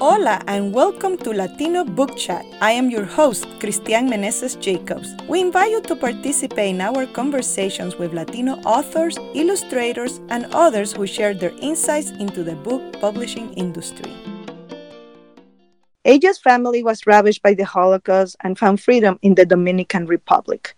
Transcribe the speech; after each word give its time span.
Hola 0.00 0.40
and 0.46 0.72
welcome 0.72 1.18
to 1.18 1.30
Latino 1.30 1.84
Book 1.84 2.16
Chat. 2.16 2.46
I 2.62 2.72
am 2.72 2.88
your 2.88 3.04
host, 3.04 3.44
Cristian 3.58 4.08
Meneses 4.08 4.58
Jacobs. 4.58 5.14
We 5.28 5.42
invite 5.42 5.72
you 5.72 5.82
to 5.82 5.94
participate 5.94 6.70
in 6.70 6.80
our 6.80 7.04
conversations 7.04 7.96
with 7.96 8.14
Latino 8.14 8.54
authors, 8.64 9.18
illustrators, 9.34 10.22
and 10.30 10.46
others 10.54 10.94
who 10.94 11.06
share 11.06 11.34
their 11.34 11.52
insights 11.60 12.12
into 12.12 12.42
the 12.42 12.54
book 12.54 12.98
publishing 12.98 13.52
industry. 13.58 14.10
AJ's 16.06 16.38
family 16.38 16.82
was 16.82 17.06
ravaged 17.06 17.42
by 17.42 17.52
the 17.52 17.66
Holocaust 17.66 18.36
and 18.42 18.58
found 18.58 18.80
freedom 18.80 19.18
in 19.20 19.34
the 19.34 19.44
Dominican 19.44 20.06
Republic. 20.06 20.74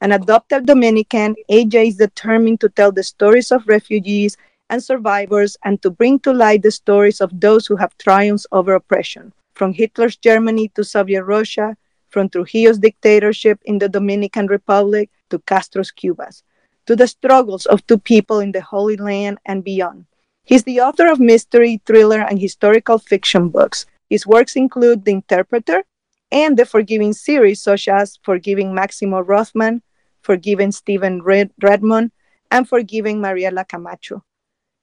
An 0.00 0.12
adopted 0.12 0.64
Dominican, 0.64 1.36
AJ 1.50 1.88
is 1.88 1.96
determined 1.96 2.60
to 2.60 2.70
tell 2.70 2.90
the 2.90 3.02
stories 3.02 3.52
of 3.52 3.68
refugees 3.68 4.38
and 4.72 4.82
survivors 4.82 5.54
and 5.64 5.82
to 5.82 5.90
bring 5.90 6.18
to 6.20 6.32
light 6.32 6.62
the 6.62 6.70
stories 6.70 7.20
of 7.20 7.30
those 7.38 7.66
who 7.66 7.76
have 7.76 7.96
triumphed 7.98 8.46
over 8.52 8.72
oppression, 8.72 9.30
from 9.54 9.74
Hitler's 9.74 10.16
Germany 10.16 10.68
to 10.74 10.82
Soviet 10.82 11.24
Russia, 11.24 11.76
from 12.08 12.30
Trujillo's 12.30 12.78
dictatorship 12.78 13.60
in 13.66 13.78
the 13.78 13.88
Dominican 13.90 14.46
Republic 14.46 15.10
to 15.28 15.38
Castro's 15.40 15.92
Cubas, 15.92 16.42
to 16.86 16.96
the 16.96 17.06
struggles 17.06 17.66
of 17.66 17.86
two 17.86 17.98
people 17.98 18.40
in 18.40 18.52
the 18.52 18.62
Holy 18.62 18.96
Land 18.96 19.38
and 19.44 19.62
beyond. 19.62 20.06
He's 20.42 20.64
the 20.64 20.80
author 20.80 21.06
of 21.06 21.20
mystery, 21.20 21.82
thriller, 21.84 22.20
and 22.20 22.40
historical 22.40 22.96
fiction 22.96 23.50
books. 23.50 23.84
His 24.08 24.26
works 24.26 24.56
include 24.56 25.04
The 25.04 25.12
Interpreter 25.12 25.84
and 26.30 26.56
the 26.56 26.64
Forgiving 26.64 27.12
series, 27.12 27.60
such 27.60 27.88
as 27.88 28.18
Forgiving 28.22 28.74
Maximo 28.74 29.20
Rothman, 29.20 29.82
Forgiving 30.22 30.72
Stephen 30.72 31.22
Red- 31.22 31.52
Redmond, 31.62 32.10
and 32.50 32.66
Forgiving 32.66 33.18
Mariela 33.18 33.68
Camacho. 33.68 34.24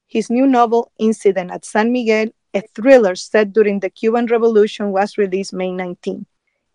His 0.09 0.31
new 0.31 0.47
novel, 0.47 0.91
Incident 0.97 1.51
at 1.51 1.63
San 1.63 1.91
Miguel, 1.91 2.29
a 2.55 2.61
thriller 2.73 3.13
set 3.15 3.53
during 3.53 3.79
the 3.79 3.91
Cuban 3.91 4.25
Revolution, 4.25 4.91
was 4.91 5.19
released 5.19 5.53
May 5.53 5.71
19. 5.71 6.25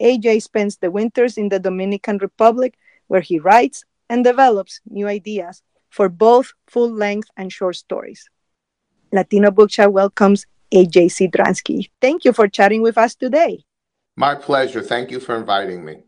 AJ 0.00 0.42
spends 0.42 0.76
the 0.76 0.92
winters 0.92 1.36
in 1.36 1.48
the 1.48 1.58
Dominican 1.58 2.18
Republic, 2.18 2.78
where 3.08 3.20
he 3.20 3.40
writes 3.40 3.84
and 4.08 4.22
develops 4.22 4.80
new 4.88 5.08
ideas 5.08 5.62
for 5.90 6.08
both 6.08 6.52
full 6.68 6.88
length 6.88 7.28
and 7.36 7.52
short 7.52 7.74
stories. 7.74 8.30
Latino 9.12 9.50
Book 9.50 9.70
Chat 9.70 9.92
welcomes 9.92 10.46
AJ 10.72 11.06
Sidransky. 11.10 11.90
Thank 12.00 12.24
you 12.24 12.32
for 12.32 12.46
chatting 12.46 12.82
with 12.82 12.96
us 12.96 13.16
today. 13.16 13.64
My 14.16 14.36
pleasure. 14.36 14.80
Thank 14.80 15.10
you 15.10 15.18
for 15.18 15.34
inviting 15.36 15.84
me. 15.84 16.04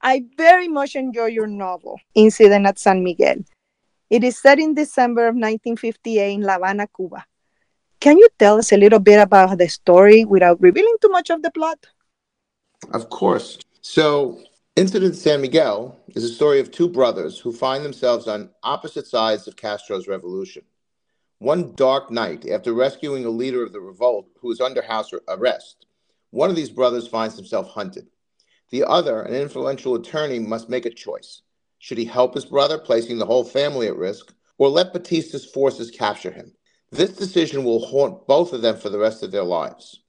I 0.00 0.24
very 0.38 0.68
much 0.68 0.96
enjoy 0.96 1.26
your 1.26 1.46
novel, 1.46 2.00
Incident 2.14 2.66
at 2.66 2.78
San 2.78 3.04
Miguel. 3.04 3.44
It 4.08 4.22
is 4.22 4.38
set 4.38 4.58
in 4.58 4.74
December 4.74 5.22
of 5.22 5.34
1958 5.34 6.34
in 6.34 6.42
La 6.42 6.54
Habana, 6.54 6.86
Cuba. 6.94 7.24
Can 7.98 8.18
you 8.18 8.28
tell 8.38 8.58
us 8.58 8.70
a 8.72 8.76
little 8.76 9.00
bit 9.00 9.20
about 9.20 9.58
the 9.58 9.68
story 9.68 10.24
without 10.24 10.60
revealing 10.60 10.96
too 11.00 11.08
much 11.08 11.30
of 11.30 11.42
the 11.42 11.50
plot? 11.50 11.86
Of 12.92 13.10
course. 13.10 13.58
So, 13.80 14.40
Incident 14.76 15.16
San 15.16 15.40
Miguel 15.40 15.98
is 16.14 16.22
a 16.22 16.28
story 16.28 16.60
of 16.60 16.70
two 16.70 16.88
brothers 16.88 17.38
who 17.38 17.52
find 17.52 17.84
themselves 17.84 18.28
on 18.28 18.50
opposite 18.62 19.06
sides 19.06 19.48
of 19.48 19.56
Castro's 19.56 20.06
revolution. 20.06 20.62
One 21.38 21.74
dark 21.74 22.10
night, 22.10 22.48
after 22.48 22.72
rescuing 22.72 23.24
a 23.24 23.30
leader 23.30 23.62
of 23.64 23.72
the 23.72 23.80
revolt 23.80 24.28
who 24.40 24.52
is 24.52 24.60
under 24.60 24.82
house 24.82 25.10
arrest, 25.28 25.86
one 26.30 26.50
of 26.50 26.56
these 26.56 26.70
brothers 26.70 27.08
finds 27.08 27.36
himself 27.36 27.70
hunted. 27.70 28.06
The 28.70 28.84
other, 28.84 29.22
an 29.22 29.34
influential 29.34 29.94
attorney, 29.96 30.38
must 30.38 30.68
make 30.68 30.86
a 30.86 30.90
choice. 30.90 31.42
Should 31.86 31.98
he 31.98 32.04
help 32.04 32.34
his 32.34 32.44
brother, 32.44 32.78
placing 32.78 33.18
the 33.18 33.26
whole 33.26 33.44
family 33.44 33.86
at 33.86 33.94
risk, 33.94 34.34
or 34.58 34.68
let 34.68 34.92
Batista's 34.92 35.44
forces 35.44 35.88
capture 35.88 36.32
him? 36.32 36.52
This 36.90 37.12
decision 37.12 37.62
will 37.62 37.78
haunt 37.78 38.26
both 38.26 38.52
of 38.52 38.60
them 38.60 38.76
for 38.76 38.88
the 38.88 38.98
rest 38.98 39.22
of 39.22 39.30
their 39.30 39.44
lives. 39.44 40.00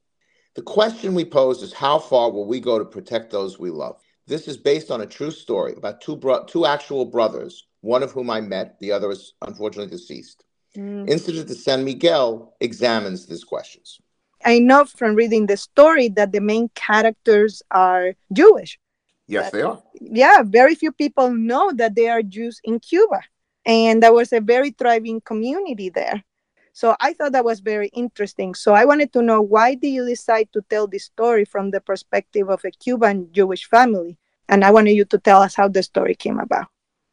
The 0.56 0.64
question 0.64 1.14
we 1.14 1.24
pose 1.24 1.62
is 1.62 1.74
how 1.74 2.00
far 2.00 2.32
will 2.32 2.48
we 2.48 2.60
go 2.60 2.80
to 2.80 2.84
protect 2.84 3.30
those 3.30 3.60
we 3.60 3.70
love? 3.70 4.02
This 4.26 4.48
is 4.48 4.58
based 4.58 4.90
on 4.90 5.02
a 5.02 5.06
true 5.06 5.30
story 5.30 5.76
about 5.78 6.02
two, 6.02 6.16
bro- 6.16 6.46
two 6.46 6.66
actual 6.66 7.06
brothers, 7.06 7.68
one 7.82 8.02
of 8.02 8.12
whom 8.12 8.32
I 8.32 8.42
met, 8.42 8.80
the 8.80 8.92
other 8.92 9.12
is 9.12 9.34
unfortunately 9.44 9.96
deceased. 9.96 10.46
Mm. 10.76 11.08
Incident 11.08 11.52
at 11.52 11.58
San 11.58 11.86
Miguel 11.86 12.56
examines 12.60 13.28
these 13.28 13.44
questions. 13.44 14.00
I 14.44 14.58
know 14.58 14.86
from 14.86 15.14
reading 15.14 15.46
the 15.46 15.58
story 15.58 16.10
that 16.10 16.32
the 16.32 16.42
main 16.42 16.70
characters 16.74 17.62
are 17.70 18.16
Jewish. 18.34 18.80
Yes, 19.28 19.52
they 19.52 19.62
are. 19.62 19.82
Yeah, 20.00 20.44
very 20.44 20.76
few 20.76 20.92
people 20.92 21.32
know 21.32 21.72
that 21.74 21.96
they 21.96 22.08
are 22.08 22.22
Jews 22.24 22.60
in 22.64 22.80
Cuba. 22.80 23.22
And 23.66 24.02
there 24.02 24.14
was 24.14 24.32
a 24.32 24.40
very 24.40 24.72
thriving 24.72 25.20
community 25.22 25.90
there. 25.90 26.24
So 26.72 26.96
I 27.00 27.14
thought 27.14 27.32
that 27.32 27.44
was 27.44 27.60
very 27.60 27.88
interesting. 27.88 28.54
So 28.54 28.74
I 28.74 28.86
wanted 28.86 29.12
to 29.14 29.22
know 29.22 29.42
why 29.42 29.76
did 29.76 29.90
you 29.90 30.06
decide 30.06 30.54
to 30.54 30.62
tell 30.70 30.88
this 30.88 31.06
story 31.06 31.44
from 31.44 31.72
the 31.72 31.82
perspective 31.82 32.50
of 32.50 32.64
a 32.64 32.72
Cuban 32.72 33.30
Jewish 33.32 33.66
family? 33.66 34.18
And 34.48 34.64
I 34.64 34.72
wanted 34.72 34.92
you 34.92 35.04
to 35.06 35.18
tell 35.18 35.42
us 35.42 35.56
how 35.56 35.68
the 35.68 35.84
story 35.84 36.16
came 36.16 36.40
about. 36.40 36.68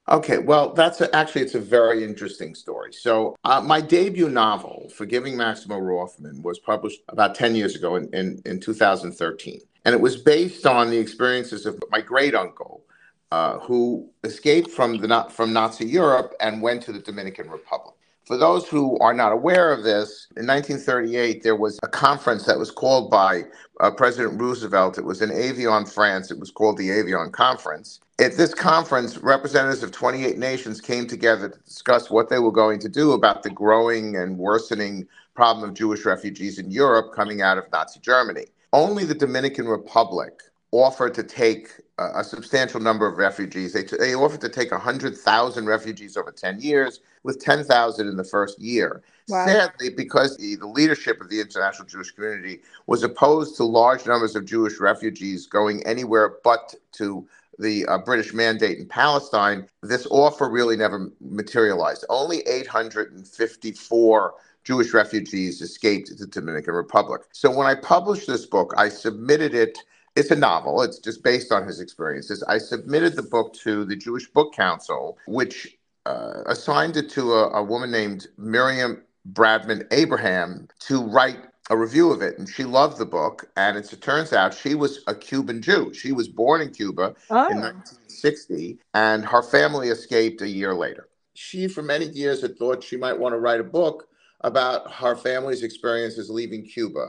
Okay, 0.06 0.36
well, 0.36 0.74
that's 0.74 1.00
a, 1.00 1.14
actually 1.16 1.42
it's 1.42 1.54
a 1.54 1.60
very 1.60 2.04
interesting 2.04 2.54
story. 2.54 2.92
So, 2.92 3.36
uh, 3.42 3.62
my 3.62 3.80
debut 3.80 4.28
novel, 4.28 4.91
Forgiving 4.94 5.34
Maximo 5.34 5.78
Rothman, 5.78 6.42
was 6.42 6.58
published 6.58 7.00
about 7.08 7.34
ten 7.34 7.54
years 7.54 7.74
ago 7.74 7.97
in, 7.97 8.12
in, 8.12 8.42
in 8.44 8.60
2013, 8.60 9.60
and 9.84 9.95
it 9.95 10.00
was 10.00 10.17
based 10.17 10.67
on 10.67 10.91
the 10.91 10.99
experiences 10.99 11.67
of 11.67 11.83
my 11.91 12.00
great 12.00 12.34
uncle, 12.34 12.83
uh, 13.31 13.59
who 13.59 14.09
escaped 14.22 14.71
from 14.71 14.99
the 14.99 15.27
from 15.31 15.53
Nazi 15.53 15.87
Europe 15.87 16.34
and 16.41 16.62
went 16.62 16.83
to 16.84 16.93
the 16.93 17.00
Dominican 17.00 17.50
Republic. 17.50 17.95
For 18.25 18.39
those 18.39 18.67
who 18.67 18.99
are 19.00 19.12
not 19.12 19.33
aware 19.33 19.71
of 19.71 19.83
this, 19.84 20.28
in 20.37 20.47
1938 20.47 21.43
there 21.43 21.56
was 21.56 21.78
a 21.83 21.89
conference 21.89 22.47
that 22.47 22.59
was 22.59 22.71
called 22.71 23.11
by 23.11 23.45
uh, 23.81 23.91
President 23.91 24.41
Roosevelt. 24.41 24.97
It 24.97 25.05
was 25.05 25.21
in 25.21 25.31
Evian, 25.31 25.84
France. 25.84 26.31
It 26.31 26.39
was 26.39 26.51
called 26.51 26.78
the 26.78 26.91
Evian 26.91 27.31
Conference 27.33 28.01
at 28.21 28.37
this 28.37 28.55
conference, 28.55 29.19
representatives 29.19 29.83
of 29.83 29.91
28 29.91 30.39
nations 30.39 30.81
came 30.81 31.06
together 31.06 31.49
to 31.49 31.59
discuss 31.61 32.11
what 32.11 32.28
they 32.28 32.39
were 32.39 32.53
going 32.53 32.78
to 32.81 32.89
do 32.89 33.12
about 33.12 33.43
the 33.43 33.51
growing 33.51 34.16
and 34.16 34.39
worsening 34.39 35.09
problem 35.34 35.69
of 35.69 35.75
Jewish 35.75 36.05
refugees 36.05 36.59
in 36.59 36.71
Europe 36.71 37.12
coming 37.12 37.43
out 37.43 37.59
of 37.59 37.65
Nazi 37.72 37.99
Germany. 37.99 38.47
Only 38.74 39.04
the 39.04 39.14
Dominican 39.14 39.68
Republic 39.68 40.42
offered 40.72 41.14
to 41.14 41.22
take 41.22 41.68
a, 41.98 42.20
a 42.20 42.24
substantial 42.24 42.80
number 42.80 43.06
of 43.06 43.18
refugees. 43.18 43.72
They, 43.72 43.84
t- 43.84 43.96
they 43.96 44.16
offered 44.16 44.40
to 44.40 44.48
take 44.48 44.72
100,000 44.72 45.66
refugees 45.66 46.16
over 46.16 46.32
10 46.32 46.60
years, 46.60 46.98
with 47.22 47.38
10,000 47.38 48.08
in 48.08 48.16
the 48.16 48.24
first 48.24 48.60
year. 48.60 49.04
Wow. 49.28 49.46
Sadly, 49.46 49.90
because 49.90 50.36
the, 50.38 50.56
the 50.56 50.66
leadership 50.66 51.20
of 51.20 51.30
the 51.30 51.40
international 51.40 51.86
Jewish 51.86 52.10
community 52.10 52.62
was 52.88 53.04
opposed 53.04 53.56
to 53.58 53.64
large 53.64 54.06
numbers 54.06 54.34
of 54.34 54.44
Jewish 54.44 54.80
refugees 54.80 55.46
going 55.46 55.86
anywhere 55.86 56.38
but 56.42 56.74
to 56.94 57.28
the 57.60 57.86
uh, 57.86 57.98
British 57.98 58.34
mandate 58.34 58.78
in 58.78 58.88
Palestine, 58.88 59.68
this 59.84 60.08
offer 60.10 60.50
really 60.50 60.76
never 60.76 61.12
materialized. 61.20 62.04
Only 62.08 62.41
854 62.41 64.34
Jewish 64.64 64.92
refugees 64.94 65.60
escaped 65.60 66.16
the 66.19 66.26
Dominican 66.26 66.75
Republic. 66.75 67.22
So 67.32 67.50
when 67.50 67.66
I 67.66 67.75
published 67.75 68.26
this 68.26 68.47
book, 68.47 68.75
I 68.76 68.88
submitted 68.88 69.54
it. 69.54 69.78
It's 70.16 70.30
a 70.30 70.36
novel. 70.36 70.82
It's 70.82 70.98
just 70.98 71.22
based 71.22 71.52
on 71.52 71.66
his 71.66 71.80
experiences. 71.80 72.42
I 72.44 72.58
submitted 72.58 73.14
the 73.14 73.22
book 73.22 73.53
to 73.64 73.84
the 73.84 73.97
Jewish 73.97 74.26
Book 74.28 74.54
Council, 74.54 75.19
which 75.26 75.76
uh, 76.06 76.42
assigned 76.47 76.97
it 76.97 77.10
to 77.10 77.34
a, 77.34 77.50
a 77.50 77.62
woman 77.62 77.91
named 77.91 78.26
Miriam 78.38 79.03
Bradman 79.32 79.86
Abraham 79.91 80.69
to 80.80 81.03
write 81.03 81.38
a 81.70 81.76
review 81.76 82.12
of 82.12 82.20
it, 82.20 82.38
and 82.38 82.48
she 82.48 82.64
loved 82.64 82.98
the 82.98 83.06
book. 83.06 83.50
And 83.56 83.76
it 83.76 83.91
turns 84.00 84.32
out 84.32 84.54
she 84.54 84.74
was 84.74 85.00
a 85.06 85.14
Cuban 85.14 85.62
Jew. 85.62 85.92
She 85.94 86.12
was 86.12 86.28
born 86.28 86.60
in 86.60 86.70
Cuba 86.70 87.14
oh. 87.30 87.48
in 87.50 87.60
1960, 87.60 88.78
and 88.92 89.24
her 89.24 89.42
family 89.42 89.88
escaped 89.88 90.42
a 90.42 90.48
year 90.48 90.74
later. 90.74 91.08
She, 91.34 91.66
for 91.66 91.82
many 91.82 92.06
years, 92.06 92.42
had 92.42 92.56
thought 92.58 92.84
she 92.84 92.97
might 92.97 93.19
want 93.19 93.32
to 93.32 93.38
write 93.38 93.60
a 93.60 93.64
book 93.64 94.08
about 94.44 94.93
her 94.93 95.16
family's 95.16 95.62
experiences 95.62 96.31
leaving 96.31 96.65
Cuba. 96.65 97.09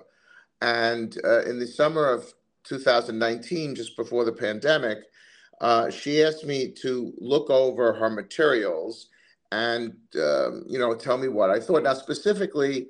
And 0.61 1.15
uh, 1.23 1.43
in 1.43 1.59
the 1.59 1.67
summer 1.67 2.09
of 2.09 2.33
2019, 2.63 3.75
just 3.75 3.95
before 3.95 4.25
the 4.25 4.31
pandemic, 4.31 4.99
uh, 5.61 5.89
she 5.89 6.23
asked 6.23 6.45
me 6.45 6.71
to 6.81 7.13
look 7.17 7.49
over 7.49 7.93
her 7.93 8.09
materials 8.09 9.09
and 9.51 9.93
um, 10.15 10.63
you 10.67 10.79
know 10.79 10.95
tell 10.95 11.17
me 11.17 11.27
what 11.27 11.49
I 11.49 11.59
thought. 11.59 11.83
Now, 11.83 11.93
specifically, 11.93 12.87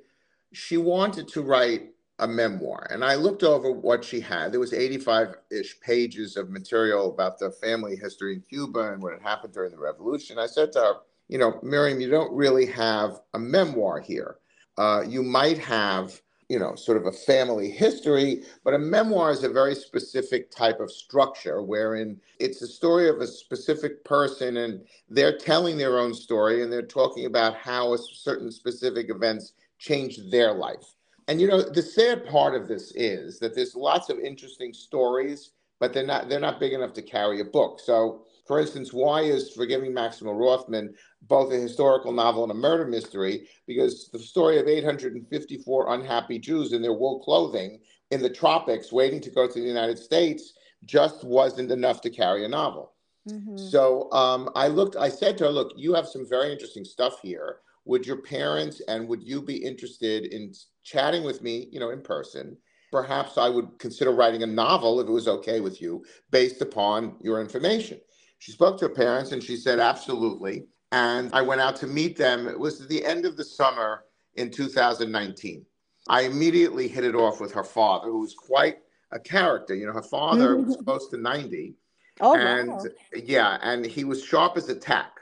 she 0.52 0.78
wanted 0.78 1.28
to 1.28 1.42
write 1.42 1.90
a 2.18 2.26
memoir 2.26 2.86
and 2.90 3.04
i 3.04 3.14
looked 3.14 3.42
over 3.42 3.70
what 3.70 4.02
she 4.02 4.20
had 4.20 4.50
there 4.50 4.60
was 4.60 4.72
85-ish 4.72 5.78
pages 5.80 6.38
of 6.38 6.48
material 6.48 7.12
about 7.12 7.38
the 7.38 7.50
family 7.50 7.94
history 7.94 8.34
in 8.34 8.40
cuba 8.40 8.92
and 8.92 9.02
what 9.02 9.12
had 9.12 9.20
happened 9.20 9.52
during 9.52 9.70
the 9.70 9.78
revolution 9.78 10.38
i 10.38 10.46
said 10.46 10.72
to 10.72 10.80
her 10.80 10.92
you 11.28 11.36
know 11.36 11.60
miriam 11.62 12.00
you 12.00 12.08
don't 12.08 12.32
really 12.32 12.64
have 12.64 13.20
a 13.34 13.38
memoir 13.38 14.00
here 14.00 14.36
uh, 14.78 15.02
you 15.06 15.22
might 15.22 15.58
have 15.58 16.20
you 16.48 16.58
know 16.58 16.74
sort 16.76 16.96
of 16.98 17.06
a 17.06 17.12
family 17.12 17.70
history 17.70 18.42
but 18.64 18.74
a 18.74 18.78
memoir 18.78 19.32
is 19.32 19.44
a 19.44 19.48
very 19.48 19.74
specific 19.74 20.50
type 20.50 20.80
of 20.80 20.92
structure 20.92 21.62
wherein 21.62 22.20
it's 22.38 22.62
a 22.62 22.68
story 22.68 23.08
of 23.08 23.20
a 23.20 23.26
specific 23.26 24.04
person 24.04 24.58
and 24.58 24.80
they're 25.10 25.38
telling 25.38 25.76
their 25.78 25.98
own 25.98 26.14
story 26.14 26.62
and 26.62 26.72
they're 26.72 26.82
talking 26.82 27.26
about 27.26 27.56
how 27.56 27.96
certain 27.96 28.50
specific 28.52 29.10
events 29.10 29.54
changed 29.78 30.30
their 30.30 30.52
life. 30.54 30.94
and 31.28 31.40
you 31.40 31.48
know, 31.48 31.62
the 31.62 31.82
sad 31.82 32.26
part 32.26 32.54
of 32.54 32.68
this 32.68 32.92
is 32.96 33.38
that 33.40 33.54
there's 33.54 33.74
lots 33.76 34.10
of 34.10 34.18
interesting 34.20 34.72
stories, 34.72 35.52
but 35.80 35.92
they're 35.92 36.06
not 36.06 36.28
they're 36.28 36.40
not 36.40 36.60
big 36.60 36.72
enough 36.72 36.92
to 36.94 37.02
carry 37.02 37.40
a 37.40 37.44
book. 37.44 37.80
So, 37.80 38.24
for 38.46 38.60
instance, 38.60 38.92
why 38.92 39.22
is 39.22 39.50
Forgiving 39.50 39.92
Maximo 39.92 40.32
Rothman 40.32 40.94
both 41.22 41.52
a 41.52 41.56
historical 41.56 42.12
novel 42.12 42.44
and 42.44 42.52
a 42.52 42.54
murder 42.54 42.86
mystery? 42.86 43.48
Because 43.66 44.08
the 44.12 44.18
story 44.18 44.58
of 44.58 44.68
854 44.68 45.94
unhappy 45.94 46.38
Jews 46.38 46.72
in 46.72 46.80
their 46.80 46.92
wool 46.92 47.20
clothing 47.20 47.80
in 48.10 48.22
the 48.22 48.30
tropics 48.30 48.92
waiting 48.92 49.20
to 49.20 49.30
go 49.30 49.46
to 49.46 49.60
the 49.60 49.66
United 49.66 49.98
States 49.98 50.52
just 50.84 51.24
wasn't 51.24 51.72
enough 51.72 52.00
to 52.02 52.10
carry 52.10 52.44
a 52.44 52.48
novel. 52.48 52.92
Mm-hmm. 53.28 53.56
So 53.56 54.10
um, 54.12 54.50
I 54.54 54.68
looked, 54.68 54.94
I 54.96 55.08
said 55.08 55.36
to 55.38 55.44
her, 55.44 55.50
look, 55.50 55.72
you 55.76 55.94
have 55.94 56.06
some 56.06 56.28
very 56.28 56.52
interesting 56.52 56.84
stuff 56.84 57.20
here. 57.20 57.58
Would 57.84 58.06
your 58.06 58.22
parents 58.22 58.80
and 58.88 59.08
would 59.08 59.22
you 59.22 59.42
be 59.42 59.56
interested 59.56 60.26
in 60.26 60.52
chatting 60.84 61.24
with 61.24 61.42
me, 61.42 61.68
you 61.72 61.80
know, 61.80 61.90
in 61.90 62.02
person? 62.02 62.56
Perhaps 62.92 63.36
I 63.36 63.48
would 63.48 63.78
consider 63.80 64.12
writing 64.12 64.44
a 64.44 64.46
novel 64.46 65.00
if 65.00 65.08
it 65.08 65.12
was 65.12 65.26
okay 65.26 65.60
with 65.60 65.82
you 65.82 66.04
based 66.30 66.62
upon 66.62 67.16
your 67.20 67.40
information. 67.40 68.00
She 68.38 68.52
spoke 68.52 68.78
to 68.78 68.88
her 68.88 68.94
parents 68.94 69.32
and 69.32 69.42
she 69.42 69.56
said, 69.56 69.80
absolutely. 69.80 70.66
And 70.92 71.30
I 71.32 71.42
went 71.42 71.60
out 71.60 71.76
to 71.76 71.86
meet 71.86 72.16
them. 72.16 72.46
It 72.46 72.58
was 72.58 72.86
the 72.86 73.04
end 73.04 73.24
of 73.24 73.36
the 73.36 73.44
summer 73.44 74.04
in 74.34 74.50
2019. 74.50 75.64
I 76.08 76.22
immediately 76.22 76.86
hit 76.88 77.04
it 77.04 77.14
off 77.14 77.40
with 77.40 77.52
her 77.52 77.64
father, 77.64 78.08
who 78.08 78.20
was 78.20 78.34
quite 78.34 78.78
a 79.10 79.18
character. 79.18 79.74
You 79.74 79.86
know, 79.86 79.92
her 79.92 80.02
father 80.02 80.56
was 80.62 80.76
close 80.76 81.08
to 81.08 81.16
90. 81.16 81.74
Oh, 82.20 82.36
and 82.36 82.68
wow. 82.68 82.84
yeah, 83.14 83.58
and 83.62 83.84
he 83.84 84.04
was 84.04 84.24
sharp 84.24 84.56
as 84.56 84.68
a 84.68 84.74
tack. 84.74 85.12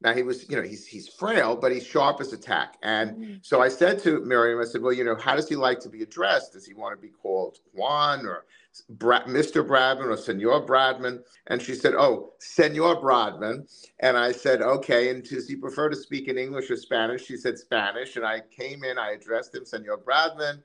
Now 0.00 0.12
he 0.12 0.22
was, 0.22 0.48
you 0.50 0.56
know, 0.56 0.62
he's 0.62 0.86
he's 0.86 1.08
frail, 1.08 1.56
but 1.56 1.72
he's 1.72 1.86
sharp 1.86 2.20
as 2.20 2.32
a 2.32 2.36
tack. 2.36 2.76
And 2.82 3.10
mm-hmm. 3.10 3.34
so 3.40 3.62
I 3.62 3.68
said 3.68 3.98
to 4.00 4.20
Miriam, 4.20 4.60
I 4.60 4.64
said, 4.64 4.82
well, 4.82 4.92
you 4.92 5.02
know, 5.02 5.16
how 5.16 5.34
does 5.34 5.48
he 5.48 5.56
like 5.56 5.80
to 5.80 5.88
be 5.88 6.02
addressed? 6.02 6.52
Does 6.52 6.66
he 6.66 6.74
want 6.74 6.94
to 6.94 7.00
be 7.00 7.08
called 7.08 7.58
Juan 7.72 8.26
or 8.26 8.44
Mr. 8.92 9.66
Bradman 9.66 10.06
or 10.06 10.16
Senor 10.16 10.66
Bradman? 10.66 11.22
And 11.46 11.60
she 11.60 11.74
said, 11.74 11.94
oh, 11.94 12.32
Senor 12.38 12.96
Bradman. 12.96 13.68
And 14.00 14.16
I 14.16 14.32
said, 14.32 14.62
okay. 14.62 15.10
And 15.10 15.22
does 15.22 15.48
he 15.48 15.56
prefer 15.56 15.88
to 15.88 15.96
speak 15.96 16.28
in 16.28 16.38
English 16.38 16.70
or 16.70 16.76
Spanish? 16.76 17.24
She 17.24 17.36
said 17.36 17.58
Spanish. 17.58 18.16
And 18.16 18.24
I 18.24 18.40
came 18.50 18.84
in, 18.84 18.98
I 18.98 19.12
addressed 19.12 19.54
him, 19.54 19.64
Senor 19.64 19.98
Bradman, 19.98 20.62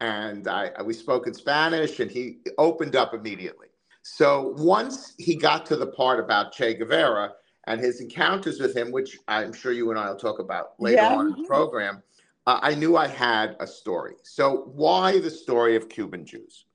and 0.00 0.48
I, 0.48 0.70
we 0.82 0.92
spoke 0.92 1.26
in 1.26 1.34
Spanish, 1.34 2.00
and 2.00 2.10
he 2.10 2.38
opened 2.58 2.96
up 2.96 3.14
immediately. 3.14 3.68
So 4.02 4.54
once 4.58 5.14
he 5.18 5.34
got 5.34 5.64
to 5.66 5.76
the 5.76 5.86
part 5.86 6.20
about 6.20 6.52
Che 6.52 6.74
Guevara 6.74 7.32
and 7.66 7.80
his 7.80 8.00
encounters 8.00 8.60
with 8.60 8.76
him, 8.76 8.92
which 8.92 9.18
I'm 9.28 9.52
sure 9.52 9.72
you 9.72 9.90
and 9.90 9.98
I 9.98 10.10
will 10.10 10.16
talk 10.16 10.40
about 10.40 10.74
later 10.78 10.96
yeah. 10.96 11.14
on 11.14 11.28
in 11.28 11.42
the 11.42 11.48
program, 11.48 12.02
uh, 12.46 12.58
I 12.60 12.74
knew 12.74 12.96
I 12.96 13.08
had 13.08 13.56
a 13.60 13.66
story. 13.66 14.14
So 14.22 14.70
why 14.74 15.20
the 15.20 15.30
story 15.30 15.74
of 15.76 15.88
Cuban 15.88 16.26
Jews? 16.26 16.66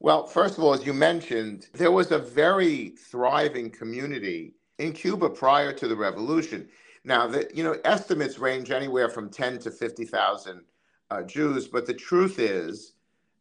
Well, 0.00 0.26
first 0.26 0.58
of 0.58 0.64
all, 0.64 0.74
as 0.74 0.84
you 0.84 0.92
mentioned, 0.92 1.68
there 1.72 1.90
was 1.92 2.10
a 2.10 2.18
very 2.18 2.90
thriving 2.90 3.70
community 3.70 4.54
in 4.78 4.92
Cuba 4.92 5.30
prior 5.30 5.72
to 5.72 5.88
the 5.88 5.96
revolution. 5.96 6.68
Now, 7.04 7.26
the, 7.26 7.50
you 7.54 7.64
know, 7.64 7.76
estimates 7.84 8.38
range 8.38 8.70
anywhere 8.70 9.08
from 9.08 9.30
10 9.30 9.58
to 9.60 9.70
50,000 9.70 10.62
uh, 11.10 11.22
Jews, 11.22 11.68
but 11.68 11.86
the 11.86 11.94
truth 11.94 12.38
is 12.38 12.92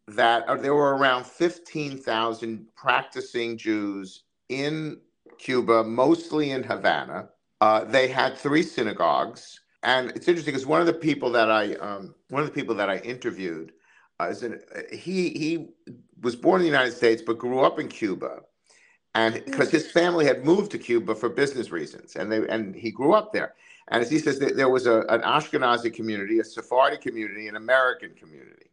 that 0.07 0.47
uh, 0.47 0.55
there 0.55 0.75
were 0.75 0.95
around 0.95 1.25
15,000 1.25 2.67
practicing 2.75 3.57
Jews 3.57 4.23
in 4.49 4.99
Cuba, 5.37 5.83
mostly 5.83 6.51
in 6.51 6.63
Havana. 6.63 7.29
Uh, 7.61 7.85
they 7.85 8.07
had 8.07 8.37
three 8.37 8.63
synagogues, 8.63 9.61
and 9.83 10.09
it's 10.11 10.27
interesting 10.27 10.53
because 10.53 10.67
one 10.67 10.81
of 10.81 10.87
the 10.87 10.93
people 10.93 11.31
that 11.31 11.49
I 11.49 11.75
um, 11.75 12.13
one 12.29 12.41
of 12.43 12.47
the 12.47 12.53
people 12.53 12.75
that 12.75 12.89
I 12.89 12.97
interviewed 12.97 13.71
Uh, 14.19 14.29
is 14.29 14.43
an, 14.43 14.59
uh, 14.75 14.81
he 14.91 15.29
he 15.29 15.67
was 16.21 16.35
born 16.35 16.61
in 16.61 16.65
the 16.65 16.71
United 16.71 16.93
States 16.93 17.21
but 17.21 17.37
grew 17.37 17.61
up 17.61 17.79
in 17.79 17.87
Cuba, 17.87 18.41
and 19.15 19.43
because 19.45 19.71
his 19.71 19.91
family 19.91 20.25
had 20.25 20.45
moved 20.45 20.71
to 20.71 20.77
Cuba 20.77 21.15
for 21.15 21.29
business 21.29 21.71
reasons, 21.71 22.15
and 22.15 22.31
they 22.31 22.47
and 22.47 22.75
he 22.75 22.91
grew 22.91 23.13
up 23.13 23.33
there. 23.33 23.55
And 23.89 24.01
as 24.01 24.09
he 24.09 24.19
says, 24.19 24.39
there 24.39 24.69
was 24.69 24.87
a, 24.87 24.99
an 25.09 25.21
Ashkenazi 25.21 25.93
community, 25.93 26.39
a 26.39 26.43
Sephardi 26.43 26.97
community, 26.97 27.47
an 27.49 27.57
American 27.57 28.13
community 28.13 28.69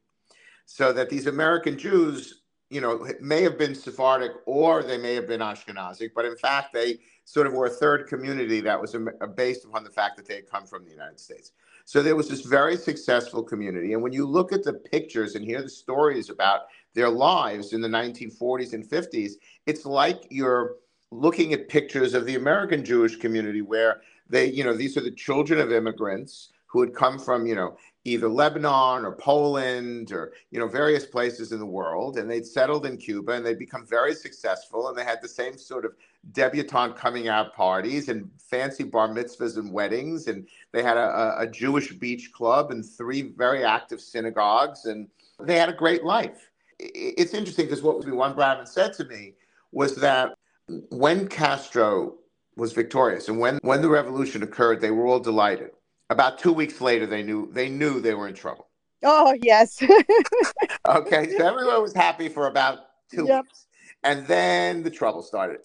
so 0.73 0.93
that 0.93 1.11
these 1.11 1.27
American 1.27 1.77
Jews, 1.77 2.43
you 2.71 2.81
know, 2.81 3.05
may 3.21 3.43
have 3.43 3.59
been 3.59 3.75
Sephardic 3.75 4.31
or 4.47 4.85
they 4.85 4.99
may 4.99 5.17
have 5.17 5.27
been 5.27 5.41
Ashkenazi, 5.41 6.11
but 6.15 6.25
in 6.25 6.37
fact, 6.37 6.73
they 6.73 7.01
sort 7.25 7.49
of 7.49 7.55
were 7.55 7.67
a 7.67 7.71
third 7.71 8.07
community 8.07 8.61
that 8.61 8.81
was 8.81 8.95
um, 8.95 9.09
based 9.35 9.65
upon 9.65 9.83
the 9.83 9.91
fact 9.91 10.17
that 10.17 10.27
they 10.27 10.37
had 10.37 10.49
come 10.49 10.65
from 10.65 10.85
the 10.85 10.91
United 10.93 11.19
States. 11.19 11.51
So 11.91 12.05
there 12.05 12.15
was 12.15 12.29
this 12.29 12.43
very 12.43 12.77
successful 12.77 13.43
community. 13.43 13.95
And 13.95 14.01
when 14.01 14.13
you 14.13 14.25
look 14.25 14.53
at 14.53 14.63
the 14.63 14.75
pictures 14.75 15.35
and 15.35 15.45
hear 15.45 15.61
the 15.61 15.69
stories 15.69 16.31
about 16.31 16.69
their 16.95 17.09
lives 17.09 17.73
in 17.73 17.81
the 17.81 17.89
1940s 17.89 18.75
and 18.75 18.89
50s, 18.89 19.33
it's 19.67 19.85
like 19.85 20.23
you're 20.31 20.77
looking 21.11 21.53
at 21.53 21.69
pictures 21.69 22.15
of 22.15 22.27
the 22.27 22.37
American 22.37 22.85
Jewish 22.85 23.17
community 23.17 23.61
where 23.61 24.03
they, 24.29 24.47
you 24.49 24.63
know, 24.63 24.73
these 24.73 24.97
are 24.97 25.01
the 25.01 25.11
children 25.11 25.59
of 25.59 25.73
immigrants 25.73 26.51
who 26.67 26.81
had 26.81 26.95
come 26.95 27.19
from, 27.19 27.45
you 27.45 27.57
know, 27.57 27.77
either 28.05 28.29
Lebanon 28.29 29.05
or 29.05 29.13
Poland 29.13 30.13
or 30.13 30.33
you 30.51 30.59
know 30.59 30.67
various 30.67 31.05
places 31.05 31.53
in 31.53 31.59
the 31.59 31.67
world, 31.67 32.17
and 32.17 32.31
they'd 32.31 32.47
settled 32.47 32.87
in 32.87 32.97
Cuba 32.97 33.33
and 33.33 33.45
they'd 33.45 33.59
become 33.59 33.87
very 33.87 34.15
successful, 34.15 34.89
and 34.89 34.97
they 34.97 35.05
had 35.05 35.21
the 35.23 35.29
same 35.29 35.59
sort 35.59 35.85
of 35.85 35.93
debutante 36.33 36.97
coming 36.97 37.29
out 37.29 37.55
parties 37.55 38.09
and 38.09 38.31
fancy 38.39 38.85
bar 38.85 39.09
mitzvahs 39.09 39.57
and 39.57 39.73
weddings, 39.73 40.29
and 40.29 40.47
they 40.73 40.83
had 40.83 40.97
a, 40.97 41.37
a 41.41 41.47
Jewish 41.47 41.93
beach 41.93 42.33
club 42.33 42.71
and 42.71 42.85
three 42.85 43.23
very 43.23 43.65
active 43.65 44.01
synagogues, 44.01 44.87
and 44.87 45.09
they 45.39 45.59
had 45.59 45.69
a 45.69 45.75
great 45.75 46.05
life. 46.05 46.51
It's 46.79 47.35
interesting 47.35 47.67
because 47.67 47.83
what 47.83 48.07
Juan 48.07 48.35
Bradman 48.35 48.67
said 48.67 48.95
to 48.95 49.05
me 49.05 49.35
was 49.73 49.97
that 49.97 50.33
when 50.89 51.29
Castro 51.29 52.15
was 52.57 52.73
victorious 52.73 53.29
and 53.29 53.39
when, 53.39 53.59
when 53.63 53.83
the 53.83 53.89
revolution 53.89 54.43
occurred, 54.43 54.81
they 54.81 54.91
were 54.91 55.07
all 55.07 55.21
delighted 55.21 55.71
about 56.11 56.39
two 56.39 56.53
weeks 56.53 56.81
later, 56.81 57.07
they 57.07 57.23
knew 57.23 57.51
they 57.53 57.69
knew 57.69 58.01
they 58.01 58.15
were 58.15 58.29
in 58.29 58.35
trouble. 58.35 58.67
Oh 59.03 59.35
yes. 59.41 59.83
okay, 60.89 61.31
so 61.37 61.47
everyone 61.47 61.81
was 61.81 61.95
happy 61.95 62.29
for 62.29 62.49
about 62.49 62.81
two 63.11 63.25
yep. 63.27 63.45
weeks, 63.45 63.67
and 64.03 64.27
then 64.27 64.83
the 64.83 64.91
trouble 64.91 65.23
started. 65.23 65.61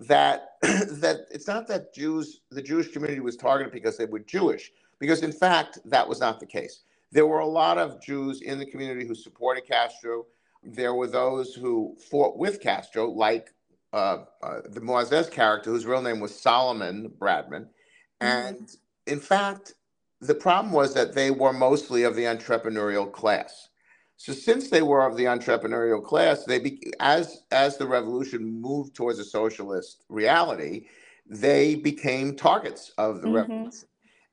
That 0.00 0.48
that 0.62 1.26
it's 1.30 1.46
not 1.46 1.66
that 1.68 1.94
Jews, 1.94 2.40
the 2.50 2.60
Jewish 2.60 2.92
community 2.92 3.20
was 3.20 3.36
targeted 3.36 3.72
because 3.72 3.96
they 3.96 4.06
were 4.06 4.18
Jewish, 4.18 4.70
because 4.98 5.22
in 5.22 5.32
fact 5.32 5.78
that 5.86 6.06
was 6.06 6.20
not 6.20 6.40
the 6.40 6.46
case. 6.46 6.82
There 7.12 7.26
were 7.26 7.40
a 7.40 7.46
lot 7.46 7.78
of 7.78 8.00
Jews 8.02 8.42
in 8.42 8.58
the 8.58 8.66
community 8.66 9.06
who 9.06 9.14
supported 9.14 9.66
Castro. 9.66 10.26
There 10.62 10.94
were 10.94 11.08
those 11.08 11.54
who 11.54 11.96
fought 12.10 12.36
with 12.36 12.60
Castro, 12.60 13.10
like 13.10 13.52
uh, 13.92 14.24
uh, 14.42 14.60
the 14.68 14.80
Moises 14.80 15.30
character, 15.30 15.70
whose 15.70 15.86
real 15.86 16.02
name 16.02 16.20
was 16.20 16.38
Solomon 16.38 17.10
Bradman, 17.18 17.66
mm-hmm. 18.20 18.26
and 18.26 18.76
in 19.10 19.20
fact, 19.20 19.74
the 20.20 20.34
problem 20.34 20.72
was 20.72 20.94
that 20.94 21.14
they 21.14 21.30
were 21.30 21.52
mostly 21.52 22.04
of 22.04 22.14
the 22.14 22.24
entrepreneurial 22.24 23.10
class. 23.10 23.68
So 24.16 24.32
since 24.32 24.68
they 24.68 24.82
were 24.82 25.06
of 25.06 25.16
the 25.16 25.24
entrepreneurial 25.24 26.04
class, 26.04 26.44
they 26.44 26.58
be, 26.58 26.92
as 27.00 27.42
as 27.50 27.78
the 27.78 27.86
revolution 27.86 28.60
moved 28.60 28.94
towards 28.94 29.18
a 29.18 29.24
socialist 29.24 30.04
reality, 30.08 30.88
they 31.26 31.74
became 31.74 32.36
targets 32.36 32.92
of 32.98 33.22
the 33.22 33.28
mm-hmm. 33.28 33.36
revolution. 33.36 33.88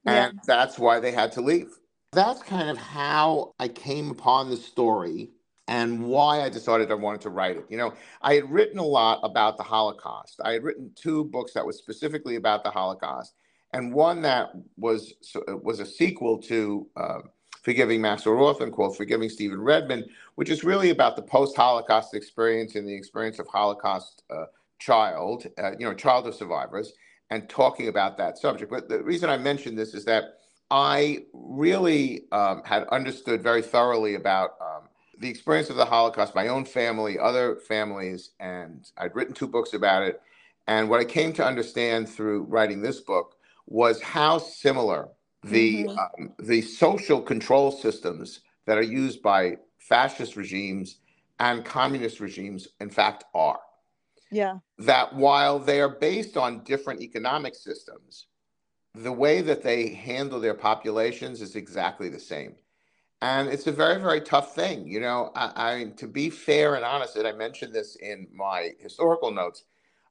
And 0.05 0.34
yeah. 0.34 0.41
that's 0.46 0.77
why 0.77 1.00
they 1.00 1.12
had 1.12 1.31
to 1.34 1.41
leave. 1.41 1.69
That's 2.12 2.43
kind 2.43 2.69
of 2.69 2.77
how 2.77 3.53
I 3.60 3.67
came 3.67 4.12
upon 4.12 4.50
the 4.50 4.57
story 4.57 5.31
and 5.67 6.05
why 6.05 6.41
I 6.41 6.50
decided 6.50 6.91
I 6.91 6.96
wanted 6.96 7.22
to 7.22 7.29
write 7.29 7.57
it. 7.57 7.65
You 7.69 7.77
know, 7.77 7.93
I 8.22 8.36
had 8.36 8.50
written 8.50 8.79
a 8.79 8.86
lot 8.86 9.19
about 9.24 9.57
the 9.57 9.63
Holocaust. 9.63 10.39
I 10.43 10.53
had 10.53 10.63
written 10.63 10.91
two 10.96 11.25
books 11.25 11.53
that 11.53 11.65
was 11.65 11.77
specifically 11.77 12.36
about 12.36 12.63
the 12.63 12.72
Holocaust 12.72 13.34
and 13.74 13.94
one 13.94 14.22
that 14.22 14.52
was 14.78 15.14
was 15.48 15.80
a 15.80 15.86
sequel 15.86 16.38
to 16.44 16.88
uh, 16.96 17.20
Forgiving 17.62 18.02
Maximo 18.02 18.36
Rothman 18.36 18.72
called 18.72 18.96
Forgiving 18.96 19.30
Stephen 19.30 19.62
Redmond, 19.62 20.06
which 20.36 20.50
is 20.50 20.64
really 20.64 20.90
about 20.90 21.18
the 21.18 21.22
post-Holocaust 21.22 22.14
experience 22.14 22.76
and 22.76 22.88
the 22.88 22.94
experience 22.94 23.40
of 23.40 23.48
Holocaust 23.48 24.24
uh, 24.30 24.46
child, 24.80 25.48
uh, 25.62 25.72
you 25.78 25.86
know, 25.86 25.94
child 25.94 26.28
of 26.28 26.36
survivors, 26.36 26.94
and 27.30 27.50
talking 27.50 27.90
about 27.90 28.18
that 28.18 28.38
subject. 28.38 28.72
But 28.72 28.88
the 28.88 29.04
reason 29.04 29.30
I 29.30 29.38
mentioned 29.38 29.78
this 29.78 29.94
is 29.94 30.06
that 30.06 30.36
I 30.72 31.26
really 31.34 32.24
um, 32.32 32.62
had 32.64 32.86
understood 32.86 33.42
very 33.44 33.62
thoroughly 33.62 34.16
about 34.16 34.52
um, 34.62 34.88
the 35.20 35.30
experience 35.30 35.70
of 35.70 35.76
the 35.76 35.86
Holocaust, 35.86 36.36
my 36.36 36.48
own 36.48 36.64
family, 36.64 37.20
other 37.20 37.58
families, 37.68 38.32
and 38.40 38.90
I'd 38.98 39.16
written 39.16 39.34
two 39.34 39.48
books 39.48 39.74
about 39.74 40.04
it. 40.04 40.22
And 40.68 40.90
what 40.90 41.00
I 41.00 41.06
came 41.06 41.34
to 41.34 41.46
understand 41.46 42.08
through 42.08 42.44
writing 42.44 42.82
this 42.82 43.00
book 43.00 43.37
was 43.68 44.02
how 44.02 44.38
similar 44.40 45.10
the 45.44 45.86
mm-hmm. 45.86 46.24
um, 46.24 46.34
the 46.40 46.62
social 46.62 47.22
control 47.22 47.72
systems 47.72 48.42
that 48.66 48.78
are 48.78 48.84
used 48.84 49.22
by 49.22 49.58
fascist 49.80 50.36
regimes 50.36 50.98
and 51.40 51.66
communist 51.66 52.20
regimes 52.20 52.68
in 52.82 52.90
fact 52.90 53.26
are 53.36 53.60
yeah 54.32 54.58
that 54.80 55.14
while 55.16 55.60
they 55.60 55.82
are 55.82 55.90
based 55.90 56.38
on 56.38 56.64
different 56.64 57.02
economic 57.02 57.56
systems 57.56 58.28
the 58.96 59.12
way 59.12 59.42
that 59.42 59.64
they 59.64 59.90
handle 59.90 60.40
their 60.40 60.56
populations 60.56 61.42
is 61.42 61.56
exactly 61.56 62.10
the 62.10 62.20
same 62.20 62.56
And 63.22 63.50
it's 63.50 63.68
a 63.68 63.72
very, 63.72 64.00
very 64.02 64.22
tough 64.22 64.56
thing. 64.56 64.88
You 64.88 65.00
know, 65.00 65.32
I, 65.36 65.52
I 65.56 65.86
to 65.98 66.08
be 66.08 66.30
fair 66.30 66.76
and 66.76 66.86
honest, 66.86 67.16
and 67.18 67.28
I 67.28 67.34
mentioned 67.34 67.74
this 67.74 67.96
in 67.98 68.28
my 68.34 68.72
historical 68.80 69.32
notes, 69.32 69.64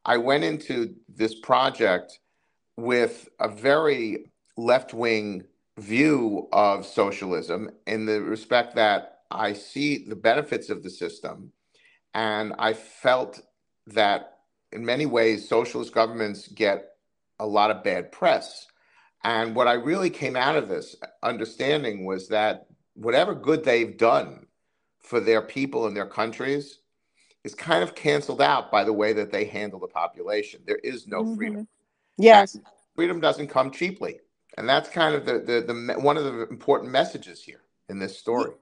I 0.04 0.18
went 0.18 0.44
into 0.44 0.94
this 1.08 1.34
project 1.40 2.20
with 2.76 3.28
a 3.40 3.48
very 3.48 4.30
left 4.56 4.94
wing 4.94 5.44
view 5.78 6.48
of 6.52 6.86
socialism 6.86 7.70
in 7.86 8.06
the 8.06 8.22
respect 8.22 8.74
that 8.76 9.20
I 9.30 9.52
see 9.52 10.06
the 10.06 10.16
benefits 10.16 10.70
of 10.70 10.82
the 10.82 10.90
system. 10.90 11.52
And 12.14 12.54
I 12.58 12.72
felt 12.72 13.40
that 13.88 14.38
in 14.72 14.84
many 14.84 15.06
ways, 15.06 15.48
socialist 15.48 15.92
governments 15.92 16.48
get 16.48 16.90
a 17.38 17.46
lot 17.46 17.70
of 17.70 17.84
bad 17.84 18.12
press. 18.12 18.66
And 19.24 19.54
what 19.54 19.68
I 19.68 19.74
really 19.74 20.10
came 20.10 20.36
out 20.36 20.56
of 20.56 20.68
this 20.68 20.96
understanding 21.22 22.04
was 22.04 22.28
that 22.28 22.66
whatever 22.94 23.34
good 23.34 23.64
they've 23.64 23.96
done 23.96 24.46
for 25.00 25.20
their 25.20 25.42
people 25.42 25.86
and 25.86 25.96
their 25.96 26.06
countries 26.06 26.80
is 27.44 27.54
kind 27.54 27.82
of 27.82 27.94
canceled 27.94 28.42
out 28.42 28.70
by 28.72 28.84
the 28.84 28.92
way 28.92 29.12
that 29.12 29.30
they 29.30 29.44
handle 29.44 29.78
the 29.78 29.86
population. 29.88 30.62
There 30.66 30.80
is 30.82 31.06
no 31.06 31.22
Mhm. 31.22 31.36
freedom. 31.36 31.68
Yes. 32.18 32.58
Freedom 32.94 33.20
doesn't 33.20 33.48
come 33.48 33.70
cheaply. 33.70 34.20
And 34.56 34.68
that's 34.68 34.88
kind 34.88 35.14
of 35.14 35.26
the, 35.26 35.34
the, 35.34 35.72
the 35.72 36.00
one 36.00 36.16
of 36.16 36.24
the 36.24 36.46
important 36.48 36.90
messages 36.90 37.42
here 37.42 37.60
in 37.88 37.98
this 37.98 38.18
story. 38.18 38.52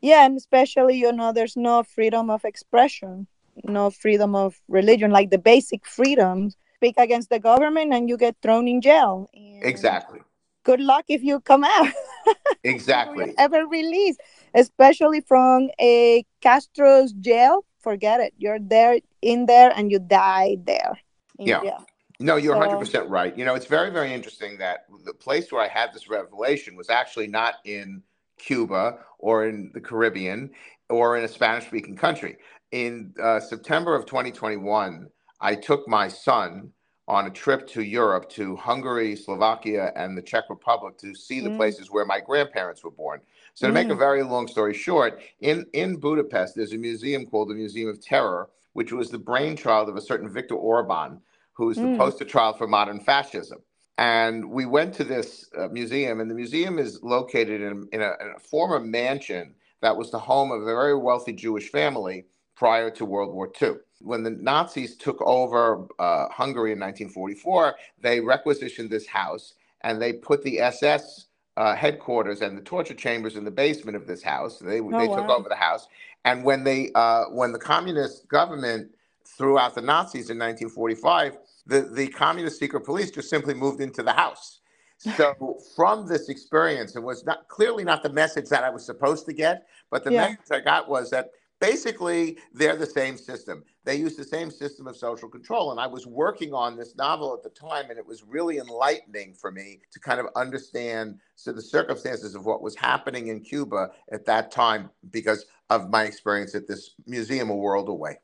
Yeah, 0.00 0.24
and 0.24 0.36
especially, 0.36 0.96
you 0.96 1.12
know, 1.12 1.32
there's 1.32 1.56
no 1.56 1.82
freedom 1.82 2.30
of 2.30 2.44
expression, 2.44 3.26
no 3.62 3.90
freedom 3.90 4.34
of 4.34 4.60
religion, 4.68 5.10
like 5.10 5.30
the 5.30 5.38
basic 5.38 5.86
freedoms. 5.86 6.56
Speak 6.76 6.94
against 6.98 7.30
the 7.30 7.38
government 7.38 7.92
and 7.92 8.08
you 8.08 8.16
get 8.16 8.36
thrown 8.42 8.66
in 8.66 8.80
jail. 8.80 9.30
And 9.34 9.64
Exactly. 9.64 10.20
Good 10.64 10.80
luck 10.80 11.04
if 11.08 11.22
you 11.22 11.40
come 11.40 11.64
out. 11.64 11.88
Exactly. 12.64 13.34
Ever 13.38 13.66
released, 13.66 14.20
especially 14.54 15.20
from 15.20 15.68
a 15.80 16.24
Castro's 16.40 17.12
jail. 17.12 17.64
Forget 17.80 18.20
it. 18.20 18.34
You're 18.38 18.60
there 18.60 19.00
in 19.20 19.46
there 19.46 19.72
and 19.74 19.90
you 19.90 19.98
die 19.98 20.58
there. 20.64 21.00
Yeah. 21.38 21.60
jail. 21.60 21.86
No, 22.22 22.36
you're 22.36 22.54
So- 22.54 22.60
100% 22.60 23.10
right. 23.10 23.36
You 23.36 23.44
know, 23.44 23.54
it's 23.54 23.66
very, 23.66 23.90
very 23.90 24.12
interesting 24.14 24.58
that 24.58 24.86
the 25.04 25.14
place 25.14 25.52
where 25.52 25.62
I 25.62 25.68
had 25.68 25.92
this 25.92 26.08
revelation 26.08 26.76
was 26.76 26.90
actually 26.90 27.26
not 27.28 27.56
in 27.64 28.02
Cuba 28.38 29.00
or 29.18 29.46
in 29.46 29.70
the 29.74 29.80
Caribbean 29.80 30.50
or 30.90 31.16
in 31.16 31.24
a 31.24 31.28
Spanish 31.28 31.66
speaking 31.66 31.96
country. 31.96 32.38
In 32.72 33.14
uh, 33.22 33.40
September 33.40 33.94
of 33.94 34.06
2021, 34.06 35.08
I 35.40 35.54
took 35.54 35.88
my 35.88 36.08
son 36.08 36.72
on 37.08 37.26
a 37.26 37.30
trip 37.30 37.66
to 37.68 37.82
Europe 37.82 38.28
to 38.30 38.56
Hungary, 38.56 39.16
Slovakia, 39.16 39.92
and 39.96 40.16
the 40.16 40.22
Czech 40.22 40.44
Republic 40.50 40.98
to 40.98 41.14
see 41.14 41.40
the 41.40 41.50
Mm. 41.50 41.56
places 41.56 41.90
where 41.90 42.04
my 42.06 42.20
grandparents 42.20 42.84
were 42.84 42.90
born. 42.92 43.20
So, 43.54 43.66
to 43.66 43.72
make 43.72 43.88
a 43.90 43.94
Mm. 43.94 43.98
very 43.98 44.22
long 44.22 44.48
story 44.48 44.74
short, 44.74 45.20
in, 45.40 45.66
in 45.74 45.96
Budapest, 45.96 46.54
there's 46.56 46.72
a 46.72 46.78
museum 46.78 47.26
called 47.26 47.50
the 47.50 47.54
Museum 47.54 47.88
of 47.90 48.00
Terror, 48.00 48.48
which 48.74 48.92
was 48.92 49.10
the 49.10 49.18
brainchild 49.18 49.88
of 49.88 49.96
a 49.96 50.00
certain 50.00 50.28
Viktor 50.28 50.54
Orban, 50.54 51.20
who's 51.54 51.76
the 51.76 51.82
Mm. 51.82 51.98
poster 51.98 52.24
child 52.24 52.58
for 52.58 52.66
modern 52.66 53.00
fascism. 53.00 53.60
And 53.98 54.50
we 54.50 54.66
went 54.66 54.94
to 54.94 55.04
this 55.04 55.48
uh, 55.56 55.68
museum, 55.68 56.20
and 56.20 56.30
the 56.30 56.34
museum 56.34 56.78
is 56.78 57.02
located 57.02 57.60
in, 57.60 57.88
in, 57.92 58.00
a, 58.00 58.12
in 58.20 58.32
a 58.36 58.38
former 58.40 58.80
mansion 58.80 59.54
that 59.82 59.96
was 59.96 60.10
the 60.10 60.18
home 60.18 60.50
of 60.50 60.62
a 60.62 60.64
very 60.64 60.96
wealthy 60.96 61.32
Jewish 61.32 61.70
family 61.70 62.26
prior 62.56 62.90
to 62.90 63.04
World 63.04 63.34
War 63.34 63.50
II. 63.60 63.74
When 64.00 64.22
the 64.22 64.30
Nazis 64.30 64.96
took 64.96 65.20
over 65.22 65.86
uh, 65.98 66.28
Hungary 66.30 66.72
in 66.72 66.80
1944, 66.80 67.74
they 68.00 68.20
requisitioned 68.20 68.90
this 68.90 69.06
house 69.06 69.54
and 69.82 70.00
they 70.00 70.12
put 70.12 70.42
the 70.42 70.60
SS 70.60 71.26
uh, 71.56 71.74
headquarters 71.74 72.40
and 72.40 72.56
the 72.56 72.62
torture 72.62 72.94
chambers 72.94 73.36
in 73.36 73.44
the 73.44 73.50
basement 73.50 73.96
of 73.96 74.06
this 74.06 74.22
house. 74.22 74.58
They, 74.58 74.80
they 74.80 75.08
took 75.08 75.28
wow. 75.28 75.36
over 75.38 75.48
the 75.48 75.56
house. 75.56 75.86
And 76.24 76.44
when 76.44 76.64
they 76.64 76.90
uh, 76.94 77.24
when 77.26 77.52
the 77.52 77.58
communist 77.58 78.28
government 78.28 78.90
threw 79.38 79.58
out 79.58 79.74
the 79.74 79.82
Nazis 79.82 80.30
in 80.30 80.38
1945, 80.38 81.38
the, 81.66 81.82
the 81.82 82.08
communist 82.08 82.58
secret 82.60 82.82
police 82.82 83.10
just 83.10 83.30
simply 83.30 83.54
moved 83.54 83.80
into 83.82 84.02
the 84.02 84.12
house. 84.14 84.60
So 84.98 85.34
from 85.76 86.08
this 86.08 86.28
experience, 86.30 86.96
it 86.96 87.02
was 87.02 87.24
not 87.26 87.48
clearly 87.48 87.84
not 87.84 88.02
the 88.02 88.12
message 88.12 88.48
that 88.50 88.64
I 88.64 88.70
was 88.70 88.86
supposed 88.86 89.26
to 89.26 89.34
get, 89.34 89.66
but 89.90 90.04
the 90.04 90.10
Yeah. 90.10 90.12
message 90.12 90.36
I 90.52 90.60
got 90.60 90.88
was 90.88 91.10
that 91.10 91.30
basically 91.60 92.38
they're 92.54 92.76
the 92.76 92.86
same 92.86 93.16
system. 93.18 93.64
They 93.84 93.96
use 93.96 94.16
the 94.16 94.24
same 94.24 94.50
system 94.50 94.86
of 94.86 94.96
social 94.96 95.28
control. 95.28 95.72
And 95.72 95.80
I 95.80 95.86
was 95.88 96.06
working 96.06 96.54
on 96.54 96.76
this 96.76 96.96
novel 96.96 97.34
at 97.34 97.42
the 97.42 97.50
time, 97.50 97.90
and 97.90 97.98
it 97.98 98.06
was 98.06 98.24
really 98.24 98.58
enlightening 98.58 99.34
for 99.34 99.52
me 99.52 99.80
to 99.92 100.00
kind 100.00 100.20
of 100.20 100.26
understand 100.36 101.20
so 101.36 101.52
the 101.52 101.62
circumstances 101.62 102.34
of 102.34 102.46
what 102.46 102.62
was 102.62 102.76
happening 102.76 103.28
in 103.28 103.40
Cuba 103.40 103.90
at 104.12 104.26
that 104.26 104.50
time 104.52 104.90
because 105.10 105.46
of 105.70 105.90
my 105.90 106.04
experience 106.04 106.54
at 106.54 106.68
this 106.68 106.92
museum 107.06 107.50
a 107.50 107.56
world 107.56 107.88
away. 107.88 108.18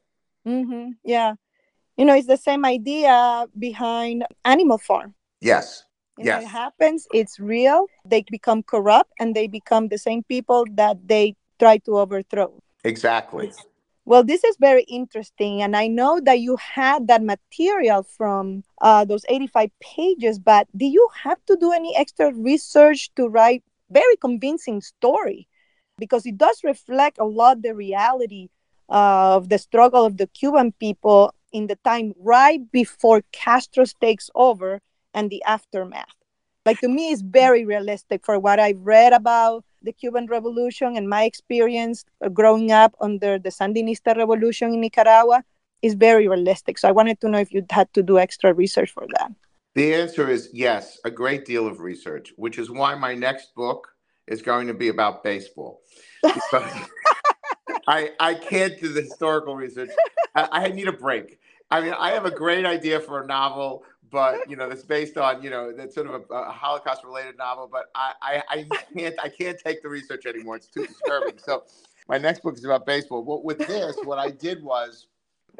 Hmm 0.49 0.91
Yeah. 1.05 1.35
You 1.97 2.05
know, 2.05 2.15
it's 2.15 2.29
the 2.29 2.37
same 2.37 2.65
idea 2.65 3.47
behind 3.59 4.25
Animal 4.45 4.79
Farm. 4.79 5.15
Yes. 5.41 5.85
You 6.17 6.25
know, 6.25 6.39
Yes. 6.39 6.45
it 6.45 6.49
happens, 6.49 7.07
it's 7.13 7.39
real. 7.41 7.87
They 8.05 8.25
become 8.31 8.63
corrupt 8.63 9.13
and 9.21 9.35
they 9.35 9.47
become 9.47 9.89
the 9.89 9.99
same 9.99 10.23
people 10.23 10.65
that 10.75 10.97
they 11.07 11.35
try 11.59 11.79
to 11.79 11.99
overthrow. 11.99 12.51
Exactly. 12.85 13.53
Well, 14.05 14.25
this 14.25 14.43
is 14.43 14.57
very 14.59 14.85
interesting. 14.85 15.61
And 15.61 15.77
I 15.77 15.87
know 15.87 16.21
that 16.25 16.41
you 16.41 16.57
had 16.57 17.09
that 17.09 17.23
material 17.23 18.03
from 18.05 18.65
uh, 18.81 19.05
those 19.05 19.25
85 19.29 19.71
pages, 19.81 20.39
but 20.39 20.67
do 20.75 20.87
you 20.87 21.07
have 21.25 21.45
to 21.47 21.57
do 21.57 21.73
any 21.73 21.95
extra 21.97 22.33
research 22.33 23.11
to 23.17 23.29
write 23.29 23.63
very 23.91 24.17
convincing 24.17 24.81
story? 24.81 25.47
Because 25.99 26.25
it 26.27 26.39
does 26.39 26.63
reflect 26.65 27.19
a 27.19 27.25
lot 27.25 27.61
the 27.63 27.75
reality 27.75 28.49
of 28.89 29.49
the 29.49 29.59
struggle 29.59 30.05
of 30.05 30.17
the 30.17 30.27
Cuban 30.27 30.73
people 30.73 31.35
in 31.53 31.67
the 31.67 31.77
time 31.77 32.13
right 32.19 32.61
before 32.73 33.23
Castro 33.33 33.85
takes 34.01 34.31
over 34.35 34.81
and 35.15 35.31
the 35.31 35.43
aftermath. 35.45 36.15
Like 36.67 36.81
to 36.81 36.89
me, 36.89 37.11
it's 37.11 37.23
very 37.23 37.65
realistic 37.65 38.25
for 38.25 38.39
what 38.39 38.61
I've 38.61 38.81
read 38.81 39.13
about 39.13 39.65
the 39.83 39.93
Cuban 39.93 40.27
Revolution 40.27 40.97
and 40.97 41.09
my 41.09 41.25
experience 41.25 42.05
growing 42.33 42.73
up 42.73 42.95
under 43.01 43.39
the 43.39 43.49
Sandinista 43.49 44.17
Revolution 44.17 44.75
in 44.75 44.81
Nicaragua 44.81 45.45
is 45.83 45.95
very 45.95 46.29
realistic. 46.29 46.79
So 46.79 46.89
I 46.89 46.93
wanted 46.93 47.21
to 47.21 47.29
know 47.29 47.39
if 47.39 47.53
you 47.53 47.65
had 47.71 47.93
to 47.95 48.03
do 48.03 48.19
extra 48.19 48.53
research 48.53 48.91
for 48.91 49.07
that. 49.19 49.31
The 49.75 49.95
answer 49.95 50.29
is 50.29 50.51
yes, 50.53 50.99
a 51.05 51.11
great 51.11 51.45
deal 51.45 51.67
of 51.67 51.81
research, 51.81 52.33
which 52.37 52.59
is 52.59 52.71
why 52.71 52.95
my 52.97 53.15
next 53.15 53.55
book 53.55 53.89
is 54.27 54.43
going 54.43 54.67
to 54.67 54.75
be 54.75 54.89
about 54.89 55.25
baseball. 55.25 55.81
Because 56.23 56.71
I, 57.89 58.11
I 58.21 58.35
can't 58.35 58.79
do 58.79 58.93
the 58.93 59.01
historical 59.01 59.57
research. 59.57 59.91
I, 60.35 60.49
I 60.53 60.69
need 60.69 60.89
a 60.89 60.93
break. 60.93 61.41
I 61.71 61.81
mean, 61.81 61.95
I 61.99 62.11
have 62.13 62.27
a 62.27 62.31
great 62.31 62.67
idea 62.67 63.01
for 63.01 63.23
a 63.23 63.27
novel, 63.27 63.83
but 64.11 64.49
you 64.49 64.57
know, 64.57 64.69
that's 64.69 64.85
based 64.85 65.17
on 65.17 65.43
you 65.43 65.51
know 65.51 65.73
that's 65.73 65.95
sort 65.95 66.07
of 66.07 66.15
a, 66.15 66.35
a 66.35 66.51
Holocaust-related 66.51 67.37
novel. 67.39 67.69
But 67.71 67.87
I, 67.95 68.13
I, 68.23 68.43
I 68.49 68.67
can't 68.95 69.15
I 69.23 69.29
can't 69.29 69.59
take 69.59 69.83
the 69.83 69.89
research 69.89 70.27
anymore. 70.27 70.57
It's 70.57 70.69
too 70.69 70.87
disturbing. 70.87 71.39
So 71.39 71.65
my 72.09 72.19
next 72.19 72.43
book 72.43 72.57
is 72.57 72.65
about 72.65 72.87
baseball. 72.87 73.25
Well, 73.25 73.43
with 73.43 73.59
this, 73.67 73.97
what 74.05 74.19
I 74.19 74.31
did 74.31 74.63
was 74.63 75.09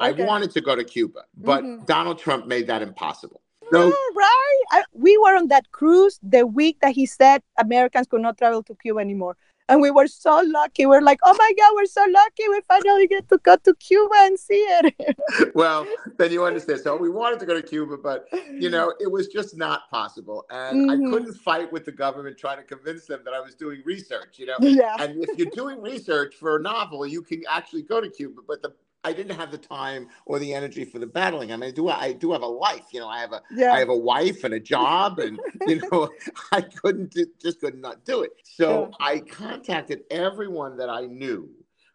Okay. 0.01 0.23
I 0.23 0.27
wanted 0.27 0.53
to 0.53 0.61
go 0.61 0.77
to 0.77 0.85
Cuba, 0.85 1.25
but 1.37 1.65
Mhm. 1.65 1.87
Donald 1.87 2.19
Trump 2.21 2.47
made 2.47 2.69
that 2.69 2.83
impossible. 2.83 3.41
So 3.73 3.93
right? 4.15 4.63
I, 4.71 4.85
we 4.93 5.19
were 5.19 5.35
on 5.37 5.49
that 5.49 5.73
cruise 5.73 6.21
the 6.23 6.47
week 6.47 6.79
that 6.81 6.95
he 6.95 7.05
said 7.05 7.43
Americans 7.59 8.07
could 8.07 8.23
not 8.23 8.39
travel 8.39 8.63
to 8.63 8.75
Cuba 8.77 9.01
anymore. 9.01 9.37
And 9.69 9.81
we 9.83 9.91
were 9.91 10.07
so 10.07 10.43
lucky. 10.47 10.87
We're 10.87 11.03
like, 11.03 11.21
oh 11.25 11.37
my 11.39 11.53
God, 11.59 11.73
we're 11.75 11.87
so 11.87 12.05
lucky. 12.11 12.49
We 12.49 12.61
finally 12.67 13.07
get 13.07 13.29
to 13.29 13.39
go 13.39 13.57
to 13.57 13.75
Cuba 13.75 14.15
and 14.21 14.39
see 14.39 14.55
it. 14.55 15.55
well, 15.55 15.87
then 16.17 16.33
you 16.33 16.45
understand. 16.45 16.81
So 16.81 16.97
we 16.97 17.11
wanted 17.11 17.39
to 17.41 17.47
go 17.47 17.55
to 17.55 17.63
Cuba, 17.63 17.99
but 17.99 18.27
you 18.51 18.71
know, 18.71 18.95
it 19.01 19.11
was 19.11 19.29
just 19.29 19.57
not 19.57 19.91
possible. 19.91 20.47
And 20.51 20.89
Mhm. 20.89 21.09
I 21.09 21.11
couldn't 21.11 21.35
fight 21.35 21.71
with 21.73 21.85
the 21.85 21.93
government 21.93 22.39
trying 22.39 22.59
to 22.59 22.65
convince 22.65 23.07
them 23.07 23.21
that 23.25 23.35
I 23.35 23.41
was 23.41 23.55
doing 23.55 23.83
research, 23.85 24.39
you 24.39 24.47
know. 24.47 24.57
yeah. 24.61 24.97
And 24.99 25.23
if 25.23 25.37
you're 25.39 25.51
doing 25.51 25.83
research 25.83 26.35
for 26.37 26.57
a 26.57 26.61
novel, 26.61 27.07
you 27.07 27.23
can 27.23 27.43
actually 27.49 27.83
go 27.83 28.01
to 28.01 28.09
Cuba, 28.09 28.41
but 28.47 28.63
the 28.63 28.73
I 29.05 29.13
didn't 29.13 29.37
have 29.37 29.51
the 29.51 29.59
time 29.59 30.09
or 30.27 30.39
the 30.39 30.53
energy 30.53 30.85
for 30.85 30.99
the 30.99 31.07
battling. 31.07 31.53
I 31.53 31.57
mean, 31.57 31.69
I 31.69 31.73
do 31.73 31.89
I 31.89 32.13
do 32.13 32.33
have 32.33 32.43
a 32.43 32.47
life, 32.47 32.87
you 32.93 33.01
know. 33.01 33.09
I 33.09 33.21
have 33.21 33.33
a 33.33 33.43
Yeah. 33.51 33.73
I 33.73 33.79
have 33.79 33.89
a 33.91 33.97
wife 33.97 34.45
and 34.45 34.55
a 34.55 34.61
job, 34.61 35.19
and 35.21 35.39
you 35.67 35.81
know, 35.93 36.09
I 36.53 36.61
couldn't 36.63 37.15
just 37.41 37.61
could 37.61 37.79
not 37.81 38.05
do 38.05 38.23
it. 38.23 38.33
So 38.45 38.91
I 39.01 39.21
contacted 39.21 40.03
everyone 40.11 40.77
that 40.79 40.91
I 40.91 41.03
knew 41.07 41.49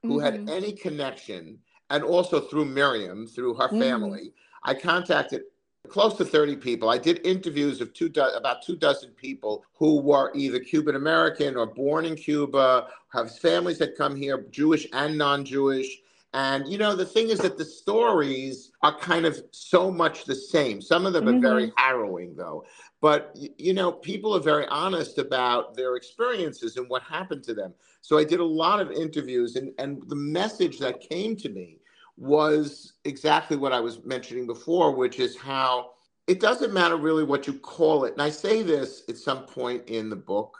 who 0.04 0.20
had 0.20 0.36
Mhm. 0.36 0.50
any 0.50 0.72
connection, 0.74 1.60
and 1.90 2.04
also 2.04 2.40
through 2.40 2.66
Miriam, 2.66 3.28
through 3.28 3.56
her 3.56 3.68
Mhm. 3.70 3.80
family, 3.80 4.34
I 4.64 4.74
contacted 4.74 5.44
close 5.90 6.16
to 6.16 6.24
30 6.26 6.56
people. 6.56 6.90
I 6.90 6.98
did 6.98 7.26
interviews 7.28 7.82
of 7.82 7.94
two 7.94 8.08
do- 8.08 8.22
about 8.22 8.62
two 8.64 8.78
dozen 8.78 9.12
people 9.12 9.66
who 9.74 10.00
were 10.00 10.32
either 10.34 10.60
Cuban 10.60 10.96
American 10.96 11.58
or 11.58 11.66
born 11.66 12.06
in 12.06 12.16
Cuba, 12.16 12.88
have 13.10 13.38
families 13.40 13.78
that 13.80 13.98
come 13.98 14.16
here, 14.16 14.46
Jewish 14.50 14.88
and 14.94 15.18
non-Jewish. 15.18 16.00
And 16.34 16.68
you 16.68 16.78
know, 16.80 16.96
the 16.96 17.06
thing 17.06 17.30
is 17.30 17.40
that 17.40 17.58
the 17.58 17.66
stories 17.66 18.72
are 18.82 18.98
kind 18.98 19.26
of 19.26 19.40
so 19.52 19.92
much 19.92 20.26
the 20.26 20.36
same. 20.36 20.82
Some 20.82 21.06
of 21.06 21.14
them 21.14 21.28
are 21.30 21.40
very 21.40 21.68
Mhm. 21.68 21.74
harrowing, 21.78 22.36
though. 22.36 22.66
But 23.02 23.36
you 23.58 23.74
know, 23.74 23.92
people 23.92 24.36
are 24.36 24.40
very 24.40 24.66
honest 24.68 25.20
about 25.20 25.76
their 25.76 25.96
experiences 25.96 26.78
and 26.78 26.90
what 26.90 27.04
happened 27.04 27.44
to 27.44 27.54
them. 27.54 27.74
So 28.02 28.18
I 28.18 28.24
did 28.24 28.40
a 28.40 28.46
lot 28.46 28.80
of 28.80 28.92
interviews, 28.92 29.56
and 29.56 29.74
and 29.78 30.02
the 30.10 30.16
message 30.16 30.80
that 30.80 31.02
came 31.02 31.36
to 31.38 31.50
me 31.50 31.80
was 32.18 32.94
exactly 33.06 33.58
what 33.58 33.74
I 33.74 33.80
was 33.80 34.04
mentioning 34.04 34.48
before, 34.48 34.92
which 34.92 35.20
is 35.20 35.36
how 35.36 35.92
it 36.28 36.40
doesn't 36.40 36.74
matter 36.74 36.96
really 36.96 37.24
what 37.24 37.48
you 37.48 37.54
call 37.54 38.06
it. 38.06 38.14
And 38.14 38.22
I 38.22 38.30
say 38.30 38.64
this 38.64 39.04
at 39.10 39.18
some 39.18 39.46
point 39.46 39.88
in 39.88 40.10
the 40.10 40.16
book. 40.16 40.58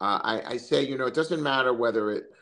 Uh, 0.00 0.20
I, 0.22 0.42
I 0.54 0.56
say, 0.58 0.84
you 0.84 0.98
know, 0.98 1.06
it 1.06 1.14
doesn't 1.14 1.42
matter 1.42 1.72
whether 1.72 2.10
it 2.10 2.32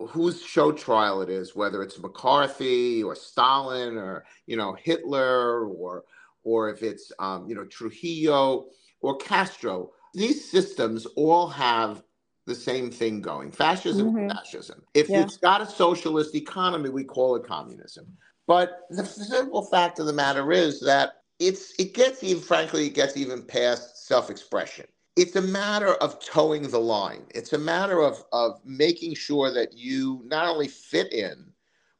whose 0.00 0.42
show 0.42 0.72
trial 0.72 1.22
it 1.22 1.30
is, 1.30 1.56
whether 1.56 1.82
it's 1.82 1.98
McCarthy 1.98 3.02
or 3.02 3.14
Stalin 3.14 3.96
or 3.96 4.24
you 4.46 4.56
know 4.56 4.74
Hitler 4.74 5.66
or 5.66 6.04
or 6.44 6.70
if 6.70 6.82
it's 6.82 7.12
um, 7.18 7.48
you 7.48 7.54
know 7.54 7.64
Trujillo 7.64 8.66
or 9.00 9.16
Castro. 9.18 9.92
These 10.14 10.50
systems 10.50 11.06
all 11.16 11.48
have 11.48 12.02
the 12.46 12.54
same 12.54 12.90
thing 12.90 13.20
going. 13.20 13.52
Fascism, 13.52 14.12
Mhm. 14.12 14.28
fascism. 14.30 14.82
If 14.94 15.10
Yeah. 15.10 15.22
it's 15.22 15.36
got 15.38 15.60
a 15.60 15.66
socialist 15.66 16.34
economy, 16.34 16.90
we 16.90 17.04
call 17.04 17.36
it 17.36 17.44
communism. 17.44 18.06
But 18.46 18.82
the 18.90 19.04
simple 19.04 19.64
fact 19.66 19.98
of 19.98 20.06
the 20.06 20.12
matter 20.12 20.52
is 20.52 20.80
that 20.82 21.22
it's 21.38 21.74
it 21.78 21.94
gets 21.94 22.22
even 22.24 22.42
frankly 22.42 22.86
it 22.86 22.94
gets 22.94 23.16
even 23.16 23.42
past 23.42 24.06
self-expression 24.06 24.86
it's 25.16 25.34
a 25.36 25.42
matter 25.42 25.94
of 25.94 26.20
towing 26.20 26.68
the 26.68 26.78
line. 26.78 27.24
It's 27.34 27.54
a 27.54 27.58
matter 27.58 28.02
of, 28.02 28.22
of 28.32 28.60
making 28.64 29.14
sure 29.14 29.50
that 29.50 29.72
you 29.72 30.22
not 30.26 30.46
only 30.46 30.68
fit 30.68 31.12
in, 31.12 31.52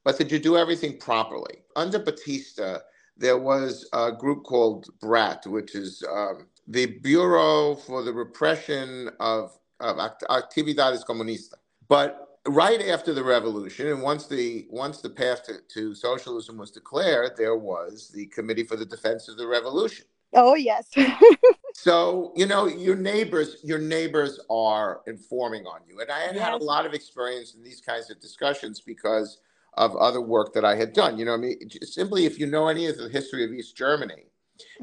but 0.04 0.18
that 0.18 0.30
you 0.30 0.38
do 0.38 0.56
everything 0.56 0.98
properly. 0.98 1.62
Under 1.74 1.98
Batista, 1.98 2.78
there 3.16 3.38
was 3.38 3.88
a 3.94 4.12
group 4.12 4.44
called 4.44 4.90
BRAC, 5.00 5.46
which 5.46 5.74
is 5.74 6.04
um, 6.12 6.46
the 6.68 6.86
Bureau 7.00 7.74
for 7.74 8.02
the 8.02 8.12
Repression 8.12 9.10
of, 9.18 9.58
of 9.80 9.98
Act- 9.98 10.24
Actividades 10.28 11.04
Comunistas. 11.04 11.54
But 11.88 12.40
right 12.46 12.82
after 12.82 13.14
the 13.14 13.24
revolution, 13.24 13.88
and 13.88 14.02
once 14.02 14.26
the 14.26 14.66
once 14.68 15.00
the 15.00 15.10
path 15.10 15.44
to, 15.44 15.54
to 15.74 15.94
socialism 15.94 16.58
was 16.58 16.70
declared, 16.70 17.32
there 17.36 17.56
was 17.56 18.10
the 18.14 18.26
Committee 18.26 18.64
for 18.64 18.76
the 18.76 18.84
Defense 18.84 19.28
of 19.28 19.38
the 19.38 19.46
Revolution. 19.46 20.04
Oh 20.34 20.54
yes. 20.54 20.90
So, 21.78 22.32
you 22.34 22.46
know, 22.46 22.66
your 22.66 22.96
neighbors, 22.96 23.58
your 23.62 23.78
neighbors 23.78 24.40
are 24.48 25.02
informing 25.06 25.66
on 25.66 25.80
you. 25.86 26.00
And 26.00 26.10
I 26.10 26.20
had 26.20 26.34
had 26.34 26.54
a 26.54 26.64
lot 26.64 26.86
of 26.86 26.94
experience 26.94 27.54
in 27.54 27.62
these 27.62 27.82
kinds 27.82 28.10
of 28.10 28.18
discussions 28.18 28.80
because 28.80 29.40
of 29.74 29.94
other 29.94 30.22
work 30.22 30.54
that 30.54 30.64
I 30.64 30.74
had 30.74 30.94
done. 30.94 31.18
You 31.18 31.26
know, 31.26 31.34
I 31.34 31.36
mean, 31.36 31.58
simply 31.82 32.24
if 32.24 32.38
you 32.38 32.46
know 32.46 32.68
any 32.68 32.86
of 32.86 32.96
the 32.96 33.10
history 33.10 33.44
of 33.44 33.52
East 33.52 33.76
Germany 33.76 34.30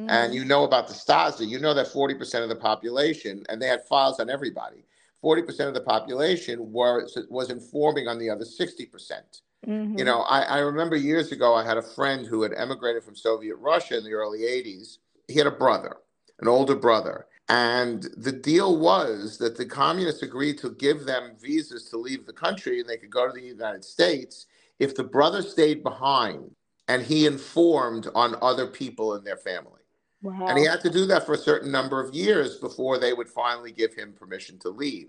and 0.08 0.32
Mhm. 0.32 0.36
you 0.36 0.46
know 0.46 0.66
about 0.66 0.88
the 0.88 0.94
Stasi, 0.94 1.48
you 1.48 1.58
know 1.58 1.74
that 1.74 1.88
40% 1.88 2.44
of 2.44 2.50
the 2.50 2.56
population, 2.56 3.44
and 3.50 3.60
they 3.60 3.68
had 3.68 3.88
files 3.88 4.20
on 4.20 4.30
everybody, 4.30 4.86
40% 5.20 5.68
of 5.70 5.74
the 5.74 5.82
population 5.82 6.72
was, 6.72 7.18
was 7.32 7.50
informing 7.50 8.08
on 8.08 8.20
the 8.20 8.30
other 8.30 8.46
60%. 8.46 9.42
Mhm. 9.66 9.98
You 9.98 10.06
know, 10.06 10.22
I, 10.22 10.42
I 10.42 10.58
remember 10.60 10.96
years 10.96 11.32
ago, 11.32 11.56
I 11.56 11.66
had 11.66 11.78
a 11.78 11.82
friend 11.82 12.28
who 12.28 12.44
had 12.44 12.54
emigrated 12.54 13.04
from 13.04 13.16
Soviet 13.16 13.56
Russia 13.56 13.98
in 13.98 14.04
the 14.04 14.14
early 14.14 14.46
80s. 14.46 15.00
He 15.28 15.40
had 15.40 15.48
a 15.48 15.52
brother, 15.52 15.98
an 16.44 16.50
older 16.50 16.76
brother. 16.76 17.26
And 17.48 18.04
the 18.18 18.34
deal 18.34 18.78
was 18.78 19.38
that 19.38 19.56
the 19.56 19.66
communists 19.66 20.24
agreed 20.24 20.58
to 20.60 20.72
give 20.72 21.06
them 21.06 21.36
visas 21.42 21.90
to 21.90 21.98
leave 21.98 22.26
the 22.26 22.34
country 22.34 22.82
and 22.82 22.90
they 22.90 22.98
could 22.98 23.10
go 23.10 23.26
to 23.26 23.34
the 23.34 23.42
United 23.42 23.86
States 23.86 24.48
if 24.78 24.94
the 24.94 25.06
brother 25.06 25.42
stayed 25.42 25.84
behind 25.84 26.52
and 26.90 27.02
he 27.02 27.26
informed 27.26 28.10
on 28.14 28.36
other 28.42 28.68
people 28.68 29.16
in 29.16 29.24
their 29.24 29.38
family. 29.38 29.82
Wow. 30.22 30.48
And 30.48 30.58
he 30.58 30.66
had 30.66 30.82
to 30.82 30.90
do 30.90 31.06
that 31.06 31.26
for 31.26 31.34
a 31.34 31.38
certain 31.38 31.72
number 31.72 32.02
of 32.02 32.14
years 32.14 32.58
before 32.58 32.98
they 32.98 33.14
would 33.14 33.30
finally 33.30 33.72
give 33.72 33.94
him 33.94 34.12
permission 34.12 34.60
to 34.60 34.70
leave. 34.70 35.08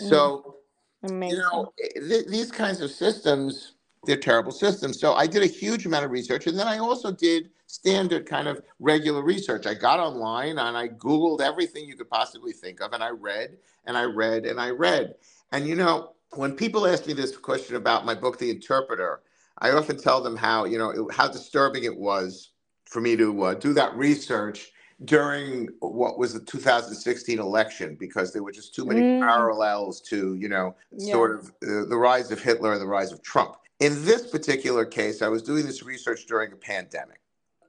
Mm. 0.00 0.08
So, 0.08 0.56
Amazing. 1.02 1.36
you 1.36 1.42
know, 1.42 1.72
th- 2.08 2.26
these 2.26 2.52
kinds 2.52 2.80
of 2.80 2.90
systems, 2.92 3.74
they're 4.04 4.16
terrible 4.16 4.52
systems. 4.52 5.00
So 5.00 5.14
I 5.14 5.26
did 5.26 5.42
a 5.42 5.46
huge 5.46 5.84
amount 5.84 6.04
of 6.04 6.12
research. 6.12 6.46
And 6.46 6.56
then 6.56 6.68
I 6.68 6.78
also 6.78 7.10
did 7.10 7.50
standard 7.66 8.26
kind 8.26 8.48
of 8.48 8.62
regular 8.80 9.22
research. 9.22 9.66
I 9.66 9.74
got 9.74 10.00
online 10.00 10.58
and 10.58 10.76
I 10.76 10.88
Googled 10.88 11.40
everything 11.40 11.84
you 11.84 11.96
could 11.96 12.10
possibly 12.10 12.52
think 12.52 12.80
of. 12.80 12.92
And 12.92 13.02
I 13.02 13.10
read 13.10 13.58
and 13.84 13.96
I 13.96 14.04
read 14.04 14.46
and 14.46 14.60
I 14.60 14.70
read. 14.70 15.14
And, 15.52 15.66
you 15.66 15.76
know, 15.76 16.12
when 16.34 16.54
people 16.54 16.86
ask 16.86 17.06
me 17.06 17.12
this 17.12 17.36
question 17.36 17.76
about 17.76 18.04
my 18.04 18.14
book, 18.14 18.38
The 18.38 18.50
Interpreter, 18.50 19.20
I 19.58 19.70
often 19.70 19.96
tell 19.96 20.20
them 20.22 20.36
how, 20.36 20.64
you 20.64 20.78
know, 20.78 20.90
it, 20.90 21.14
how 21.14 21.28
disturbing 21.28 21.84
it 21.84 21.96
was 21.96 22.50
for 22.84 23.00
me 23.00 23.16
to 23.16 23.42
uh, 23.44 23.54
do 23.54 23.72
that 23.74 23.94
research 23.96 24.70
during 25.04 25.68
what 25.80 26.18
was 26.18 26.32
the 26.32 26.40
2016 26.40 27.38
election 27.38 27.96
because 28.00 28.32
there 28.32 28.42
were 28.42 28.52
just 28.52 28.74
too 28.74 28.84
many 28.86 29.02
Mm. 29.02 29.20
parallels 29.20 30.00
to 30.00 30.34
you 30.36 30.48
know 30.48 30.74
Yeah. 30.92 31.12
sort 31.12 31.32
of 31.38 31.48
uh, 31.62 31.84
the 31.88 31.96
rise 31.98 32.30
of 32.30 32.40
Hitler 32.40 32.72
and 32.72 32.80
the 32.80 32.86
rise 32.86 33.12
of 33.12 33.20
Trump. 33.22 33.56
In 33.80 34.06
this 34.06 34.26
particular 34.26 34.86
case, 34.86 35.20
I 35.20 35.28
was 35.28 35.42
doing 35.42 35.66
this 35.66 35.82
research 35.82 36.24
during 36.26 36.50
a 36.52 36.56
pandemic. 36.56 37.20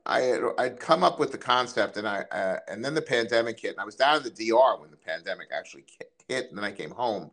I 0.08 0.40
I'd 0.58 0.80
come 0.80 1.04
up 1.04 1.20
with 1.20 1.32
the 1.32 1.38
concept, 1.38 1.98
and 1.98 2.08
I 2.08 2.22
uh, 2.32 2.60
and 2.68 2.84
then 2.84 2.94
the 2.94 3.02
pandemic 3.02 3.60
hit, 3.60 3.72
and 3.72 3.80
I 3.80 3.86
was 3.86 3.96
down 3.96 4.18
in 4.18 4.24
the 4.24 4.30
DR 4.30 4.80
when 4.80 4.90
the 4.90 4.98
pandemic 4.98 5.50
actually 5.52 5.86
hit, 6.28 6.48
and 6.50 6.58
then 6.58 6.66
I 6.66 6.72
came 6.72 6.92
home, 6.92 7.32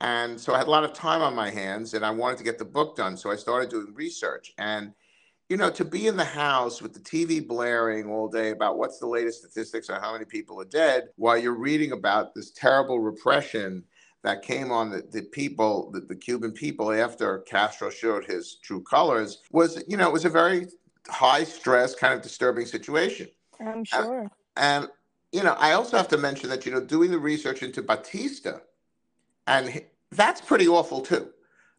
and 0.00 0.38
so 0.38 0.54
I 0.54 0.58
had 0.58 0.66
a 0.66 0.70
lot 0.70 0.84
of 0.84 0.92
time 0.92 1.22
on 1.22 1.34
my 1.34 1.50
hands, 1.50 1.94
and 1.94 2.04
I 2.04 2.10
wanted 2.10 2.38
to 2.38 2.44
get 2.44 2.58
the 2.58 2.64
book 2.64 2.96
done, 2.96 3.16
so 3.16 3.30
I 3.30 3.36
started 3.36 3.70
doing 3.70 3.94
research, 3.94 4.52
and 4.58 4.92
you 5.48 5.56
know, 5.56 5.70
to 5.70 5.84
be 5.84 6.06
in 6.06 6.16
the 6.16 6.24
house 6.24 6.80
with 6.80 6.92
the 6.92 7.00
TV 7.00 7.46
blaring 7.46 8.08
all 8.08 8.28
day 8.28 8.50
about 8.50 8.78
what's 8.78 9.00
the 9.00 9.08
latest 9.08 9.40
statistics 9.40 9.90
on 9.90 10.00
how 10.00 10.12
many 10.12 10.24
people 10.24 10.60
are 10.60 10.66
dead 10.66 11.08
while 11.16 11.36
you're 11.36 11.58
reading 11.58 11.90
about 11.90 12.34
this 12.34 12.52
terrible 12.52 13.00
repression 13.00 13.82
that 14.22 14.42
came 14.42 14.70
on 14.70 14.90
the, 14.90 15.02
the 15.10 15.22
people, 15.22 15.90
the, 15.90 16.00
the 16.00 16.14
Cuban 16.14 16.52
people 16.52 16.92
after 16.92 17.38
Castro 17.40 17.90
showed 17.90 18.24
his 18.24 18.58
true 18.62 18.82
colors 18.82 19.38
was, 19.50 19.82
you 19.88 19.96
know, 19.96 20.06
it 20.06 20.12
was 20.12 20.24
a 20.24 20.30
very 20.30 20.68
high 21.08 21.44
stress, 21.44 21.94
kind 21.94 22.14
of 22.14 22.22
disturbing 22.22 22.66
situation. 22.66 23.28
I'm 23.58 23.84
sure. 23.84 24.30
And, 24.56 24.88
you 25.32 25.42
know, 25.42 25.54
I 25.58 25.72
also 25.72 25.96
have 25.96 26.08
to 26.08 26.18
mention 26.18 26.48
that, 26.50 26.66
you 26.66 26.72
know, 26.72 26.80
doing 26.80 27.10
the 27.10 27.18
research 27.18 27.62
into 27.62 27.82
Batista, 27.82 28.58
and 29.46 29.82
that's 30.10 30.40
pretty 30.40 30.68
awful 30.68 31.00
too. 31.00 31.30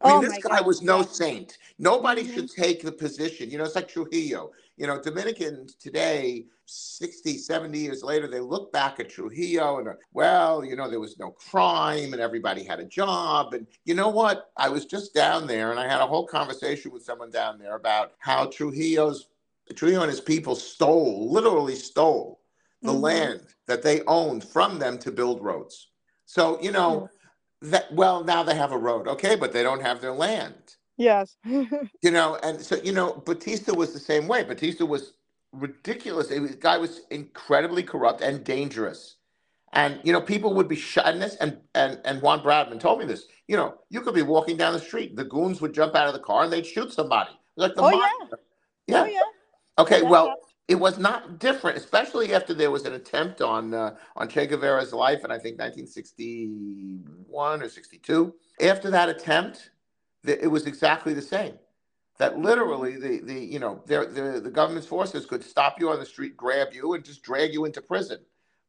I 0.04 0.08
mean, 0.08 0.18
Oh 0.18 0.22
this 0.22 0.38
guy 0.44 0.58
God, 0.58 0.66
was 0.66 0.82
no 0.82 1.02
saint. 1.04 1.58
Nobody 1.78 2.24
Mhm. 2.24 2.34
should 2.34 2.52
take 2.52 2.82
the 2.82 2.92
position. 2.92 3.50
You 3.50 3.58
know, 3.58 3.66
it's 3.66 3.76
like 3.76 3.88
Trujillo. 3.88 4.52
You 4.78 4.88
know, 4.88 5.00
Dominicans 5.02 5.76
today, 5.76 6.48
60, 6.66 7.38
70 7.38 7.78
years 7.80 8.04
later, 8.04 8.28
they 8.28 8.40
look 8.40 8.72
back 8.72 9.00
at 9.00 9.10
Trujillo 9.10 9.80
and, 9.80 9.90
well, 10.14 10.64
you 10.64 10.76
know, 10.76 10.90
there 10.90 11.00
was 11.00 11.20
no 11.20 11.32
crime 11.32 12.14
and 12.14 12.22
everybody 12.22 12.64
had 12.64 12.80
a 12.80 12.86
job. 12.86 13.54
And 13.54 13.68
you 13.86 13.94
know 13.94 14.10
what? 14.10 14.52
I 14.58 14.70
was 14.70 14.86
just 14.86 15.14
down 15.14 15.48
there 15.48 15.72
and 15.72 15.80
I 15.80 15.88
had 15.88 16.02
a 16.02 16.08
whole 16.08 16.26
conversation 16.26 16.92
with 16.92 17.04
someone 17.04 17.30
down 17.30 17.60
there 17.60 17.76
about 17.76 18.14
how 18.20 18.46
Trujillo's, 18.46 19.28
Trujillo 19.76 20.02
and 20.02 20.10
his 20.12 20.22
people 20.22 20.56
stole, 20.56 21.32
literally 21.32 21.76
stole 21.76 22.40
the 22.82 22.92
Mhm. 22.92 23.02
land 23.02 23.42
that 23.68 23.84
they 23.84 24.02
owned 24.06 24.44
from 24.44 24.80
them 24.80 24.98
to 25.00 25.12
build 25.12 25.44
roads. 25.44 25.90
So, 26.26 26.60
you 26.62 26.72
know, 26.72 27.10
that, 27.62 27.94
well, 27.94 28.24
now 28.24 28.44
they 28.44 28.56
have 28.56 28.72
a 28.74 28.78
road, 28.78 29.08
okay, 29.08 29.36
but 29.36 29.54
they 29.54 29.64
don't 29.64 29.82
have 29.84 30.02
their 30.02 30.14
land 30.14 30.76
Yes. 30.98 31.38
you 32.04 32.12
know 32.12 32.38
and 32.44 32.62
so 32.62 32.78
you 32.84 32.94
know 32.94 33.14
batista 33.26 33.74
was 33.76 33.94
the 33.94 34.00
same 34.00 34.28
way 34.30 34.44
batista 34.44 34.86
was 34.86 35.16
ridiculous 35.54 36.30
the 36.30 36.58
guy 36.62 36.78
was 36.80 37.02
incredibly 37.12 37.84
corrupt 37.84 38.22
and 38.22 38.46
dangerous 38.46 39.18
and 39.74 40.00
you 40.04 40.14
know 40.14 40.22
people 40.22 40.54
would 40.56 40.68
be 40.70 40.76
shot 40.78 41.08
and 41.08 41.22
this 41.22 41.36
and 41.38 41.60
and 41.76 42.00
and 42.06 42.22
juan 42.22 42.42
bradman 42.42 42.80
told 42.80 43.00
me 43.00 43.06
this 43.06 43.28
you 43.48 43.58
know 43.58 43.76
you 43.90 44.02
could 44.02 44.16
be 44.16 44.24
walking 44.24 44.58
down 44.58 44.74
the 44.74 44.80
street 44.80 45.16
the 45.16 45.26
goons 45.26 45.62
would 45.62 45.74
jump 45.74 45.96
out 45.96 46.08
of 46.08 46.14
the 46.14 46.20
car 46.20 46.44
and 46.44 46.54
they'd 46.54 46.68
shoot 46.68 46.94
somebody 46.94 47.32
like 47.58 47.76
the 47.76 47.84
Oh, 47.84 47.90
mafia. 47.92 48.40
yeah. 48.88 49.04
Oh 49.04 49.06
yeah. 49.06 49.22
okay 49.80 50.02
well. 50.04 50.40
It 50.72 50.80
was 50.80 50.98
not 50.98 51.38
different, 51.40 51.78
especially 51.78 52.34
after 52.34 52.54
there 52.56 52.72
was 52.72 52.86
an 52.86 52.94
attempt 52.94 53.42
on 53.42 53.74
uh, 53.76 53.96
on 54.16 54.28
Che 54.30 54.48
Guevara's 54.48 54.94
life 54.94 55.24
in 55.26 55.32
I 55.32 55.38
think 55.38 55.60
1961 55.60 57.62
or 57.62 57.70
62. 57.70 58.34
After 58.62 58.90
that 58.92 59.10
attempt, 59.10 59.72
the, 60.24 60.42
it 60.42 60.48
was 60.48 60.66
exactly 60.68 61.14
the 61.14 61.22
same. 61.22 61.56
That 62.20 62.40
literally 62.40 62.96
the 62.98 63.20
the 63.26 63.34
you 63.36 63.60
know 63.60 63.82
the, 63.88 64.06
the 64.08 64.40
the 64.42 64.50
government's 64.52 64.88
forces 64.88 65.26
could 65.26 65.44
stop 65.44 65.80
you 65.82 65.90
on 65.90 66.00
the 66.00 66.06
street, 66.06 66.38
grab 66.38 66.70
you, 66.74 66.94
and 66.94 67.04
just 67.04 67.22
drag 67.22 67.54
you 67.54 67.66
into 67.66 67.82
prison, 67.82 68.20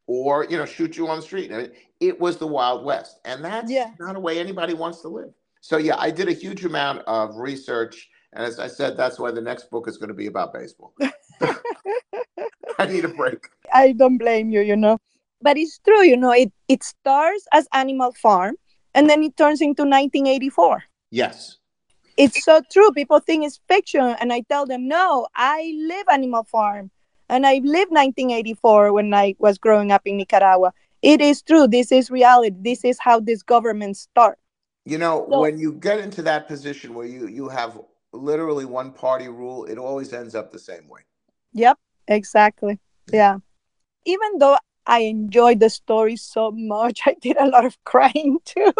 or 0.09 0.45
you 0.51 0.57
know 0.59 0.67
shoot 0.67 0.97
you 0.97 1.07
on 1.09 1.19
the 1.19 1.23
street. 1.23 1.53
I 1.53 1.59
mean, 1.59 1.71
it 2.01 2.19
was 2.21 2.37
the 2.39 2.47
Wild 2.49 2.85
West, 2.85 3.21
and 3.25 3.45
that's 3.45 3.71
Yeah. 3.71 3.93
not 4.01 4.17
a 4.17 4.21
way 4.21 4.41
anybody 4.41 4.75
wants 4.75 5.01
to 5.03 5.09
live. 5.09 5.31
So 5.61 5.77
yeah, 5.79 5.97
I 5.99 6.11
did 6.11 6.29
a 6.29 6.33
huge 6.35 6.65
amount 6.65 7.03
of 7.07 7.37
research, 7.37 8.09
and 8.33 8.45
as 8.45 8.59
I 8.59 8.67
said, 8.67 8.97
that's 8.97 9.21
why 9.21 9.31
the 9.31 9.41
next 9.43 9.71
book 9.71 9.87
is 9.89 9.97
going 9.99 10.09
to 10.11 10.15
be 10.17 10.27
about 10.27 10.53
baseball. 10.53 10.95
I 12.79 12.87
need 12.87 13.05
a 13.05 13.09
break. 13.09 13.49
I 13.73 13.93
don't 13.93 14.19
blame 14.19 14.51
you, 14.51 14.61
you 14.61 14.77
know. 14.77 14.99
But 15.41 15.59
it's 15.59 15.79
true, 15.79 16.03
you 16.03 16.17
know, 16.17 16.33
it, 16.33 16.53
it 16.69 16.85
starts 16.85 17.47
as 17.53 17.67
Animal 17.73 18.13
Farm 18.13 18.57
and 18.95 19.09
then 19.09 19.23
it 19.23 19.37
turns 19.37 19.61
into 19.61 19.83
1984. 19.83 20.85
Yes. 21.11 21.57
it's 22.17 22.45
so 22.45 22.61
true. 22.71 22.91
People 22.93 23.21
think 23.21 23.45
it's 23.45 23.61
fiction, 23.69 24.17
and 24.21 24.33
I 24.33 24.43
tell 24.49 24.67
them, 24.67 24.89
no, 24.89 25.27
I 25.35 25.75
live 25.77 26.07
Animal 26.11 26.45
Farm, 26.45 26.91
and 27.29 27.47
I 27.47 27.55
lived 27.55 27.91
1984 27.91 28.93
when 28.93 29.13
I 29.15 29.35
was 29.39 29.59
growing 29.59 29.93
up 29.93 30.03
in 30.05 30.17
Nicaragua. 30.17 30.73
It 31.03 31.21
is 31.21 31.43
true. 31.43 31.67
This 31.67 31.91
is 31.91 32.11
reality. 32.11 32.57
This 32.61 32.85
is 32.85 32.99
how 33.01 33.21
this 33.21 33.43
government 33.43 33.97
starts. 33.97 34.41
You 34.85 34.99
know, 34.99 35.27
so, 35.31 35.41
when 35.41 35.59
you 35.59 35.73
get 35.73 36.01
into 36.01 36.23
that 36.23 36.49
position 36.49 36.95
where 36.95 37.07
you 37.07 37.29
you 37.29 37.49
have 37.49 37.81
literally 38.13 38.65
one 38.65 38.93
party 38.93 39.29
rule, 39.29 39.65
it 39.65 39.79
always 39.79 40.13
ends 40.13 40.35
up 40.35 40.53
the 40.53 40.59
same 40.59 40.89
way. 40.89 41.01
Yep, 41.55 41.79
exactly. 42.09 42.79
Yeah. 43.13 43.39
Even 44.05 44.39
though 44.39 44.57
I 44.87 45.01
enjoyed 45.01 45.61
the 45.61 45.71
story 45.71 46.17
so 46.17 46.51
much, 46.51 47.01
I 47.07 47.15
did 47.21 47.37
a 47.39 47.47
lot 47.47 47.65
of 47.65 47.83
crying 47.85 48.39
too. 48.45 48.73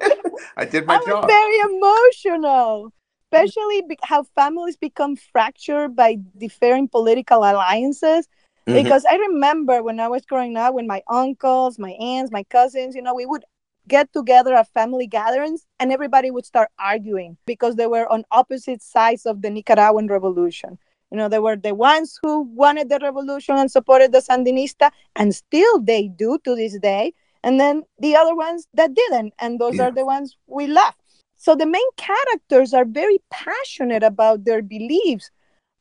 I 0.56 0.64
did 0.64 0.86
my 0.86 0.96
I 0.96 1.04
job. 1.06 1.26
very 1.26 1.58
emotional, 1.76 2.92
especially 3.26 3.82
be- 3.88 3.98
how 4.02 4.24
families 4.34 4.76
become 4.76 5.16
fractured 5.16 5.94
by 5.96 6.16
differing 6.36 6.88
political 6.88 7.38
alliances. 7.38 8.28
Mm-hmm. 8.66 8.82
Because 8.82 9.04
I 9.04 9.16
remember 9.16 9.82
when 9.82 9.98
I 9.98 10.08
was 10.08 10.24
growing 10.24 10.56
up, 10.56 10.74
when 10.74 10.86
my 10.86 11.02
uncles, 11.10 11.78
my 11.78 11.90
aunts, 11.90 12.30
my 12.30 12.44
cousins, 12.44 12.94
you 12.94 13.02
know, 13.02 13.14
we 13.14 13.26
would 13.26 13.44
get 13.88 14.12
together 14.12 14.54
at 14.54 14.68
family 14.72 15.08
gatherings 15.08 15.66
and 15.80 15.92
everybody 15.92 16.30
would 16.30 16.46
start 16.46 16.68
arguing 16.78 17.36
because 17.46 17.74
they 17.74 17.88
were 17.88 18.10
on 18.12 18.24
opposite 18.30 18.80
sides 18.80 19.26
of 19.26 19.42
the 19.42 19.50
Nicaraguan 19.50 20.06
revolution. 20.06 20.78
You 21.12 21.18
know, 21.18 21.28
they 21.28 21.38
were 21.38 21.56
the 21.56 21.74
ones 21.74 22.18
who 22.22 22.40
wanted 22.54 22.88
the 22.88 22.98
revolution 22.98 23.56
and 23.56 23.70
supported 23.70 24.12
the 24.12 24.20
Sandinista, 24.20 24.90
and 25.14 25.34
still 25.34 25.78
they 25.78 26.08
do 26.08 26.38
to 26.42 26.56
this 26.56 26.78
day. 26.78 27.12
And 27.44 27.60
then 27.60 27.82
the 27.98 28.16
other 28.16 28.34
ones 28.34 28.66
that 28.72 28.94
didn't, 28.94 29.34
and 29.38 29.58
those 29.58 29.76
yeah. 29.76 29.88
are 29.88 29.90
the 29.90 30.06
ones 30.06 30.38
we 30.46 30.66
left. 30.68 30.98
So 31.36 31.54
the 31.54 31.66
main 31.66 31.90
characters 31.98 32.72
are 32.72 32.86
very 32.86 33.18
passionate 33.30 34.02
about 34.02 34.46
their 34.46 34.62
beliefs. 34.62 35.30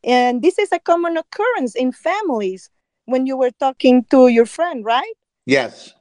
And 0.04 0.42
this 0.42 0.60
is 0.60 0.70
a 0.74 0.80
common 0.80 1.16
occurrence 1.16 1.76
in 1.76 1.94
families 1.94 2.70
when 3.06 3.26
you 3.26 3.38
were 3.38 3.52
talking 3.52 4.04
to 4.12 4.28
your 4.28 4.46
friend, 4.46 4.84
right? 4.84 5.14
Yes, 5.46 5.94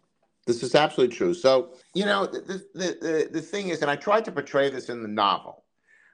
this 0.47 0.65
is 0.65 0.75
absolutely 0.75 1.15
true. 1.15 1.35
So, 1.35 1.75
you 1.95 2.05
know, 2.05 2.27
the, 2.27 2.65
the, 2.75 2.99
the, 3.01 3.29
the 3.31 3.43
thing 3.43 3.69
is, 3.69 3.83
and 3.83 3.91
I 3.91 3.95
tried 3.97 4.25
to 4.25 4.33
portray 4.33 4.71
this 4.71 4.89
in 4.89 5.03
the 5.03 5.09
novel, 5.09 5.63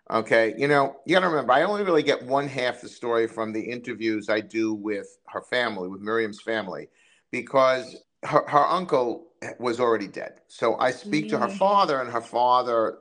Okay, 0.08 0.54
you 0.56 0.68
know, 0.68 0.96
you 1.04 1.16
got 1.16 1.20
to 1.20 1.28
remember, 1.28 1.52
I 1.52 1.64
only 1.64 1.82
really 1.82 2.02
get 2.02 2.22
one 2.22 2.46
half 2.46 2.80
the 2.80 2.88
story 2.88 3.26
from 3.26 3.52
the 3.52 3.60
interviews 3.60 4.28
I 4.28 4.40
do 4.40 4.72
with 4.72 5.18
her 5.26 5.40
family, 5.40 5.88
with 5.88 6.00
Miriam's 6.00 6.40
family, 6.40 6.88
because 7.32 8.04
her, 8.22 8.46
her 8.46 8.64
uncle 8.66 9.26
was 9.58 9.80
already 9.80 10.06
dead. 10.06 10.40
So 10.46 10.78
I 10.78 10.92
speak 10.92 11.28
to 11.30 11.38
her 11.38 11.48
father, 11.48 12.00
and 12.00 12.10
her 12.10 12.20
father 12.20 12.98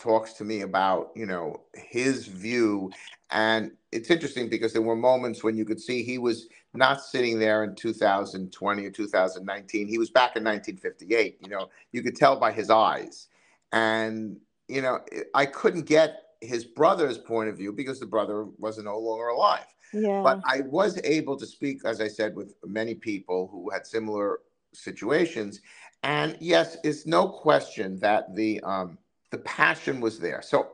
talks 0.00 0.32
to 0.34 0.44
me 0.44 0.62
about, 0.62 1.10
you 1.14 1.26
know, 1.26 1.60
his 1.74 2.26
view. 2.26 2.90
And 3.30 3.72
it's 3.92 4.10
interesting 4.10 4.48
because 4.48 4.72
there 4.72 4.82
were 4.82 4.96
moments 4.96 5.44
when 5.44 5.56
you 5.56 5.64
could 5.64 5.80
see 5.80 6.02
he 6.02 6.18
was 6.18 6.48
not 6.74 7.00
sitting 7.00 7.38
there 7.38 7.64
in 7.64 7.74
2020 7.76 8.84
or 8.84 8.90
2019. 8.90 9.88
He 9.88 9.98
was 9.98 10.10
back 10.10 10.36
in 10.36 10.44
1958. 10.44 11.38
You 11.40 11.48
know, 11.48 11.68
you 11.92 12.02
could 12.02 12.16
tell 12.16 12.38
by 12.38 12.52
his 12.52 12.68
eyes. 12.68 13.28
And, 13.72 14.38
you 14.66 14.82
know, 14.82 15.00
I 15.34 15.46
couldn't 15.46 15.86
get 15.86 16.22
his 16.40 16.64
brother's 16.64 17.18
point 17.18 17.48
of 17.48 17.56
view 17.56 17.72
because 17.72 18.00
the 18.00 18.06
brother 18.06 18.46
was 18.58 18.78
no 18.78 18.98
longer 18.98 19.28
alive. 19.28 19.66
Yeah. 19.92 20.22
But 20.22 20.40
I 20.44 20.60
was 20.62 21.00
able 21.04 21.36
to 21.36 21.46
speak, 21.46 21.84
as 21.84 22.00
I 22.00 22.08
said, 22.08 22.36
with 22.36 22.54
many 22.64 22.94
people 22.94 23.48
who 23.50 23.70
had 23.70 23.86
similar 23.86 24.40
situations. 24.74 25.60
And 26.02 26.36
yes, 26.40 26.76
it's 26.84 27.06
no 27.06 27.28
question 27.28 27.98
that 28.00 28.34
the 28.34 28.60
um, 28.60 28.98
the 29.30 29.38
passion 29.38 30.00
was 30.00 30.18
there. 30.18 30.42
So 30.42 30.68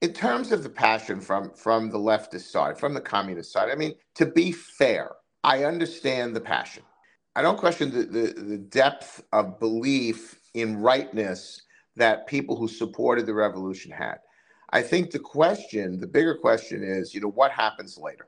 in 0.00 0.12
terms 0.12 0.52
of 0.52 0.62
the 0.62 0.68
passion 0.68 1.20
from 1.20 1.50
from 1.54 1.90
the 1.90 1.98
leftist 1.98 2.50
side, 2.50 2.78
from 2.78 2.94
the 2.94 3.00
communist 3.00 3.52
side, 3.52 3.70
I 3.70 3.74
mean, 3.74 3.94
to 4.14 4.26
be 4.26 4.52
fair, 4.52 5.10
I 5.42 5.64
understand 5.64 6.34
the 6.34 6.40
passion. 6.40 6.82
I 7.34 7.42
don't 7.42 7.58
question 7.58 7.90
the, 7.90 8.04
the, 8.04 8.40
the 8.40 8.56
depth 8.56 9.22
of 9.32 9.60
belief 9.60 10.40
in 10.54 10.78
rightness 10.78 11.62
that 11.96 12.26
people 12.26 12.56
who 12.56 12.66
supported 12.66 13.26
the 13.26 13.34
revolution 13.34 13.90
had. 13.90 14.16
I 14.70 14.82
think 14.82 15.10
the 15.10 15.18
question, 15.18 16.00
the 16.00 16.06
bigger 16.06 16.34
question 16.34 16.82
is, 16.82 17.14
you 17.14 17.20
know, 17.20 17.30
what 17.30 17.52
happens 17.52 17.98
later? 17.98 18.26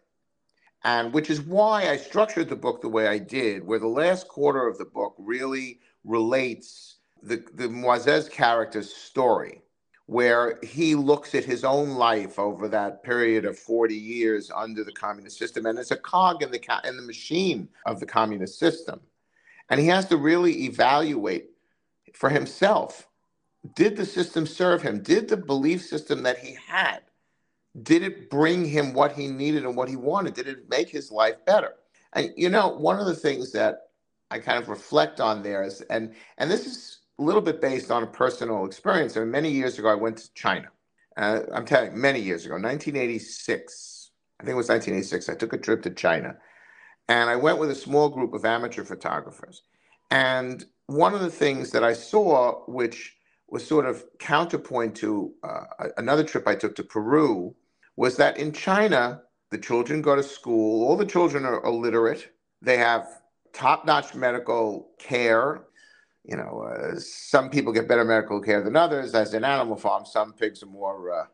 And 0.84 1.12
which 1.12 1.30
is 1.30 1.40
why 1.40 1.90
I 1.90 1.96
structured 1.96 2.48
the 2.48 2.56
book 2.56 2.80
the 2.80 2.88
way 2.88 3.08
I 3.08 3.18
did, 3.18 3.66
where 3.66 3.80
the 3.80 3.88
last 3.88 4.28
quarter 4.28 4.66
of 4.66 4.78
the 4.78 4.84
book 4.84 5.14
really 5.18 5.80
relates 6.04 6.98
the, 7.22 7.44
the 7.54 7.66
Moises 7.66 8.30
character's 8.30 8.94
story, 8.94 9.62
where 10.06 10.60
he 10.62 10.94
looks 10.94 11.34
at 11.34 11.44
his 11.44 11.64
own 11.64 11.90
life 11.90 12.38
over 12.38 12.68
that 12.68 13.02
period 13.02 13.44
of 13.44 13.58
40 13.58 13.94
years 13.94 14.50
under 14.54 14.84
the 14.84 14.92
communist 14.92 15.36
system 15.36 15.66
and 15.66 15.78
it's 15.78 15.90
a 15.90 15.96
cog 15.96 16.42
in 16.42 16.50
the, 16.50 16.60
in 16.84 16.96
the 16.96 17.02
machine 17.02 17.68
of 17.84 17.98
the 17.98 18.06
communist 18.06 18.58
system. 18.58 19.00
And 19.68 19.80
he 19.80 19.88
has 19.88 20.06
to 20.06 20.16
really 20.16 20.64
evaluate 20.64 21.50
for 22.14 22.30
himself 22.30 23.08
did 23.74 23.96
the 23.96 24.06
system 24.06 24.46
serve 24.46 24.82
him? 24.82 25.02
Did 25.02 25.28
the 25.28 25.36
belief 25.36 25.82
system 25.82 26.22
that 26.22 26.38
he 26.38 26.56
had, 26.66 27.00
did 27.82 28.02
it 28.02 28.30
bring 28.30 28.64
him 28.64 28.92
what 28.92 29.12
he 29.12 29.28
needed 29.28 29.64
and 29.64 29.76
what 29.76 29.88
he 29.88 29.96
wanted? 29.96 30.34
Did 30.34 30.48
it 30.48 30.68
make 30.68 30.88
his 30.88 31.10
life 31.10 31.44
better? 31.44 31.74
And 32.12 32.32
you 32.36 32.48
know, 32.48 32.68
one 32.68 32.98
of 32.98 33.06
the 33.06 33.14
things 33.14 33.52
that 33.52 33.90
I 34.30 34.38
kind 34.38 34.62
of 34.62 34.68
reflect 34.68 35.20
on 35.20 35.42
there 35.42 35.62
is, 35.62 35.80
and 35.82 36.14
and 36.38 36.50
this 36.50 36.66
is 36.66 36.98
a 37.18 37.22
little 37.22 37.40
bit 37.40 37.60
based 37.60 37.90
on 37.90 38.02
a 38.02 38.06
personal 38.06 38.64
experience. 38.64 39.16
I 39.16 39.20
mean, 39.20 39.30
many 39.30 39.50
years 39.50 39.78
ago, 39.78 39.88
I 39.88 39.94
went 39.94 40.18
to 40.18 40.32
China. 40.34 40.68
Uh, 41.16 41.40
I'm 41.52 41.64
telling 41.64 41.92
you, 41.92 41.98
many 41.98 42.20
years 42.20 42.44
ago, 42.46 42.54
1986. 42.54 44.10
I 44.40 44.44
think 44.44 44.54
it 44.54 44.56
was 44.56 44.68
1986. 44.68 45.28
I 45.28 45.34
took 45.34 45.52
a 45.52 45.58
trip 45.58 45.82
to 45.82 45.90
China, 45.90 46.36
and 47.08 47.28
I 47.28 47.36
went 47.36 47.58
with 47.58 47.70
a 47.70 47.74
small 47.74 48.08
group 48.08 48.34
of 48.34 48.44
amateur 48.44 48.84
photographers. 48.84 49.62
And 50.10 50.64
one 50.86 51.12
of 51.12 51.20
the 51.20 51.30
things 51.30 51.70
that 51.72 51.84
I 51.84 51.92
saw, 51.92 52.64
which 52.66 53.17
was 53.48 53.66
sort 53.66 53.86
of 53.86 54.04
counterpoint 54.18 54.94
to 54.96 55.32
uh, 55.42 55.88
another 55.96 56.22
trip 56.24 56.46
I 56.46 56.54
took 56.54 56.74
to 56.76 56.84
Peru 56.84 57.54
was 57.96 58.16
that 58.16 58.38
in 58.38 58.52
China, 58.52 59.22
the 59.50 59.58
children 59.58 60.02
go 60.02 60.14
to 60.14 60.22
school, 60.22 60.86
all 60.86 60.96
the 60.96 61.06
children 61.06 61.44
are 61.44 61.64
illiterate, 61.64 62.32
they 62.60 62.76
have 62.76 63.08
top 63.52 63.86
notch 63.86 64.14
medical 64.14 64.90
care. 64.98 65.64
You 66.24 66.36
know, 66.36 66.68
uh, 66.70 66.98
some 66.98 67.48
people 67.48 67.72
get 67.72 67.88
better 67.88 68.04
medical 68.04 68.40
care 68.40 68.62
than 68.62 68.76
others, 68.76 69.14
as 69.14 69.32
in 69.32 69.44
animal 69.44 69.76
farms. 69.76 70.12
Some 70.12 70.34
pigs 70.34 70.62
are 70.62 70.66
more, 70.66 71.10
uh, 71.10 71.24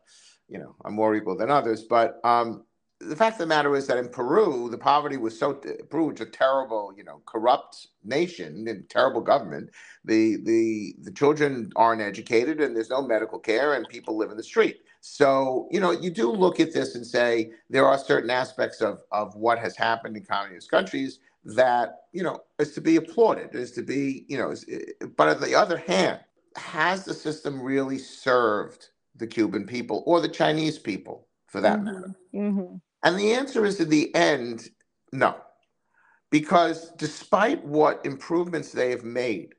you 0.47 0.57
know, 0.57 0.75
are 0.85 0.91
more 0.91 1.15
equal 1.15 1.35
than 1.35 1.51
others. 1.51 1.83
But 1.83 2.21
um, 2.23 2.63
the 3.07 3.15
fact 3.15 3.35
of 3.35 3.39
the 3.39 3.47
matter 3.47 3.75
is 3.75 3.87
that 3.87 3.97
in 3.97 4.09
Peru, 4.09 4.69
the 4.69 4.77
poverty 4.77 5.17
was 5.17 5.37
so 5.37 5.53
Peru 5.89 6.11
is 6.11 6.21
a 6.21 6.25
terrible, 6.25 6.93
you 6.97 7.03
know, 7.03 7.21
corrupt 7.25 7.87
nation 8.03 8.67
and 8.67 8.89
terrible 8.89 9.21
government. 9.21 9.69
The 10.03 10.37
the 10.43 10.95
the 11.01 11.11
children 11.11 11.71
aren't 11.75 12.01
educated 12.01 12.61
and 12.61 12.75
there's 12.75 12.89
no 12.89 13.01
medical 13.01 13.39
care 13.39 13.73
and 13.73 13.87
people 13.87 14.17
live 14.17 14.31
in 14.31 14.37
the 14.37 14.43
street. 14.43 14.81
So, 15.01 15.67
you 15.71 15.79
know, 15.79 15.91
you 15.91 16.09
do 16.09 16.31
look 16.31 16.59
at 16.59 16.73
this 16.73 16.95
and 16.95 17.05
say 17.05 17.51
there 17.69 17.85
are 17.85 17.97
certain 17.97 18.29
aspects 18.29 18.81
of 18.81 19.01
of 19.11 19.35
what 19.35 19.59
has 19.59 19.75
happened 19.75 20.17
in 20.17 20.25
communist 20.25 20.71
countries 20.71 21.19
that, 21.45 22.05
you 22.11 22.23
know, 22.23 22.39
is 22.59 22.73
to 22.73 22.81
be 22.81 22.95
applauded, 22.95 23.53
is 23.53 23.71
to 23.73 23.83
be, 23.83 24.25
you 24.27 24.37
know, 24.37 24.49
is, 24.49 24.65
but 25.15 25.27
on 25.27 25.41
the 25.41 25.53
other 25.53 25.77
hand, 25.77 26.19
has 26.55 27.05
the 27.05 27.13
system 27.13 27.61
really 27.61 27.99
served 27.99 28.89
the 29.15 29.27
Cuban 29.27 29.65
people 29.65 30.03
or 30.05 30.21
the 30.21 30.29
Chinese 30.29 30.79
people 30.79 31.27
for 31.47 31.61
that 31.61 31.77
mm-hmm. 31.77 31.85
matter? 31.85 32.15
Mm-hmm. 32.33 32.75
And 33.05 33.19
the 33.19 33.33
answer 33.33 33.65
is 33.65 33.79
in 33.79 33.89
the 33.89 34.13
end, 34.15 34.69
no. 35.13 35.37
Because 36.31 36.91
despite 36.97 37.63
what 37.63 38.05
improvements 38.05 38.73
they 38.73 38.89
have 38.89 39.05
made, 39.05 39.55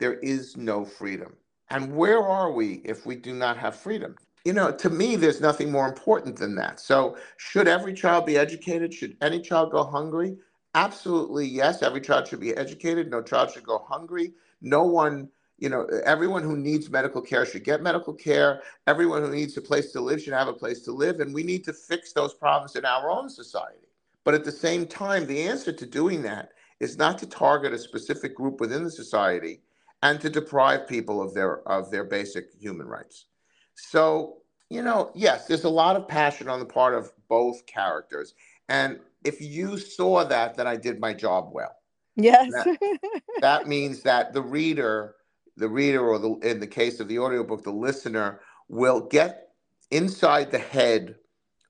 there 0.00 0.14
is 0.14 0.56
no 0.56 0.84
freedom. 0.84 1.36
And 1.70 1.96
where 1.96 2.22
are 2.22 2.52
we 2.52 2.82
if 2.84 3.06
we 3.06 3.16
do 3.16 3.34
not 3.34 3.56
have 3.56 3.76
freedom? 3.76 4.16
You 4.44 4.52
know, 4.52 4.72
to 4.72 4.90
me, 4.90 5.16
there's 5.16 5.40
nothing 5.40 5.72
more 5.72 5.88
important 5.88 6.36
than 6.36 6.56
that. 6.56 6.80
So, 6.80 7.16
should 7.38 7.68
every 7.68 7.94
child 7.94 8.26
be 8.26 8.36
educated? 8.36 8.94
Should 8.94 9.16
any 9.22 9.40
child 9.40 9.72
go 9.72 9.84
hungry? 9.84 10.36
Absolutely, 10.74 11.46
yes. 11.46 11.82
Every 11.82 12.00
child 12.00 12.28
should 12.28 12.40
be 12.40 12.56
educated. 12.56 13.10
No 13.10 13.22
child 13.22 13.52
should 13.52 13.64
go 13.64 13.84
hungry. 13.88 14.34
No 14.60 14.84
one 14.84 15.30
you 15.58 15.68
know, 15.68 15.86
everyone 16.04 16.44
who 16.44 16.56
needs 16.56 16.88
medical 16.88 17.20
care 17.20 17.44
should 17.44 17.64
get 17.64 17.82
medical 17.82 18.14
care. 18.14 18.62
Everyone 18.86 19.22
who 19.22 19.30
needs 19.30 19.56
a 19.56 19.60
place 19.60 19.90
to 19.92 20.00
live 20.00 20.22
should 20.22 20.32
have 20.32 20.48
a 20.48 20.52
place 20.52 20.80
to 20.82 20.92
live. 20.92 21.18
And 21.20 21.34
we 21.34 21.42
need 21.42 21.64
to 21.64 21.72
fix 21.72 22.12
those 22.12 22.32
problems 22.32 22.76
in 22.76 22.84
our 22.84 23.10
own 23.10 23.28
society. 23.28 23.88
But 24.24 24.34
at 24.34 24.44
the 24.44 24.52
same 24.52 24.86
time, 24.86 25.26
the 25.26 25.42
answer 25.42 25.72
to 25.72 25.86
doing 25.86 26.22
that 26.22 26.50
is 26.80 26.96
not 26.96 27.18
to 27.18 27.26
target 27.26 27.72
a 27.72 27.78
specific 27.78 28.36
group 28.36 28.60
within 28.60 28.84
the 28.84 28.90
society 28.90 29.62
and 30.02 30.20
to 30.20 30.30
deprive 30.30 30.86
people 30.86 31.20
of 31.20 31.34
their 31.34 31.66
of 31.68 31.90
their 31.90 32.04
basic 32.04 32.52
human 32.60 32.86
rights. 32.86 33.26
So, 33.74 34.38
you 34.70 34.82
know, 34.82 35.10
yes, 35.14 35.46
there's 35.46 35.64
a 35.64 35.68
lot 35.68 35.96
of 35.96 36.06
passion 36.06 36.48
on 36.48 36.60
the 36.60 36.66
part 36.66 36.94
of 36.94 37.10
both 37.28 37.66
characters. 37.66 38.34
And 38.68 39.00
if 39.24 39.40
you 39.40 39.76
saw 39.76 40.24
that, 40.24 40.56
then 40.56 40.68
I 40.68 40.76
did 40.76 41.00
my 41.00 41.14
job 41.14 41.50
well. 41.52 41.74
Yes. 42.14 42.50
that, 42.52 43.00
that 43.40 43.66
means 43.66 44.02
that 44.02 44.32
the 44.32 44.42
reader 44.42 45.14
the 45.58 45.68
reader 45.68 46.06
or 46.06 46.18
the 46.18 46.34
in 46.48 46.60
the 46.60 46.66
case 46.66 47.00
of 47.00 47.08
the 47.08 47.18
audiobook 47.18 47.62
the 47.62 47.70
listener 47.70 48.40
will 48.68 49.00
get 49.00 49.48
inside 49.90 50.50
the 50.50 50.58
head 50.58 51.16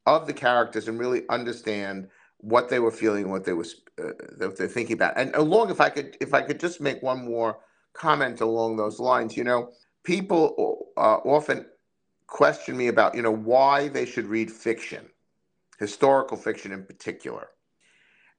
of 0.07 0.27
the 0.27 0.33
characters 0.33 0.89
and 0.89 0.99
really 0.99 1.23
understand 1.29 2.09
what 2.39 2.69
they 2.69 2.79
were 2.79 2.91
feeling, 2.91 3.31
what 3.31 3.45
they 3.45 3.53
were 3.53 3.67
uh, 4.03 4.13
what 4.39 4.57
they're 4.57 4.69
thinking 4.69 4.95
about. 4.95 5.17
And 5.17 5.35
along, 5.35 5.71
if 5.71 5.81
I 5.81 5.91
could, 5.91 6.17
if 6.21 6.35
I 6.35 6.43
could 6.43 6.61
just 6.61 6.81
make 6.81 7.03
one 7.03 7.25
more 7.25 7.59
comment 7.93 8.41
along 8.41 8.77
those 8.77 9.01
lines, 9.01 9.37
you 9.37 9.45
know, 9.45 9.71
people 10.05 10.89
uh, 10.97 11.19
often 11.25 11.67
question 12.27 12.77
me 12.77 12.89
about, 12.89 13.15
you 13.15 13.23
know, 13.23 13.35
why 13.35 13.89
they 13.89 14.07
should 14.07 14.27
read 14.27 14.51
fiction, 14.51 15.07
historical 15.79 16.37
fiction 16.37 16.73
in 16.73 16.85
particular, 16.85 17.49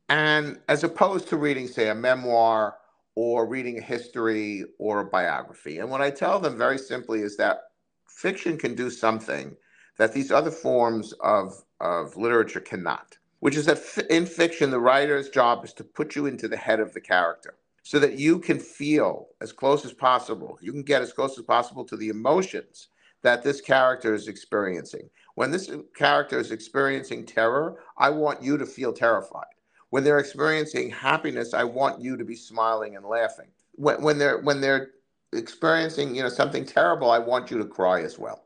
and 0.07 0.59
as 0.69 0.83
opposed 0.83 1.27
to 1.27 1.37
reading, 1.37 1.67
say, 1.67 1.89
a 1.89 1.95
memoir 1.95 2.75
or 3.21 3.45
reading 3.45 3.77
a 3.77 3.81
history 3.81 4.63
or 4.77 5.01
a 5.01 5.05
biography. 5.05 5.79
And 5.79 5.91
what 5.91 5.99
I 5.99 6.09
tell 6.09 6.39
them 6.39 6.57
very 6.57 6.77
simply 6.77 7.19
is 7.19 7.35
that 7.35 7.63
fiction 8.07 8.57
can 8.57 8.75
do 8.75 8.89
something 8.89 9.57
that 9.97 10.13
these 10.13 10.31
other 10.31 10.51
forms 10.51 11.11
of, 11.19 11.51
of 11.81 12.15
literature 12.15 12.61
cannot, 12.61 13.17
which 13.41 13.57
is 13.57 13.65
that 13.65 13.81
in 14.09 14.25
fiction, 14.25 14.71
the 14.71 14.79
writer's 14.79 15.27
job 15.27 15.65
is 15.65 15.73
to 15.73 15.83
put 15.83 16.15
you 16.15 16.27
into 16.27 16.47
the 16.47 16.55
head 16.55 16.79
of 16.79 16.93
the 16.93 17.01
character 17.01 17.57
so 17.83 17.99
that 17.99 18.17
you 18.17 18.39
can 18.39 18.57
feel 18.57 19.27
as 19.41 19.51
close 19.51 19.83
as 19.83 19.91
possible, 19.91 20.57
you 20.61 20.71
can 20.71 20.83
get 20.83 21.01
as 21.01 21.11
close 21.11 21.37
as 21.37 21.43
possible 21.43 21.83
to 21.83 21.97
the 21.97 22.07
emotions 22.07 22.87
that 23.21 23.43
this 23.43 23.59
character 23.59 24.13
is 24.13 24.29
experiencing. 24.29 25.09
When 25.35 25.51
this 25.51 25.69
character 25.93 26.39
is 26.39 26.51
experiencing 26.51 27.25
terror, 27.25 27.81
I 27.97 28.11
want 28.11 28.41
you 28.41 28.57
to 28.57 28.65
feel 28.65 28.93
terrified. 28.93 29.58
When 29.89 30.03
they're 30.03 30.19
experiencing 30.19 30.89
happiness, 30.91 31.53
I 31.53 31.63
want 31.63 32.01
you 32.01 32.15
to 32.17 32.23
be 32.23 32.35
smiling 32.35 32.95
and 32.95 33.05
laughing. 33.05 33.47
When, 33.73 34.01
when 34.01 34.17
they're 34.17 34.39
when 34.39 34.61
they're 34.61 34.91
experiencing 35.33 36.15
you 36.15 36.23
know 36.23 36.29
something 36.29 36.65
terrible, 36.65 37.09
I 37.09 37.19
want 37.19 37.49
you 37.49 37.57
to 37.57 37.65
cry 37.65 38.01
as 38.01 38.19
well. 38.19 38.43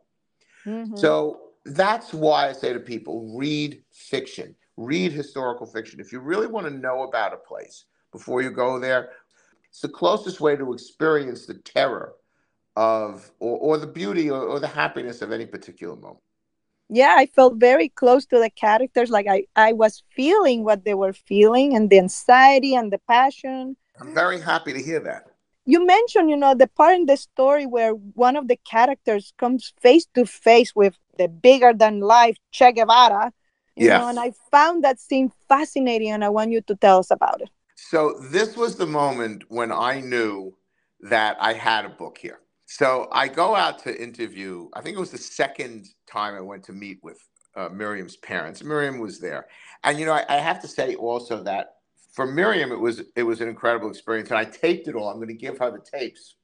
Mm-hmm. 0.65 0.95
So 0.95 1.41
that's 1.65 2.13
why 2.13 2.49
I 2.49 2.53
say 2.53 2.73
to 2.73 2.79
people, 2.79 3.35
read 3.35 3.83
fiction, 3.91 4.55
read 4.77 5.11
historical 5.11 5.65
fiction. 5.65 5.99
If 5.99 6.11
you 6.11 6.19
really 6.19 6.47
want 6.47 6.67
to 6.67 6.73
know 6.73 7.03
about 7.03 7.33
a 7.33 7.37
place 7.37 7.85
before 8.11 8.41
you 8.41 8.51
go 8.51 8.79
there, 8.79 9.09
it's 9.69 9.81
the 9.81 9.89
closest 9.89 10.39
way 10.39 10.55
to 10.55 10.73
experience 10.73 11.45
the 11.45 11.55
terror 11.55 12.13
of 12.75 13.31
or, 13.39 13.57
or 13.57 13.77
the 13.77 13.87
beauty 13.87 14.29
or, 14.29 14.41
or 14.41 14.59
the 14.59 14.67
happiness 14.67 15.21
of 15.21 15.31
any 15.31 15.45
particular 15.45 15.95
moment 15.95 16.23
yeah 16.93 17.15
i 17.17 17.25
felt 17.25 17.55
very 17.55 17.89
close 17.89 18.25
to 18.25 18.39
the 18.39 18.49
characters 18.49 19.09
like 19.09 19.27
i 19.27 19.43
i 19.55 19.73
was 19.73 20.03
feeling 20.15 20.63
what 20.63 20.85
they 20.85 20.93
were 20.93 21.13
feeling 21.13 21.75
and 21.75 21.89
the 21.89 21.97
anxiety 21.97 22.75
and 22.75 22.93
the 22.93 22.99
passion 23.07 23.75
i'm 23.99 24.13
very 24.13 24.39
happy 24.39 24.71
to 24.73 24.81
hear 24.81 24.99
that 24.99 25.25
you 25.65 25.85
mentioned 25.85 26.29
you 26.29 26.37
know 26.37 26.53
the 26.53 26.67
part 26.67 26.95
in 26.95 27.05
the 27.05 27.17
story 27.17 27.65
where 27.65 27.91
one 28.25 28.35
of 28.35 28.47
the 28.47 28.59
characters 28.69 29.33
comes 29.37 29.73
face 29.81 30.05
to 30.13 30.25
face 30.25 30.75
with 30.75 30.95
the 31.17 31.27
bigger 31.27 31.73
than 31.73 31.99
life 31.99 32.37
che 32.51 32.71
guevara 32.71 33.31
you 33.75 33.87
yes. 33.87 33.99
know 33.99 34.07
and 34.07 34.19
i 34.19 34.31
found 34.51 34.83
that 34.83 34.99
scene 34.99 35.31
fascinating 35.49 36.11
and 36.11 36.23
i 36.23 36.29
want 36.29 36.51
you 36.51 36.61
to 36.61 36.75
tell 36.75 36.99
us 36.99 37.09
about 37.09 37.41
it 37.41 37.49
so 37.75 38.15
this 38.31 38.55
was 38.55 38.75
the 38.75 38.85
moment 38.85 39.43
when 39.49 39.71
i 39.71 39.99
knew 39.99 40.55
that 41.01 41.35
i 41.39 41.53
had 41.53 41.85
a 41.85 41.89
book 41.89 42.17
here 42.17 42.39
so 42.79 43.07
I 43.11 43.27
go 43.27 43.55
out 43.55 43.77
to 43.83 44.01
interview. 44.01 44.67
I 44.73 44.81
think 44.81 44.97
it 44.97 44.99
was 44.99 45.11
the 45.11 45.19
second 45.19 45.89
time 46.13 46.35
I 46.35 46.41
went 46.41 46.63
to 46.65 46.73
meet 46.73 46.99
with 47.03 47.19
uh, 47.55 47.69
Miriam's 47.69 48.15
parents. 48.17 48.63
Miriam 48.63 48.99
was 48.99 49.19
there, 49.19 49.47
and 49.83 49.99
you 49.99 50.05
know 50.05 50.13
I, 50.13 50.25
I, 50.29 50.37
have 50.37 50.61
to 50.61 50.67
say 50.67 50.95
also 50.95 51.43
that 51.43 51.75
for 52.13 52.25
Miriam 52.25 52.71
it 52.71 52.79
was 52.79 53.01
it 53.15 53.23
was 53.23 53.41
an 53.41 53.49
incredible 53.49 53.89
experience, 53.89 54.29
and 54.29 54.37
I 54.37 54.45
taped 54.45 54.87
it 54.87 54.95
all. 54.95 55.09
I'm 55.09 55.17
going 55.17 55.27
to 55.27 55.33
give 55.33 55.57
her 55.59 55.71
the 55.71 55.79
tapes 55.79 56.35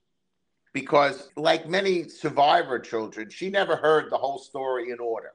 because, 0.73 1.29
like 1.35 1.67
many 1.67 2.07
survivor 2.09 2.79
children, 2.79 3.29
she 3.29 3.49
never 3.49 3.75
heard 3.75 4.11
the 4.11 4.17
whole 4.17 4.39
story 4.39 4.91
in 4.91 4.99
order. 4.99 5.33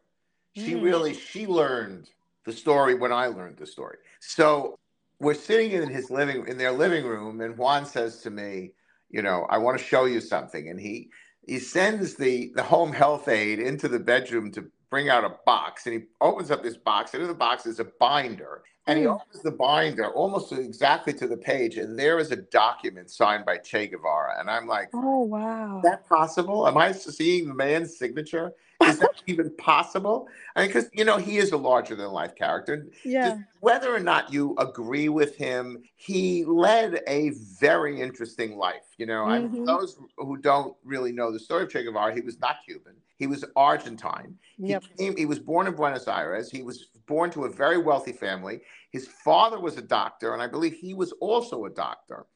She 0.56 0.74
mm. 0.74 0.82
really 0.82 1.14
she 1.14 1.46
learned 1.46 2.10
the 2.44 2.52
story 2.52 2.94
when 2.94 3.12
I 3.12 3.26
learned 3.26 3.56
the 3.56 3.66
story. 3.66 3.98
So 4.20 4.78
we're 5.20 5.34
sitting 5.34 5.72
in 5.72 5.88
his 5.88 6.10
living 6.10 6.46
in 6.46 6.58
their 6.58 6.72
living 6.72 7.04
room, 7.04 7.40
and 7.40 7.56
Juan 7.56 7.86
says 7.86 8.18
to 8.22 8.30
me 8.30 8.72
you 9.14 9.22
know, 9.22 9.46
I 9.48 9.58
want 9.58 9.78
to 9.78 9.84
show 9.84 10.06
you 10.06 10.20
something. 10.20 10.68
And 10.68 10.80
he 10.80 11.10
he 11.46 11.58
sends 11.58 12.14
the 12.14 12.52
the 12.54 12.62
home 12.62 12.92
health 12.92 13.28
aide 13.28 13.58
into 13.58 13.88
the 13.88 13.98
bedroom 13.98 14.50
to 14.52 14.70
bring 14.90 15.08
out 15.08 15.24
a 15.24 15.34
box, 15.44 15.86
and 15.86 15.94
he 15.94 16.06
opens 16.20 16.50
up 16.50 16.62
this 16.62 16.76
box, 16.76 17.14
and 17.14 17.22
in 17.22 17.28
the 17.28 17.34
box 17.34 17.66
is 17.66 17.80
a 17.80 17.84
binder. 17.98 18.62
And 18.86 18.98
he 18.98 19.04
hmm. 19.06 19.12
opens 19.12 19.42
the 19.42 19.50
binder 19.50 20.08
almost 20.10 20.52
exactly 20.52 21.12
to 21.14 21.26
the 21.26 21.36
page, 21.36 21.78
and 21.78 21.98
there 21.98 22.18
is 22.18 22.30
a 22.30 22.36
document 22.36 23.10
signed 23.10 23.44
by 23.46 23.56
Che 23.58 23.88
Guevara. 23.88 24.38
And 24.38 24.50
I'm 24.50 24.66
like, 24.66 24.90
Oh 24.92 25.20
wow. 25.20 25.78
Is 25.78 25.82
that 25.84 26.08
possible? 26.08 26.68
Am 26.68 26.76
I 26.76 26.92
seeing 26.92 27.48
the 27.48 27.54
man's 27.54 27.96
signature? 27.96 28.52
Is 28.82 28.98
that 28.98 29.10
even 29.26 29.50
possible? 29.56 30.28
I 30.56 30.60
mean, 30.60 30.68
because 30.68 30.90
you 30.92 31.04
know 31.04 31.16
he 31.16 31.38
is 31.38 31.52
a 31.52 31.56
larger 31.56 31.94
than 31.94 32.08
life 32.08 32.34
character. 32.34 32.88
Yeah. 33.04 33.30
Just 33.30 33.42
whether 33.60 33.94
or 33.94 34.00
not 34.00 34.32
you 34.32 34.54
agree 34.58 35.08
with 35.08 35.36
him, 35.36 35.82
he 35.96 36.44
led 36.44 37.02
a 37.06 37.30
very 37.60 38.00
interesting 38.00 38.56
life. 38.56 38.94
You 38.98 39.06
know, 39.06 39.24
mm-hmm. 39.24 39.62
I, 39.62 39.64
those 39.64 39.98
who 40.18 40.36
don't 40.36 40.76
really 40.84 41.12
know 41.12 41.32
the 41.32 41.40
story 41.40 41.64
of 41.64 41.70
Che 41.70 41.84
Guevara, 41.84 42.14
he 42.14 42.20
was 42.20 42.38
not 42.40 42.56
Cuban. 42.64 42.94
He 43.16 43.26
was 43.26 43.44
Argentine. 43.56 44.36
Yep. 44.58 44.82
He, 44.82 45.04
came, 45.04 45.16
he 45.16 45.26
was 45.26 45.38
born 45.38 45.66
in 45.66 45.74
Buenos 45.74 46.08
Aires. 46.08 46.50
He 46.50 46.62
was 46.62 46.88
born 47.06 47.30
to 47.30 47.44
a 47.44 47.50
very 47.50 47.78
wealthy 47.78 48.12
family. 48.12 48.60
His 48.90 49.06
father 49.06 49.60
was 49.60 49.76
a 49.76 49.82
doctor, 49.82 50.32
and 50.32 50.42
I 50.42 50.46
believe 50.46 50.74
he 50.74 50.94
was 50.94 51.12
also 51.20 51.64
a 51.64 51.70
doctor. 51.70 52.26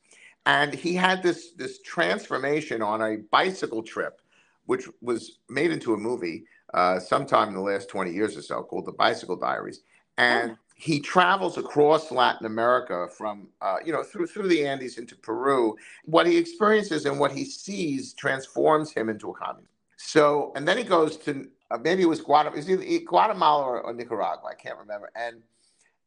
And 0.46 0.72
he 0.72 0.94
had 0.94 1.22
this 1.22 1.52
this 1.56 1.82
transformation 1.82 2.80
on 2.80 3.02
a 3.02 3.18
bicycle 3.30 3.82
trip 3.82 4.20
which 4.68 4.86
was 5.00 5.38
made 5.48 5.70
into 5.70 5.94
a 5.94 5.96
movie 5.96 6.44
uh, 6.74 7.00
sometime 7.00 7.48
in 7.48 7.54
the 7.54 7.60
last 7.60 7.88
20 7.88 8.12
years 8.12 8.36
or 8.36 8.42
so 8.42 8.62
called 8.62 8.84
The 8.84 8.92
Bicycle 8.92 9.34
Diaries. 9.34 9.80
And 10.18 10.58
he 10.74 11.00
travels 11.00 11.56
across 11.56 12.12
Latin 12.12 12.44
America 12.44 13.08
from, 13.16 13.48
uh, 13.62 13.76
you 13.82 13.94
know, 13.94 14.02
through, 14.02 14.26
through 14.26 14.48
the 14.48 14.66
Andes 14.66 14.98
into 14.98 15.16
Peru. 15.16 15.74
What 16.04 16.26
he 16.26 16.36
experiences 16.36 17.06
and 17.06 17.18
what 17.18 17.32
he 17.32 17.46
sees 17.46 18.12
transforms 18.12 18.92
him 18.92 19.08
into 19.08 19.30
a 19.30 19.34
communist. 19.34 19.72
So, 19.96 20.52
and 20.54 20.68
then 20.68 20.76
he 20.76 20.84
goes 20.84 21.16
to, 21.18 21.48
uh, 21.70 21.78
maybe 21.78 22.02
it 22.02 22.08
was 22.08 22.20
Guatemala, 22.20 22.82
it 22.82 23.06
Guatemala 23.06 23.64
or, 23.64 23.80
or 23.80 23.94
Nicaragua, 23.94 24.50
I 24.50 24.54
can't 24.54 24.78
remember. 24.78 25.10
And, 25.16 25.36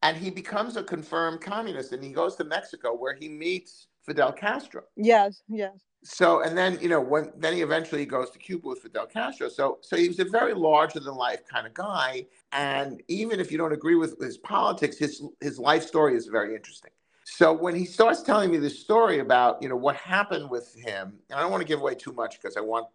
and 0.04 0.16
he 0.16 0.30
becomes 0.30 0.78
a 0.78 0.84
confirmed 0.84 1.42
communist 1.42 1.94
and 1.94 2.04
he 2.04 2.12
goes 2.12 2.36
to 2.36 2.44
Mexico 2.44 2.94
where 2.94 3.16
he 3.16 3.28
meets 3.28 3.88
Fidel 4.06 4.32
Castro. 4.32 4.84
Yes, 4.96 5.42
yes 5.50 5.80
so 6.04 6.42
and 6.42 6.58
then 6.58 6.80
you 6.82 6.90
know 6.90 7.00
when 7.00 7.32
then 7.38 7.54
he 7.54 7.62
eventually 7.62 8.06
goes 8.06 8.32
to 8.32 8.40
Cuba 8.40 8.70
with 8.70 8.80
Fidel 8.80 9.06
Castro. 9.06 9.50
So 9.50 9.78
so 9.82 9.96
he 9.96 10.08
was 10.08 10.20
a 10.20 10.26
very 10.26 10.54
larger 10.54 11.00
than 11.00 11.16
life 11.16 11.42
kind 11.48 11.68
of 11.68 11.74
guy. 11.74 12.26
And 12.52 13.02
even 13.08 13.40
if 13.40 13.52
you 13.52 13.58
don't 13.58 13.72
agree 13.72 13.96
with 13.96 14.20
his 14.20 14.38
politics, 14.38 14.98
his 14.98 15.24
his 15.40 15.60
life 15.60 15.84
story 15.84 16.16
is 16.16 16.28
very 16.28 16.56
interesting. 16.56 16.92
So 17.24 17.54
when 17.54 17.76
he 17.76 17.86
starts 17.86 18.24
telling 18.24 18.52
me 18.52 18.58
this 18.58 18.80
story 18.80 19.20
about 19.20 19.62
you 19.62 19.70
know 19.70 19.76
what 19.76 19.96
happened 19.96 20.50
with 20.50 20.76
him, 20.76 21.20
and 21.30 21.38
I 21.38 21.42
don't 21.42 21.52
want 21.52 21.62
to 21.62 21.68
give 21.68 21.80
away 21.80 21.96
too 21.96 22.14
much 22.14 22.42
because 22.42 22.58
I 22.58 22.62
want 22.62 22.88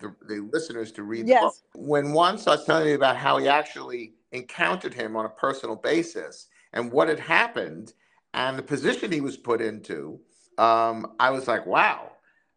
the, 0.00 0.14
the, 0.26 0.48
listeners 0.52 0.90
to 0.92 1.02
read 1.02 1.28
yes. 1.28 1.62
the 1.72 1.78
book. 1.78 1.88
When 1.88 2.12
Juan 2.12 2.38
starts 2.38 2.64
telling 2.64 2.86
me 2.86 2.94
about 2.94 3.16
how 3.16 3.38
he 3.38 3.46
actually 3.46 4.14
encountered 4.32 4.92
him 4.92 5.16
on 5.16 5.26
a 5.26 5.28
personal 5.28 5.76
basis 5.76 6.48
and 6.72 6.90
what 6.90 7.08
had 7.08 7.20
happened 7.20 7.92
and 8.32 8.58
the 8.58 8.62
position 8.62 9.12
he 9.12 9.20
was 9.20 9.36
put 9.36 9.60
into, 9.60 10.18
um, 10.58 11.12
I 11.20 11.30
was 11.30 11.46
like, 11.46 11.64
wow, 11.66 12.10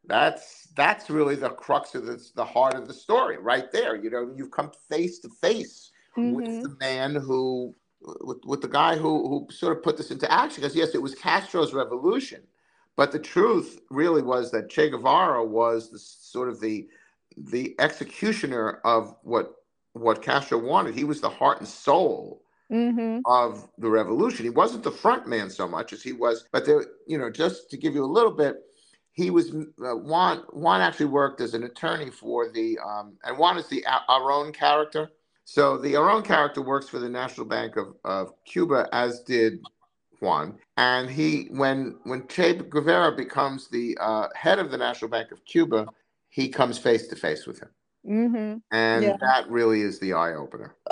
that's 0.08 0.68
that's 0.76 1.10
really 1.10 1.36
the 1.36 1.50
crux 1.50 1.96
of 1.96 2.06
this, 2.06 2.32
the 2.32 2.46
heart 2.46 2.76
of 2.76 2.88
the 2.88 2.94
story, 2.94 3.38
right 3.38 3.72
there. 3.72 3.96
You 3.96 4.10
know, 4.10 4.32
you've 4.36 4.52
come 4.52 4.72
face 4.90 5.20
to 5.20 5.30
face 5.30 5.92
mm-hmm. 6.18 6.34
with 6.34 6.64
the 6.64 6.76
man 6.80 7.16
who, 7.16 7.76
with, 8.02 8.40
with 8.46 8.62
the 8.62 8.68
guy 8.70 8.96
who 8.96 9.28
who 9.28 9.54
sort 9.54 9.76
of 9.76 9.84
put 9.84 9.98
this 9.98 10.12
into 10.12 10.32
action. 10.32 10.62
Because 10.62 10.76
yes, 10.76 10.96
it 10.96 11.02
was 11.02 11.14
Castro's 11.14 11.74
revolution, 11.74 12.42
but 12.96 13.12
the 13.12 13.20
truth 13.20 13.82
really 13.90 14.22
was 14.22 14.52
that 14.52 14.70
Che 14.70 14.90
Guevara 14.90 15.44
was 15.44 15.92
the 15.92 16.00
sort 16.00 16.50
of 16.50 16.60
the 16.60 16.88
the 17.36 17.76
executioner 17.80 18.80
of 18.86 19.16
what 19.24 19.56
what 19.94 20.22
Castro 20.22 20.58
wanted. 20.58 20.96
He 20.96 21.04
was 21.04 21.22
the 21.22 21.30
heart 21.30 21.60
and 21.60 21.68
soul 21.68 22.44
mm-hmm. 22.72 23.20
of 23.26 23.68
the 23.78 23.90
revolution. 23.90 24.46
He 24.46 24.50
wasn't 24.50 24.84
the 24.84 24.92
front 24.92 25.28
man 25.28 25.50
so 25.50 25.68
much 25.68 25.92
as 25.92 26.02
he 26.02 26.14
was, 26.14 26.46
but 26.52 26.66
there, 26.66 26.86
you 27.08 27.18
know, 27.18 27.30
just 27.30 27.70
to 27.72 27.78
give 27.78 27.94
you 27.94 28.04
a 28.04 28.06
little 28.06 28.32
bit 28.32 28.56
he 29.18 29.32
was 29.32 29.50
uh, 29.52 29.96
Juan. 29.96 30.44
Juan 30.54 30.80
actually 30.80 31.08
worked 31.08 31.42
as 31.42 31.56
an 31.56 31.64
attorney 31.64 32.12
for 32.12 32.50
the 32.50 32.78
um, 32.78 33.18
and 33.24 33.36
Juan 33.36 33.58
is 33.58 33.68
the 33.68 33.84
Aron 34.08 34.54
character. 34.54 35.10
So 35.44 35.78
the 35.78 35.96
Aron 35.96 36.22
character 36.22 36.62
works 36.62 36.88
for 36.88 37.00
the 37.00 37.10
National 37.10 37.48
Bank 37.48 37.78
of, 37.78 37.96
of 38.06 38.32
Cuba, 38.46 38.88
as 38.92 39.22
did 39.22 39.60
Juan. 40.20 40.60
And 40.78 41.10
he, 41.10 41.48
when 41.50 41.98
when 42.04 42.28
Che 42.28 42.54
Guevara 42.54 43.12
becomes 43.12 43.68
the 43.70 43.98
uh, 44.00 44.28
head 44.36 44.60
of 44.60 44.70
the 44.70 44.78
National 44.78 45.10
Bank 45.10 45.32
of 45.32 45.44
Cuba, 45.46 45.88
he 46.30 46.48
comes 46.48 46.78
face 46.78 47.08
to 47.08 47.16
face 47.16 47.48
with 47.48 47.60
him, 47.60 47.70
mm-hmm. 48.08 48.58
and 48.72 49.04
yeah. 49.04 49.18
that 49.20 49.50
really 49.50 49.82
is 49.82 50.00
the 50.00 50.14
eye 50.14 50.36
opener. 50.36 50.76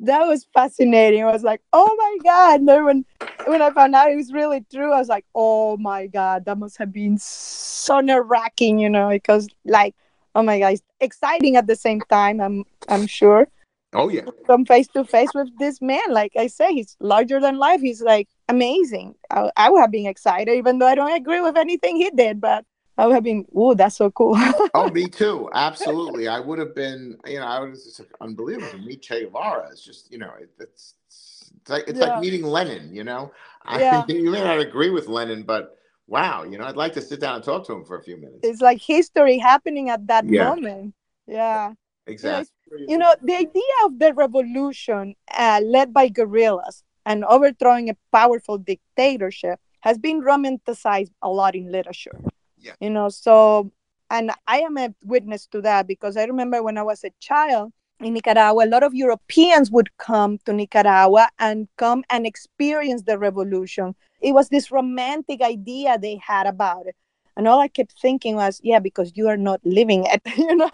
that 0.00 0.26
was 0.26 0.46
fascinating. 0.52 1.22
I 1.22 1.32
was 1.32 1.42
like, 1.42 1.62
oh 1.72 1.94
my 1.98 2.18
God. 2.22 2.60
And 2.60 2.68
then 2.68 2.84
when, 2.84 3.04
when 3.46 3.62
I 3.62 3.70
found 3.70 3.94
out 3.94 4.10
it 4.10 4.16
was 4.16 4.32
really 4.32 4.64
true, 4.72 4.92
I 4.92 4.98
was 4.98 5.08
like, 5.08 5.24
oh 5.34 5.76
my 5.76 6.06
God, 6.06 6.44
that 6.44 6.58
must 6.58 6.76
have 6.78 6.92
been 6.92 7.18
so 7.18 8.00
nerve 8.00 8.28
wracking, 8.28 8.78
you 8.78 8.90
know, 8.90 9.08
because 9.08 9.48
like 9.64 9.94
oh 10.36 10.42
my 10.42 10.60
god, 10.60 10.74
it's 10.74 10.82
exciting 11.00 11.56
at 11.56 11.66
the 11.66 11.74
same 11.74 12.00
time. 12.02 12.40
I'm 12.40 12.64
I'm 12.88 13.06
sure. 13.08 13.48
Oh 13.94 14.08
yeah. 14.08 14.26
Come 14.46 14.66
face 14.66 14.86
to 14.88 15.04
face 15.04 15.30
with 15.34 15.48
this 15.58 15.80
man, 15.80 16.08
like 16.10 16.32
I 16.36 16.46
say, 16.46 16.74
he's 16.74 16.96
larger 17.00 17.40
than 17.40 17.58
life. 17.58 17.80
He's 17.80 18.02
like 18.02 18.28
amazing. 18.48 19.14
I, 19.30 19.50
I 19.56 19.70
would 19.70 19.80
have 19.80 19.90
been 19.90 20.06
excited, 20.06 20.52
even 20.52 20.78
though 20.78 20.86
I 20.86 20.94
don't 20.94 21.16
agree 21.16 21.40
with 21.40 21.56
anything 21.56 21.96
he 21.96 22.10
did, 22.10 22.40
but 22.40 22.64
I 22.98 23.06
would 23.06 23.14
have 23.14 23.24
been, 23.24 23.44
oh, 23.54 23.74
that's 23.74 23.96
so 23.96 24.10
cool. 24.10 24.34
oh, 24.74 24.90
me 24.94 25.06
too. 25.08 25.50
Absolutely. 25.52 26.28
I 26.28 26.40
would 26.40 26.58
have 26.58 26.74
been, 26.74 27.18
you 27.26 27.38
know, 27.38 27.46
I 27.46 27.60
was 27.60 27.84
just 27.84 28.00
unbelievable 28.20 28.70
to 28.70 28.78
meet 28.78 29.02
Che 29.02 29.24
Guevara. 29.24 29.68
It's 29.70 29.84
just, 29.84 30.10
you 30.10 30.18
know, 30.18 30.32
it, 30.40 30.50
it's, 30.58 30.94
it's 31.08 31.68
like 31.68 31.84
it's 31.86 31.98
yeah. 31.98 32.06
like 32.06 32.20
meeting 32.20 32.42
Lenin, 32.42 32.94
you 32.94 33.04
know. 33.04 33.32
Yeah. 33.68 34.04
I, 34.08 34.12
you 34.12 34.30
may 34.30 34.44
not 34.44 34.60
agree 34.60 34.90
with 34.90 35.08
Lenin, 35.08 35.42
but 35.42 35.76
wow, 36.06 36.44
you 36.44 36.56
know, 36.56 36.66
I'd 36.66 36.76
like 36.76 36.92
to 36.92 37.02
sit 37.02 37.18
down 37.18 37.34
and 37.34 37.42
talk 37.42 37.66
to 37.66 37.72
him 37.72 37.84
for 37.84 37.98
a 37.98 38.02
few 38.02 38.16
minutes. 38.16 38.38
It's 38.44 38.60
like 38.60 38.80
history 38.80 39.38
happening 39.38 39.90
at 39.90 40.06
that 40.06 40.24
yeah. 40.28 40.50
moment. 40.50 40.94
Yeah. 41.26 41.72
Exactly. 42.06 42.52
You 42.86 42.96
know, 42.96 43.12
the 43.20 43.34
idea 43.34 43.76
of 43.84 43.98
the 43.98 44.14
revolution 44.14 45.16
uh, 45.36 45.60
led 45.64 45.92
by 45.92 46.08
guerrillas 46.08 46.84
and 47.04 47.24
overthrowing 47.24 47.90
a 47.90 47.96
powerful 48.12 48.58
dictatorship 48.58 49.58
has 49.80 49.98
been 49.98 50.22
romanticized 50.22 51.10
a 51.22 51.28
lot 51.28 51.56
in 51.56 51.72
literature. 51.72 52.20
Yeah. 52.66 52.74
You 52.80 52.90
know, 52.90 53.08
so, 53.08 53.70
and 54.10 54.32
I 54.48 54.58
am 54.58 54.76
a 54.76 54.92
witness 55.04 55.46
to 55.48 55.60
that 55.62 55.86
because 55.86 56.16
I 56.16 56.24
remember 56.24 56.64
when 56.64 56.76
I 56.76 56.82
was 56.82 57.04
a 57.04 57.10
child 57.20 57.72
in 58.00 58.14
Nicaragua, 58.14 58.64
a 58.64 58.66
lot 58.66 58.82
of 58.82 58.92
Europeans 58.92 59.70
would 59.70 59.96
come 59.98 60.38
to 60.46 60.52
Nicaragua 60.52 61.28
and 61.38 61.68
come 61.76 62.02
and 62.10 62.26
experience 62.26 63.02
the 63.02 63.18
revolution. 63.18 63.94
It 64.20 64.32
was 64.32 64.48
this 64.48 64.72
romantic 64.72 65.42
idea 65.42 65.96
they 65.96 66.20
had 66.26 66.48
about 66.48 66.86
it. 66.86 66.96
And 67.36 67.46
all 67.46 67.60
I 67.60 67.68
kept 67.68 68.00
thinking 68.00 68.36
was, 68.36 68.60
yeah, 68.64 68.78
because 68.78 69.12
you 69.14 69.28
are 69.28 69.36
not 69.36 69.60
living 69.64 70.04
it, 70.06 70.22
you 70.36 70.56
know? 70.56 70.70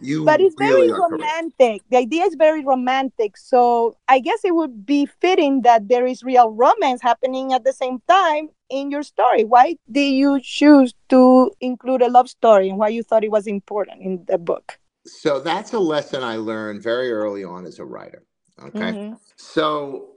You 0.00 0.24
but 0.24 0.40
it's 0.40 0.54
really 0.58 0.88
very 0.88 1.00
romantic. 1.00 1.56
Correct. 1.58 1.90
The 1.90 1.96
idea 1.96 2.24
is 2.24 2.34
very 2.34 2.64
romantic. 2.64 3.36
So 3.36 3.96
I 4.08 4.18
guess 4.18 4.44
it 4.44 4.54
would 4.54 4.84
be 4.84 5.06
fitting 5.06 5.62
that 5.62 5.88
there 5.88 6.06
is 6.06 6.22
real 6.22 6.50
romance 6.50 7.00
happening 7.00 7.52
at 7.52 7.64
the 7.64 7.72
same 7.72 8.02
time 8.08 8.48
in 8.68 8.90
your 8.90 9.02
story. 9.02 9.44
Why 9.44 9.76
did 9.90 10.10
you 10.12 10.40
choose 10.42 10.94
to 11.10 11.52
include 11.60 12.02
a 12.02 12.08
love 12.08 12.28
story 12.28 12.68
and 12.68 12.78
why 12.78 12.88
you 12.88 13.02
thought 13.02 13.24
it 13.24 13.30
was 13.30 13.46
important 13.46 14.02
in 14.02 14.24
the 14.26 14.38
book? 14.38 14.78
So 15.06 15.40
that's 15.40 15.72
a 15.72 15.78
lesson 15.78 16.22
I 16.22 16.36
learned 16.36 16.82
very 16.82 17.12
early 17.12 17.44
on 17.44 17.66
as 17.66 17.78
a 17.78 17.84
writer. 17.84 18.24
Okay. 18.62 18.92
Mm-hmm. 18.92 19.14
So, 19.36 20.12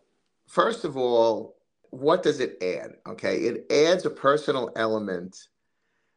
first 0.47 0.85
of 0.85 0.95
all, 0.97 1.55
what 1.89 2.23
does 2.23 2.39
it 2.39 2.61
add? 2.61 2.95
Okay. 3.07 3.37
It 3.37 3.71
adds 3.71 4.05
a 4.05 4.09
personal 4.09 4.71
element 4.75 5.37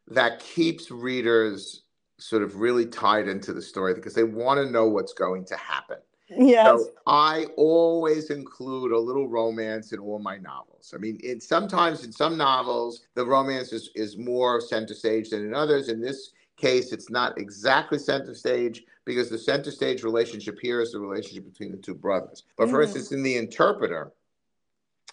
that 0.09 0.39
keeps 0.39 0.91
readers 0.91 1.83
sort 2.17 2.43
of 2.43 2.57
really 2.57 2.85
tied 2.85 3.27
into 3.27 3.53
the 3.53 3.61
story 3.61 3.93
because 3.93 4.13
they 4.13 4.23
want 4.23 4.57
to 4.59 4.69
know 4.69 4.87
what's 4.87 5.13
going 5.13 5.45
to 5.45 5.55
happen. 5.55 5.97
Yes. 6.29 6.65
So 6.65 6.89
I 7.07 7.47
always 7.55 8.29
include 8.29 8.91
a 8.91 8.99
little 8.99 9.27
romance 9.27 9.93
in 9.93 9.99
all 9.99 10.19
my 10.19 10.37
novels. 10.37 10.93
I 10.93 10.99
mean, 10.99 11.19
it, 11.23 11.41
sometimes 11.41 12.03
in 12.03 12.11
some 12.11 12.37
novels, 12.37 13.01
the 13.15 13.25
romance 13.25 13.73
is, 13.73 13.89
is 13.95 14.17
more 14.17 14.61
center 14.61 14.93
stage 14.93 15.31
than 15.31 15.45
in 15.45 15.55
others. 15.55 15.89
In 15.89 15.99
this 15.99 16.31
case, 16.55 16.91
it's 16.91 17.09
not 17.09 17.39
exactly 17.39 17.97
center 17.97 18.35
stage 18.35 18.83
because 19.05 19.29
the 19.29 19.39
center 19.39 19.71
stage 19.71 20.03
relationship 20.03 20.59
here 20.61 20.81
is 20.81 20.91
the 20.91 20.99
relationship 20.99 21.45
between 21.45 21.71
the 21.71 21.77
two 21.77 21.95
brothers. 21.95 22.43
But 22.57 22.69
for 22.69 22.81
instance, 22.81 23.11
in 23.11 23.23
The 23.23 23.37
Interpreter, 23.37 24.11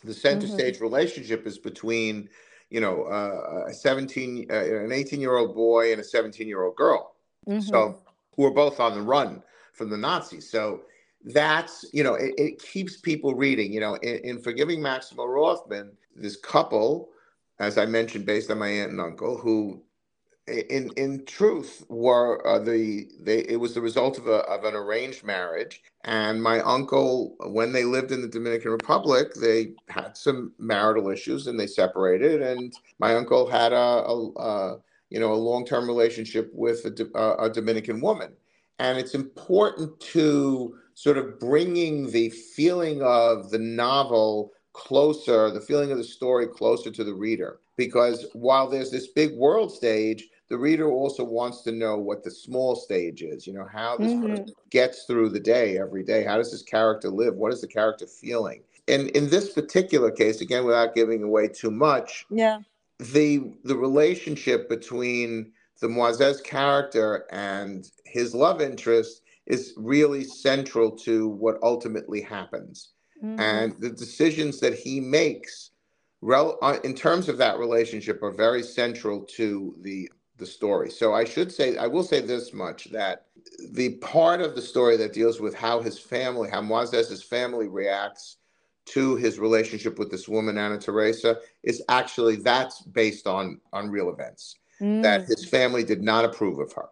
the 0.04 0.12
center 0.12 0.46
mm-hmm. 0.46 0.54
stage 0.54 0.80
relationship 0.80 1.46
is 1.46 1.56
between 1.56 2.28
you 2.70 2.80
know, 2.80 3.04
uh, 3.04 3.66
a 3.68 3.72
17, 3.72 4.46
uh, 4.50 4.54
an 4.54 4.92
18 4.92 5.20
year 5.20 5.36
old 5.36 5.54
boy 5.54 5.92
and 5.92 6.00
a 6.00 6.04
17 6.04 6.46
year 6.46 6.62
old 6.64 6.76
girl. 6.76 7.14
Mm-hmm. 7.48 7.60
So, 7.60 8.00
who 8.34 8.44
are 8.44 8.50
both 8.50 8.80
on 8.80 8.94
the 8.94 9.00
run 9.00 9.42
from 9.72 9.88
the 9.88 9.96
Nazis. 9.96 10.50
So, 10.50 10.82
that's, 11.24 11.84
you 11.92 12.04
know, 12.04 12.14
it, 12.14 12.34
it 12.36 12.62
keeps 12.62 12.98
people 12.98 13.34
reading. 13.34 13.72
You 13.72 13.80
know, 13.80 13.94
in, 13.96 14.16
in, 14.18 14.42
Forgiving 14.42 14.82
Maximo 14.82 15.24
Rothman, 15.24 15.92
this 16.14 16.36
couple, 16.36 17.08
as 17.58 17.78
I 17.78 17.86
mentioned, 17.86 18.26
based 18.26 18.50
on 18.50 18.58
my 18.58 18.68
aunt 18.68 18.92
and 18.92 19.00
uncle, 19.00 19.36
who 19.36 19.82
in 20.46 20.90
in 20.96 21.24
truth 21.24 21.84
were 21.88 22.46
uh, 22.46 22.58
the 22.58 23.08
they 23.20 23.40
it 23.40 23.58
was 23.58 23.74
the 23.74 23.80
result 23.80 24.16
of 24.16 24.28
a 24.28 24.38
of 24.44 24.64
an 24.64 24.74
arranged 24.74 25.24
marriage 25.24 25.82
and 26.04 26.40
my 26.40 26.60
uncle 26.60 27.34
when 27.46 27.72
they 27.72 27.84
lived 27.84 28.12
in 28.12 28.22
the 28.22 28.28
Dominican 28.28 28.70
Republic 28.70 29.34
they 29.34 29.72
had 29.88 30.16
some 30.16 30.52
marital 30.58 31.10
issues 31.10 31.48
and 31.48 31.58
they 31.58 31.66
separated 31.66 32.42
and 32.42 32.74
my 33.00 33.16
uncle 33.16 33.48
had 33.50 33.72
a, 33.72 33.76
a, 33.76 34.32
a 34.34 34.78
you 35.10 35.18
know 35.18 35.32
a 35.32 35.34
long-term 35.34 35.86
relationship 35.86 36.50
with 36.52 36.84
a, 36.84 37.36
a 37.38 37.50
Dominican 37.50 38.00
woman. 38.00 38.32
And 38.78 38.98
it's 38.98 39.14
important 39.14 39.98
to 40.00 40.76
sort 40.94 41.16
of 41.16 41.40
bringing 41.40 42.10
the 42.10 42.30
feeling 42.30 43.02
of 43.02 43.50
the 43.50 43.58
novel 43.58 44.52
closer 44.74 45.50
the 45.50 45.60
feeling 45.60 45.90
of 45.90 45.98
the 45.98 46.04
story 46.04 46.46
closer 46.46 46.90
to 46.90 47.02
the 47.02 47.14
reader 47.14 47.60
because 47.78 48.26
while 48.34 48.68
there's 48.68 48.90
this 48.90 49.06
big 49.08 49.34
world 49.34 49.72
stage 49.72 50.28
the 50.48 50.58
reader 50.58 50.90
also 50.90 51.24
wants 51.24 51.62
to 51.62 51.72
know 51.72 51.96
what 51.96 52.22
the 52.22 52.30
small 52.30 52.76
stage 52.76 53.22
is. 53.22 53.46
You 53.46 53.54
know, 53.54 53.66
how 53.70 53.96
this 53.96 54.12
mm-hmm. 54.12 54.28
person 54.28 54.54
gets 54.70 55.04
through 55.04 55.30
the 55.30 55.40
day 55.40 55.78
every 55.78 56.04
day. 56.04 56.24
How 56.24 56.36
does 56.36 56.52
this 56.52 56.62
character 56.62 57.08
live? 57.08 57.34
What 57.34 57.52
is 57.52 57.60
the 57.60 57.66
character 57.66 58.06
feeling? 58.06 58.62
And 58.88 59.08
in 59.10 59.28
this 59.28 59.52
particular 59.52 60.10
case, 60.10 60.40
again, 60.40 60.64
without 60.64 60.94
giving 60.94 61.22
away 61.22 61.48
too 61.48 61.70
much, 61.70 62.26
yeah, 62.30 62.60
the 62.98 63.52
the 63.64 63.76
relationship 63.76 64.68
between 64.68 65.52
the 65.80 65.88
Moises 65.88 66.42
character 66.42 67.26
and 67.30 67.90
his 68.04 68.34
love 68.34 68.60
interest 68.60 69.22
is 69.46 69.74
really 69.76 70.24
central 70.24 70.90
to 70.90 71.28
what 71.28 71.58
ultimately 71.62 72.20
happens. 72.20 72.90
Mm-hmm. 73.22 73.40
And 73.40 73.80
the 73.80 73.90
decisions 73.90 74.60
that 74.60 74.74
he 74.74 75.00
makes 75.00 75.70
rel- 76.20 76.58
uh, 76.62 76.78
in 76.84 76.94
terms 76.94 77.28
of 77.28 77.38
that 77.38 77.58
relationship 77.58 78.22
are 78.22 78.32
very 78.32 78.62
central 78.62 79.22
to 79.36 79.74
the 79.80 80.10
the 80.38 80.46
story. 80.46 80.90
So 80.90 81.14
I 81.14 81.24
should 81.24 81.52
say, 81.52 81.76
I 81.76 81.86
will 81.86 82.02
say 82.02 82.20
this 82.20 82.52
much 82.52 82.84
that 82.86 83.26
the 83.72 83.94
part 83.96 84.40
of 84.40 84.54
the 84.54 84.62
story 84.62 84.96
that 84.98 85.12
deals 85.12 85.40
with 85.40 85.54
how 85.54 85.80
his 85.80 85.98
family, 85.98 86.50
how 86.50 86.60
Moises's 86.60 87.22
family 87.22 87.68
reacts 87.68 88.36
to 88.86 89.16
his 89.16 89.38
relationship 89.38 89.98
with 89.98 90.10
this 90.10 90.28
woman, 90.28 90.58
Ana 90.58 90.78
Teresa, 90.78 91.38
is 91.62 91.82
actually 91.88 92.36
that's 92.36 92.82
based 92.82 93.26
on 93.26 93.60
on 93.72 93.90
real 93.90 94.10
events. 94.10 94.56
Mm. 94.80 95.02
That 95.02 95.22
his 95.24 95.48
family 95.48 95.84
did 95.84 96.02
not 96.02 96.24
approve 96.24 96.58
of 96.58 96.72
her. 96.74 96.88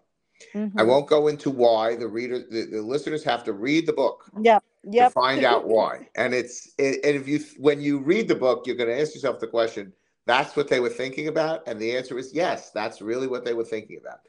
Mm-hmm. 0.54 0.78
I 0.78 0.82
won't 0.82 1.06
go 1.06 1.28
into 1.28 1.50
why. 1.50 1.96
The 1.96 2.08
reader, 2.08 2.38
the, 2.38 2.66
the 2.70 2.82
listeners 2.82 3.22
have 3.24 3.44
to 3.44 3.52
read 3.52 3.86
the 3.86 3.92
book. 3.92 4.30
Yeah. 4.40 4.58
Yep. 4.84 5.08
To 5.08 5.12
find 5.12 5.44
out 5.44 5.66
why. 5.66 6.08
And 6.14 6.34
it's 6.34 6.72
it, 6.78 7.04
and 7.04 7.16
if 7.16 7.28
you 7.28 7.40
when 7.58 7.80
you 7.80 7.98
read 7.98 8.28
the 8.28 8.34
book, 8.34 8.66
you're 8.66 8.76
going 8.76 8.90
to 8.90 9.00
ask 9.00 9.14
yourself 9.14 9.40
the 9.40 9.46
question 9.46 9.92
that's 10.26 10.56
what 10.56 10.68
they 10.68 10.80
were 10.80 10.88
thinking 10.88 11.28
about? 11.28 11.66
And 11.66 11.78
the 11.80 11.96
answer 11.96 12.18
is 12.18 12.34
yes, 12.34 12.70
that's 12.70 13.02
really 13.02 13.26
what 13.26 13.44
they 13.44 13.54
were 13.54 13.64
thinking 13.64 13.98
about. 14.00 14.20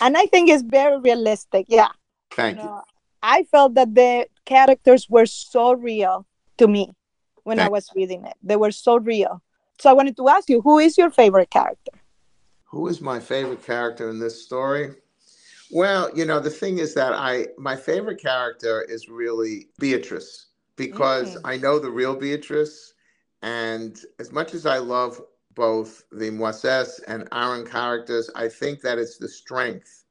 And 0.00 0.16
I 0.16 0.26
think 0.26 0.48
it's 0.48 0.62
very 0.62 0.98
realistic. 0.98 1.66
Yeah. 1.68 1.88
Thank 2.32 2.58
you. 2.58 2.64
Know, 2.64 2.82
I 3.22 3.44
felt 3.44 3.74
that 3.74 3.94
the 3.94 4.26
characters 4.44 5.08
were 5.08 5.26
so 5.26 5.72
real 5.74 6.26
to 6.58 6.66
me 6.66 6.92
when 7.44 7.58
Thank 7.58 7.68
I 7.68 7.70
was 7.70 7.90
reading 7.94 8.24
it. 8.24 8.34
They 8.42 8.56
were 8.56 8.70
so 8.70 8.98
real. 8.98 9.42
So 9.78 9.90
I 9.90 9.92
wanted 9.92 10.16
to 10.16 10.28
ask 10.28 10.48
you, 10.48 10.60
who 10.62 10.78
is 10.78 10.96
your 10.96 11.10
favorite 11.10 11.50
character? 11.50 11.92
Who 12.64 12.88
is 12.88 13.00
my 13.00 13.20
favorite 13.20 13.64
character 13.64 14.10
in 14.10 14.18
this 14.18 14.44
story? 14.44 14.94
Well, 15.70 16.10
you 16.14 16.24
know, 16.24 16.40
the 16.40 16.50
thing 16.50 16.78
is 16.78 16.94
that 16.94 17.12
I 17.12 17.48
my 17.58 17.76
favorite 17.76 18.20
character 18.20 18.82
is 18.82 19.08
really 19.08 19.68
Beatrice 19.78 20.46
because 20.76 21.36
mm. 21.36 21.40
I 21.44 21.56
know 21.56 21.78
the 21.78 21.90
real 21.90 22.14
Beatrice 22.14 22.94
and 23.42 23.98
as 24.18 24.32
much 24.32 24.54
as 24.54 24.66
I 24.66 24.78
love 24.78 25.20
both 25.56 26.04
the 26.12 26.30
Moises 26.30 27.00
and 27.08 27.26
Aaron 27.32 27.66
characters, 27.66 28.30
I 28.36 28.48
think 28.48 28.82
that 28.82 28.98
it's 28.98 29.16
the 29.16 29.28
strength 29.28 30.04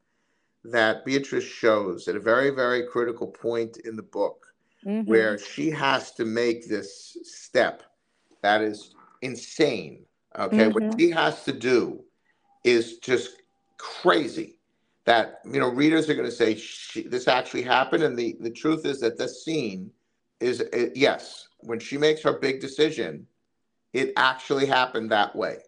that 0.66 1.06
Beatrice 1.06 1.46
shows 1.46 2.08
at 2.08 2.16
a 2.16 2.20
very, 2.20 2.50
very 2.50 2.88
critical 2.88 3.28
point 3.28 3.78
in 3.86 3.96
the 3.96 4.04
book 4.04 4.48
mm-hmm. 4.84 5.10
where 5.10 5.38
she 5.38 5.70
has 5.70 6.12
to 6.14 6.26
make 6.26 6.68
this 6.68 7.18
step 7.24 7.84
that 8.42 8.62
is 8.62 8.96
insane. 9.22 10.06
Okay. 10.38 10.70
Mm-hmm. 10.70 10.72
What 10.72 11.00
she 11.00 11.12
has 11.12 11.44
to 11.46 11.54
do 11.54 12.04
is 12.64 12.98
just 12.98 13.44
crazy 13.78 14.58
that, 15.06 15.42
you 15.46 15.60
know, 15.60 15.70
readers 15.70 16.10
are 16.10 16.16
going 16.16 16.30
to 16.30 16.32
say 16.32 16.56
this 17.08 17.28
actually 17.28 17.62
happened. 17.62 18.04
And 18.04 18.18
the, 18.18 18.36
the 18.40 18.50
truth 18.50 18.86
is 18.86 19.00
that 19.02 19.18
this 19.18 19.46
scene 19.46 19.92
is, 20.40 20.62
it, 20.62 20.94
yes, 20.96 21.48
when 21.60 21.80
she 21.80 21.98
makes 21.98 22.24
her 22.24 22.34
big 22.34 22.60
decision, 22.60 23.28
it 23.96 24.12
actually 24.18 24.66
happened 24.66 25.10
that 25.12 25.34
way. 25.36 25.60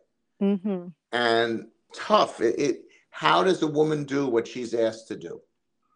Mm-hmm. 0.41 0.87
And 1.13 1.67
tough. 1.95 2.41
It, 2.41 2.59
it, 2.59 2.81
How 3.09 3.41
does 3.41 3.61
a 3.61 3.67
woman 3.67 4.03
do 4.03 4.27
what 4.27 4.45
she's 4.45 4.73
asked 4.73 5.07
to 5.07 5.15
do? 5.15 5.39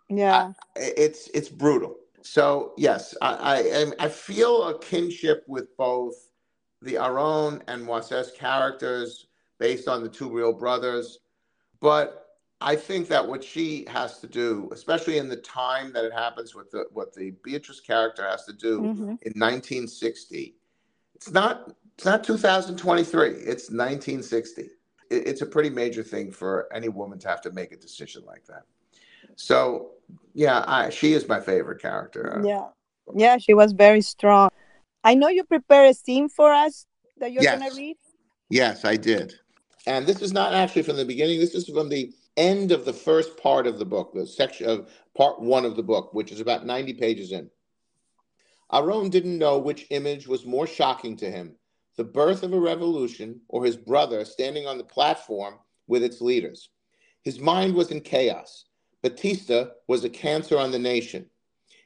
Yeah, 0.10 0.54
I, 0.78 0.80
it's 0.98 1.28
it's 1.34 1.50
brutal. 1.50 1.96
So 2.22 2.74
yes, 2.78 3.16
I, 3.22 3.92
I 4.00 4.06
I 4.06 4.10
feel 4.10 4.64
a 4.70 4.80
kinship 4.80 5.44
with 5.48 5.76
both 5.78 6.16
the 6.82 6.98
Aron 6.98 7.62
and 7.68 7.86
Moises 7.86 8.34
characters 8.34 9.28
based 9.60 9.88
on 9.88 10.02
the 10.02 10.10
two 10.10 10.30
real 10.30 10.54
brothers, 10.54 11.20
but 11.82 12.28
I 12.62 12.76
think 12.76 13.08
that 13.10 13.28
what 13.28 13.44
she 13.44 13.86
has 13.90 14.20
to 14.20 14.28
do, 14.28 14.70
especially 14.72 15.18
in 15.18 15.30
the 15.30 15.38
time 15.38 15.92
that 15.94 16.06
it 16.06 16.14
happens, 16.14 16.56
with 16.56 16.72
the 16.72 16.86
what 16.92 17.14
the 17.14 17.32
Beatrice 17.44 17.82
character 17.82 18.24
has 18.28 18.46
to 18.46 18.54
do 18.54 18.82
Mhm. 18.82 19.18
in 19.28 19.34
1960, 19.36 20.56
it's 21.16 21.32
not 21.32 21.76
it's 21.96 22.06
not 22.06 22.24
2023. 22.24 23.30
It's 23.30 23.70
1960. 23.70 24.62
It- 25.10 25.28
it's 25.28 25.42
a 25.42 25.46
pretty 25.46 25.70
major 25.70 26.04
thing 26.04 26.32
for 26.32 26.68
any 26.74 26.90
woman 26.90 27.20
to 27.20 27.28
have 27.28 27.42
to 27.42 27.52
make 27.52 27.72
a 27.72 27.78
decision 27.78 28.24
like 28.26 28.46
that. 28.48 28.64
So, 29.36 29.92
yeah, 30.34 30.64
I, 30.68 30.90
she 30.90 31.14
is 31.14 31.28
my 31.28 31.40
favorite 31.40 31.82
character. 31.82 32.42
Yeah. 32.46 32.70
Yeah, 33.14 33.38
she 33.38 33.54
was 33.54 33.74
very 33.74 34.02
strong. 34.02 34.50
I 35.04 35.16
know 35.16 35.28
you 35.28 35.44
prepare 35.44 35.86
a 35.86 35.94
scene 35.94 36.30
for 36.30 36.52
us 36.54 36.86
that 37.18 37.32
you're 37.32 37.44
going 37.58 37.70
to 37.70 37.76
read. 37.76 37.98
Yes, 38.50 38.86
I 38.86 38.96
did. 38.96 39.34
And 39.88 40.06
this 40.06 40.22
is 40.22 40.32
not 40.32 40.54
actually 40.54 40.84
from 40.84 40.98
the 40.98 41.06
beginning. 41.06 41.40
This 41.40 41.56
is 41.56 41.68
from 41.68 41.90
the 41.90 42.14
end 42.38 42.72
of 42.72 42.86
the 42.86 42.94
first 42.94 43.38
part 43.38 43.68
of 43.68 43.80
the 43.80 43.86
book, 43.86 44.14
the 44.14 44.28
section 44.28 44.70
of 44.70 44.90
part 45.16 45.42
one 45.42 45.66
of 45.66 45.76
the 45.76 45.84
book, 45.84 46.14
which 46.14 46.32
is 46.32 46.40
about 46.40 46.66
90 46.66 46.94
pages 46.94 47.32
in. 47.32 47.50
Aron 48.72 49.10
didn't 49.10 49.38
know 49.38 49.58
which 49.58 49.88
image 49.90 50.28
was 50.28 50.46
more 50.46 50.68
shocking 50.68 51.18
to 51.18 51.30
him 51.30 51.56
the 52.02 52.06
birth 52.06 52.42
of 52.42 52.52
a 52.52 52.60
revolution 52.60 53.40
or 53.48 53.64
his 53.64 53.78
brother 53.78 54.26
standing 54.26 54.66
on 54.66 54.80
the 54.80 54.84
platform 54.84 55.60
with 55.86 56.02
its 56.02 56.20
leaders. 56.20 56.70
His 57.22 57.38
mind 57.38 57.76
was 57.76 57.92
in 57.92 58.02
chaos. 58.02 58.66
Batista 59.04 59.68
was 59.88 60.04
a 60.04 60.10
cancer 60.10 60.58
on 60.58 60.72
the 60.72 60.80
nation. 60.80 61.30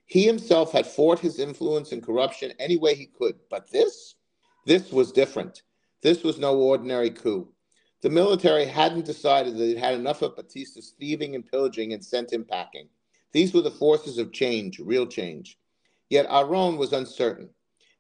He 0.06 0.26
himself 0.26 0.72
had 0.72 0.88
fought 0.88 1.20
his 1.20 1.38
influence 1.38 1.92
and 1.92 2.02
corruption 2.02 2.54
any 2.60 2.78
way 2.78 2.96
he 2.96 3.08
could. 3.08 3.36
But 3.50 3.70
this? 3.70 4.16
This 4.66 4.90
was 4.90 5.12
different. 5.12 5.64
This 6.02 6.24
was 6.24 6.40
no 6.40 6.58
ordinary 6.58 7.10
coup. 7.10 7.50
The 8.02 8.10
military 8.10 8.64
hadn't 8.64 9.06
decided 9.06 9.58
that 9.58 9.70
it 9.70 9.78
had 9.78 9.96
enough 9.96 10.22
of 10.22 10.38
Batista's 10.38 10.94
thieving 10.98 11.36
and 11.36 11.46
pillaging 11.46 11.92
and 11.92 12.02
sent 12.02 12.32
him 12.32 12.46
packing. 12.46 12.88
These 13.34 13.54
were 13.54 13.64
the 13.64 13.70
forces 13.70 14.18
of 14.18 14.32
change, 14.32 14.80
real 14.80 15.08
change. 15.08 15.60
Yet 16.10 16.28
Aron 16.30 16.78
was 16.78 16.94
uncertain. 16.94 17.50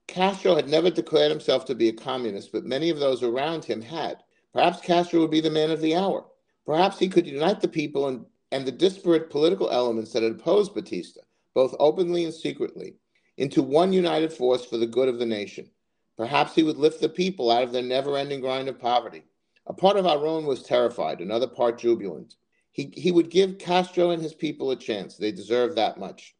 Castro 0.08 0.56
had 0.56 0.70
never 0.70 0.90
declared 0.90 1.32
himself 1.32 1.66
to 1.66 1.76
be 1.76 1.90
a 1.90 1.94
communist, 1.94 2.52
but 2.52 2.64
many 2.66 2.90
of 2.90 3.00
those 3.00 3.24
around 3.24 3.66
him 3.66 3.82
had. 3.82 4.24
Perhaps 4.54 4.82
Castro 4.82 5.20
would 5.20 5.32
be 5.32 5.42
the 5.42 5.50
man 5.50 5.72
of 5.72 5.82
the 5.82 5.96
hour. 5.96 6.26
Perhaps 6.66 7.00
he 7.00 7.10
could 7.10 7.28
unite 7.28 7.62
the 7.62 7.68
people 7.68 8.08
and, 8.08 8.26
and 8.52 8.66
the 8.66 8.72
disparate 8.72 9.30
political 9.30 9.70
elements 9.70 10.14
that 10.14 10.24
had 10.24 10.32
opposed 10.34 10.74
Batista, 10.74 11.22
both 11.54 11.76
openly 11.80 12.24
and 12.24 12.34
secretly, 12.34 12.96
into 13.38 13.62
one 13.62 13.92
united 13.92 14.32
force 14.32 14.64
for 14.66 14.78
the 14.78 14.88
good 14.88 15.10
of 15.10 15.20
the 15.20 15.26
nation. 15.26 15.70
Perhaps 16.18 16.56
he 16.56 16.64
would 16.64 16.78
lift 16.78 17.02
the 17.02 17.10
people 17.10 17.52
out 17.52 17.64
of 17.64 17.72
their 17.72 17.82
never 17.82 18.16
ending 18.16 18.40
grind 18.40 18.70
of 18.70 18.80
poverty. 18.80 19.24
A 19.68 19.74
part 19.74 19.98
of 19.98 20.06
Aron 20.06 20.46
was 20.46 20.64
terrified, 20.64 21.20
another 21.20 21.48
part 21.48 21.80
jubilant. 21.80 22.36
He, 22.72 22.94
he 22.96 23.12
would 23.12 23.30
give 23.30 23.58
Castro 23.58 24.12
and 24.12 24.22
his 24.22 24.34
people 24.34 24.72
a 24.72 24.76
chance. 24.76 25.18
They 25.18 25.32
deserved 25.32 25.76
that 25.76 26.00
much. 26.00 26.36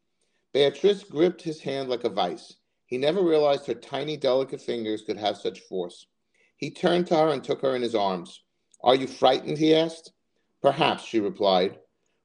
Beatrice 0.52 1.02
gripped 1.02 1.42
his 1.42 1.60
hand 1.60 1.88
like 1.88 2.04
a 2.04 2.08
vice. 2.08 2.54
He 2.86 2.98
never 2.98 3.22
realized 3.22 3.66
her 3.66 3.74
tiny, 3.74 4.16
delicate 4.16 4.60
fingers 4.60 5.02
could 5.02 5.18
have 5.18 5.36
such 5.36 5.60
force. 5.60 6.06
He 6.56 6.70
turned 6.70 7.08
to 7.08 7.16
her 7.16 7.28
and 7.28 7.42
took 7.42 7.60
her 7.62 7.76
in 7.76 7.82
his 7.82 7.94
arms. 7.94 8.42
Are 8.82 8.94
you 8.94 9.06
frightened? 9.06 9.58
he 9.58 9.74
asked. 9.74 10.12
Perhaps, 10.62 11.04
she 11.04 11.20
replied. 11.20 11.78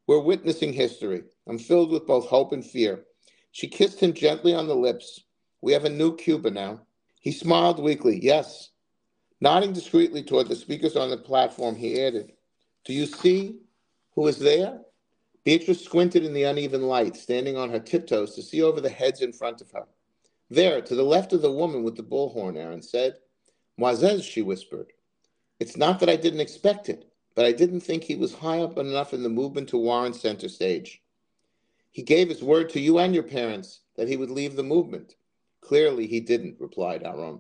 We're 0.08 0.20
witnessing 0.20 0.74
history. 0.74 1.24
I'm 1.48 1.58
filled 1.58 1.92
with 1.92 2.06
both 2.06 2.28
hope 2.28 2.54
and 2.54 2.66
fear. 2.66 3.06
She 3.52 3.68
kissed 3.68 4.00
him 4.00 4.14
gently 4.14 4.54
on 4.54 4.68
the 4.68 4.76
lips. 4.76 5.24
We 5.62 5.74
have 5.74 5.86
a 5.86 5.90
new 5.90 6.16
Cuba 6.16 6.52
now. 6.52 6.82
He 7.20 7.32
smiled 7.32 7.80
weakly. 7.80 8.20
Yes. 8.22 8.70
Nodding 9.42 9.74
discreetly 9.74 10.24
toward 10.24 10.48
the 10.48 10.56
speakers 10.56 10.96
on 10.96 11.10
the 11.10 11.18
platform, 11.18 11.76
he 11.76 12.02
added, 12.04 12.34
Do 12.86 12.94
you 12.94 13.06
see 13.06 13.60
who 14.14 14.28
is 14.28 14.38
there? 14.38 14.82
Beatrice 15.44 15.84
squinted 15.84 16.24
in 16.24 16.34
the 16.34 16.44
uneven 16.44 16.84
light, 16.84 17.16
standing 17.16 17.58
on 17.58 17.72
her 17.72 17.80
tiptoes 17.80 18.36
to 18.36 18.44
see 18.44 18.62
over 18.62 18.80
the 18.80 18.90
heads 18.90 19.22
in 19.22 19.34
front 19.34 19.62
of 19.62 19.72
her. 19.72 19.86
There, 20.52 20.82
to 20.82 20.96
the 20.96 21.04
left 21.04 21.32
of 21.32 21.42
the 21.42 21.50
woman 21.50 21.82
with 21.82 21.96
the 21.96 22.04
bullhorn, 22.04 22.58
Aaron 22.58 22.82
said. 22.82 23.16
Moisés, 23.80 24.22
she 24.22 24.42
whispered. 24.42 24.92
It's 25.62 25.78
not 25.78 26.02
that 26.02 26.10
I 26.10 26.18
didn't 26.18 26.42
expect 26.42 26.90
it, 26.90 27.10
but 27.36 27.46
I 27.46 27.54
didn't 27.54 27.80
think 27.80 28.04
he 28.04 28.18
was 28.18 28.34
high 28.34 28.60
up 28.60 28.78
enough 28.78 29.14
in 29.14 29.24
the 29.24 29.30
movement 29.30 29.70
to 29.70 29.78
warrant 29.78 30.18
center 30.18 30.50
stage. 30.50 31.02
He 31.92 32.04
gave 32.04 32.28
his 32.28 32.44
word 32.44 32.70
to 32.72 32.82
you 32.82 33.00
and 33.00 33.14
your 33.14 33.24
parents 33.24 33.80
that 33.96 34.10
he 34.10 34.18
would 34.18 34.30
leave 34.30 34.58
the 34.58 34.64
movement. 34.64 35.16
Clearly, 35.62 36.06
he 36.06 36.20
didn't, 36.20 36.60
replied 36.60 37.04
Aaron. 37.04 37.40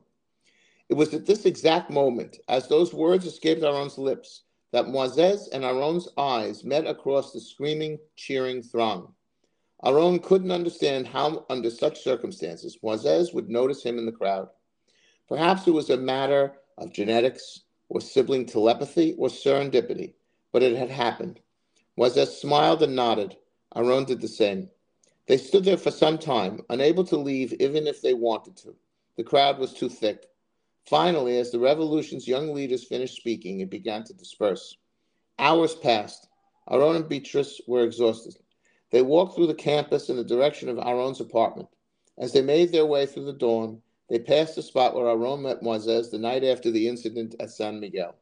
It 0.87 0.93
was 0.93 1.13
at 1.13 1.25
this 1.25 1.43
exact 1.43 1.89
moment, 1.89 2.39
as 2.47 2.69
those 2.69 2.93
words 2.93 3.25
escaped 3.25 3.61
Aaron's 3.61 3.97
lips, 3.97 4.43
that 4.71 4.85
Moisés 4.85 5.49
and 5.51 5.65
Aaron's 5.65 6.07
eyes 6.17 6.63
met 6.63 6.87
across 6.87 7.33
the 7.33 7.41
screaming, 7.41 7.99
cheering 8.15 8.63
throng. 8.63 9.13
Aaron 9.83 10.19
couldn't 10.19 10.51
understand 10.51 11.07
how, 11.07 11.45
under 11.49 11.71
such 11.71 12.03
circumstances, 12.03 12.77
Moisés 12.83 13.33
would 13.33 13.49
notice 13.49 13.81
him 13.81 13.97
in 13.97 14.05
the 14.05 14.11
crowd. 14.11 14.49
Perhaps 15.27 15.67
it 15.67 15.71
was 15.71 15.89
a 15.89 15.97
matter 15.97 16.53
of 16.77 16.93
genetics, 16.93 17.61
or 17.89 17.99
sibling 17.99 18.45
telepathy, 18.45 19.15
or 19.17 19.27
serendipity, 19.27 20.13
but 20.51 20.61
it 20.61 20.77
had 20.77 20.89
happened. 20.89 21.39
Moisés 21.97 22.27
smiled 22.27 22.83
and 22.83 22.95
nodded. 22.95 23.37
Aaron 23.75 24.05
did 24.05 24.21
the 24.21 24.27
same. 24.27 24.69
They 25.27 25.37
stood 25.37 25.63
there 25.63 25.77
for 25.77 25.91
some 25.91 26.17
time, 26.17 26.61
unable 26.69 27.03
to 27.05 27.17
leave 27.17 27.53
even 27.59 27.87
if 27.87 28.01
they 28.01 28.13
wanted 28.13 28.57
to. 28.57 28.75
The 29.17 29.23
crowd 29.23 29.57
was 29.59 29.73
too 29.73 29.89
thick. 29.89 30.27
Finally, 30.85 31.37
as 31.37 31.51
the 31.51 31.59
revolution's 31.59 32.27
young 32.27 32.53
leaders 32.53 32.83
finished 32.83 33.15
speaking, 33.15 33.59
it 33.61 33.69
began 33.69 34.03
to 34.03 34.13
disperse. 34.13 34.77
Hours 35.39 35.75
passed. 35.75 36.27
Aaron 36.69 36.97
and 36.97 37.09
Beatrice 37.09 37.61
were 37.67 37.83
exhausted. 37.83 38.35
They 38.91 39.01
walked 39.01 39.35
through 39.35 39.47
the 39.47 39.53
campus 39.53 40.09
in 40.09 40.17
the 40.17 40.23
direction 40.23 40.69
of 40.69 40.77
Aaron's 40.77 41.21
apartment. 41.21 41.69
As 42.17 42.33
they 42.33 42.41
made 42.41 42.71
their 42.71 42.85
way 42.85 43.05
through 43.05 43.25
the 43.25 43.33
dawn, 43.33 43.81
they 44.09 44.19
passed 44.19 44.55
the 44.55 44.61
spot 44.61 44.93
where 44.93 45.07
Aaron 45.07 45.41
met 45.41 45.61
Moisés 45.61 46.11
the 46.11 46.17
night 46.17 46.43
after 46.43 46.69
the 46.69 46.89
incident 46.89 47.35
at 47.39 47.51
San 47.51 47.79
Miguel. 47.79 48.15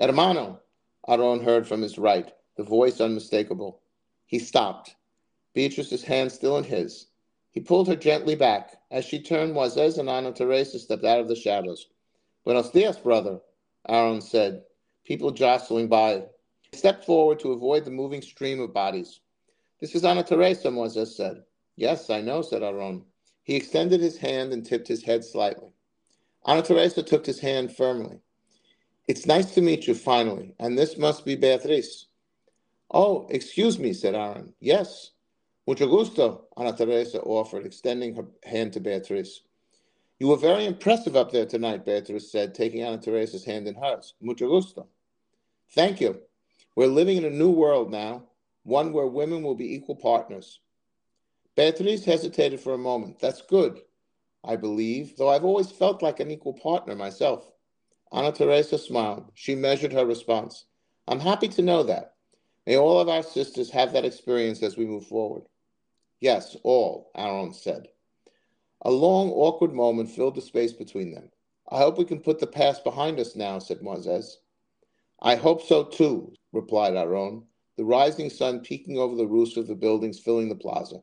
Hermano, 0.00 0.60
Aaron 1.06 1.44
heard 1.44 1.68
from 1.68 1.82
his 1.82 1.98
right, 1.98 2.32
the 2.56 2.62
voice 2.62 3.00
unmistakable. 3.00 3.80
He 4.24 4.38
stopped, 4.38 4.96
Beatrice's 5.52 6.04
hand 6.04 6.32
still 6.32 6.56
in 6.56 6.64
his. 6.64 7.08
He 7.50 7.60
pulled 7.60 7.88
her 7.88 7.96
gently 7.96 8.34
back. 8.34 8.80
As 8.90 9.04
she 9.04 9.20
turned, 9.20 9.54
Moisés 9.54 9.98
and 9.98 10.08
Ana 10.08 10.32
Teresa 10.32 10.78
stepped 10.78 11.04
out 11.04 11.20
of 11.20 11.28
the 11.28 11.36
shadows. 11.36 11.88
Buenos 12.44 12.70
dias, 12.70 12.96
brother, 12.96 13.40
Aaron 13.88 14.22
said, 14.22 14.64
people 15.04 15.30
jostling 15.30 15.88
by. 15.88 16.24
He 16.70 16.76
stepped 16.76 17.04
forward 17.04 17.40
to 17.40 17.52
avoid 17.52 17.84
the 17.84 17.90
moving 17.90 18.22
stream 18.22 18.60
of 18.60 18.72
bodies. 18.72 19.20
This 19.80 19.94
is 19.94 20.04
Ana 20.04 20.24
Teresa, 20.24 20.68
Moisés 20.68 21.14
said. 21.14 21.44
Yes, 21.76 22.10
I 22.10 22.20
know, 22.20 22.42
said 22.42 22.62
Aaron. 22.62 23.04
He 23.44 23.54
extended 23.54 24.00
his 24.00 24.18
hand 24.18 24.52
and 24.52 24.66
tipped 24.66 24.88
his 24.88 25.04
head 25.04 25.24
slightly. 25.24 25.68
Ana 26.44 26.62
Teresa 26.62 27.02
took 27.02 27.24
his 27.24 27.38
hand 27.38 27.76
firmly. 27.76 28.18
It's 29.06 29.26
nice 29.26 29.54
to 29.54 29.62
meet 29.62 29.86
you 29.86 29.94
finally, 29.94 30.54
and 30.58 30.76
this 30.76 30.98
must 30.98 31.24
be 31.24 31.36
Beatriz. 31.36 32.06
Oh, 32.90 33.26
excuse 33.30 33.78
me, 33.78 33.92
said 33.92 34.14
Aaron. 34.14 34.52
Yes. 34.60 35.12
Mucho 35.66 35.86
gusto, 35.86 36.46
Ana 36.56 36.76
Teresa 36.76 37.20
offered, 37.20 37.64
extending 37.64 38.16
her 38.16 38.24
hand 38.44 38.72
to 38.72 38.80
Beatriz. 38.80 39.42
You 40.18 40.28
were 40.28 40.36
very 40.36 40.64
impressive 40.64 41.14
up 41.14 41.30
there 41.30 41.46
tonight, 41.46 41.84
Beatriz 41.84 42.32
said, 42.32 42.54
taking 42.54 42.82
Ana 42.82 42.98
Teresa's 42.98 43.44
hand 43.44 43.68
in 43.68 43.76
hers. 43.76 44.14
Mucho 44.20 44.48
gusto. 44.48 44.88
Thank 45.70 46.00
you. 46.00 46.20
We're 46.74 46.86
living 46.86 47.18
in 47.18 47.24
a 47.24 47.30
new 47.30 47.50
world 47.50 47.90
now, 47.90 48.24
one 48.68 48.92
where 48.92 49.06
women 49.06 49.42
will 49.42 49.54
be 49.54 49.74
equal 49.74 49.96
partners. 49.96 50.60
Beatriz 51.56 52.04
hesitated 52.04 52.60
for 52.60 52.74
a 52.74 52.78
moment. 52.78 53.18
That's 53.18 53.42
good, 53.42 53.80
I 54.44 54.56
believe, 54.56 55.16
though 55.16 55.30
I've 55.30 55.44
always 55.44 55.70
felt 55.70 56.02
like 56.02 56.20
an 56.20 56.30
equal 56.30 56.52
partner 56.52 56.94
myself. 56.94 57.50
Ana 58.12 58.30
Teresa 58.30 58.78
smiled. 58.78 59.32
She 59.34 59.54
measured 59.54 59.92
her 59.92 60.04
response. 60.04 60.66
I'm 61.06 61.20
happy 61.20 61.48
to 61.48 61.62
know 61.62 61.82
that. 61.84 62.14
May 62.66 62.76
all 62.76 63.00
of 63.00 63.08
our 63.08 63.22
sisters 63.22 63.70
have 63.70 63.92
that 63.94 64.04
experience 64.04 64.62
as 64.62 64.76
we 64.76 64.84
move 64.84 65.06
forward. 65.06 65.44
Yes, 66.20 66.54
all, 66.62 67.10
Aaron 67.16 67.54
said. 67.54 67.88
A 68.82 68.90
long, 68.90 69.30
awkward 69.30 69.72
moment 69.72 70.10
filled 70.10 70.34
the 70.34 70.42
space 70.42 70.74
between 70.74 71.10
them. 71.12 71.30
I 71.70 71.78
hope 71.78 71.96
we 71.96 72.04
can 72.04 72.20
put 72.20 72.38
the 72.38 72.46
past 72.46 72.84
behind 72.84 73.18
us 73.18 73.34
now, 73.34 73.58
said 73.58 73.80
Moisés. 73.80 74.34
I 75.20 75.36
hope 75.36 75.62
so 75.62 75.84
too, 75.84 76.34
replied 76.52 76.94
Aaron, 76.94 77.44
the 77.78 77.84
rising 77.84 78.28
sun 78.28 78.58
peeking 78.60 78.98
over 78.98 79.14
the 79.14 79.26
roofs 79.26 79.56
of 79.56 79.68
the 79.68 79.74
buildings 79.74 80.18
filling 80.18 80.48
the 80.48 80.54
plaza. 80.56 80.96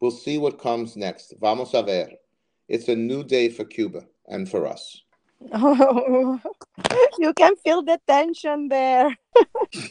We'll 0.00 0.10
see 0.10 0.38
what 0.38 0.58
comes 0.58 0.96
next. 0.96 1.34
Vamos 1.40 1.74
a 1.74 1.82
ver. 1.82 2.08
It's 2.68 2.88
a 2.88 2.96
new 2.96 3.22
day 3.22 3.50
for 3.50 3.64
Cuba 3.64 4.06
and 4.26 4.48
for 4.48 4.66
us. 4.66 5.02
Oh, 5.52 6.40
you 7.18 7.34
can 7.34 7.54
feel 7.56 7.82
the 7.82 8.00
tension 8.08 8.68
there. 8.68 9.14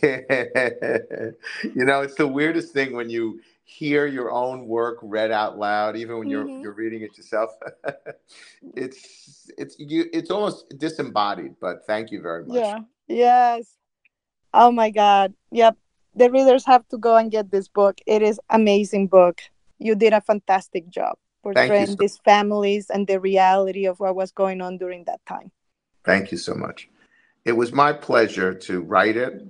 yeah. 0.03 0.21
you 1.63 1.85
know, 1.85 2.01
it's 2.01 2.15
the 2.15 2.27
weirdest 2.27 2.73
thing 2.73 2.95
when 2.95 3.09
you 3.09 3.39
hear 3.63 4.07
your 4.07 4.31
own 4.31 4.65
work 4.67 4.97
read 5.03 5.31
out 5.31 5.59
loud, 5.59 5.95
even 5.95 6.17
when 6.17 6.29
you're 6.29 6.45
Mhm. 6.47 6.61
you're 6.63 6.73
reading 6.73 7.01
it 7.03 7.15
yourself. 7.17 7.51
it's 8.75 9.49
it's 9.59 9.75
you 9.77 10.05
it's 10.11 10.31
almost 10.31 10.65
disembodied, 10.77 11.55
but 11.61 11.85
thank 11.85 12.11
you 12.11 12.21
very 12.21 12.45
much. 12.45 12.57
Yeah. 12.57 12.79
Yes. 13.07 13.75
Oh 14.53 14.71
my 14.71 14.89
God. 14.89 15.33
Yep. 15.51 15.77
The 16.15 16.31
readers 16.31 16.65
have 16.65 16.87
to 16.89 16.97
go 16.97 17.15
and 17.15 17.31
get 17.31 17.51
this 17.51 17.67
book. 17.67 17.99
It 18.05 18.21
is 18.21 18.39
amazing 18.49 19.07
book. 19.07 19.41
You 19.79 19.95
did 19.95 20.13
a 20.13 20.21
fantastic 20.21 20.89
job 20.89 21.17
portraying 21.43 21.87
so 21.87 21.95
these 21.99 22.17
families 22.17 22.89
and 22.89 23.05
the 23.05 23.19
reality 23.19 23.85
of 23.85 23.99
what 23.99 24.15
was 24.15 24.31
going 24.31 24.61
on 24.61 24.77
during 24.77 25.03
that 25.05 25.23
time. 25.25 25.51
Thank 26.03 26.31
you 26.31 26.37
so 26.37 26.55
much. 26.55 26.89
It 27.43 27.53
was 27.53 27.71
my 27.71 27.93
pleasure 27.93 28.53
to 28.53 28.81
write 28.81 29.17
it 29.17 29.45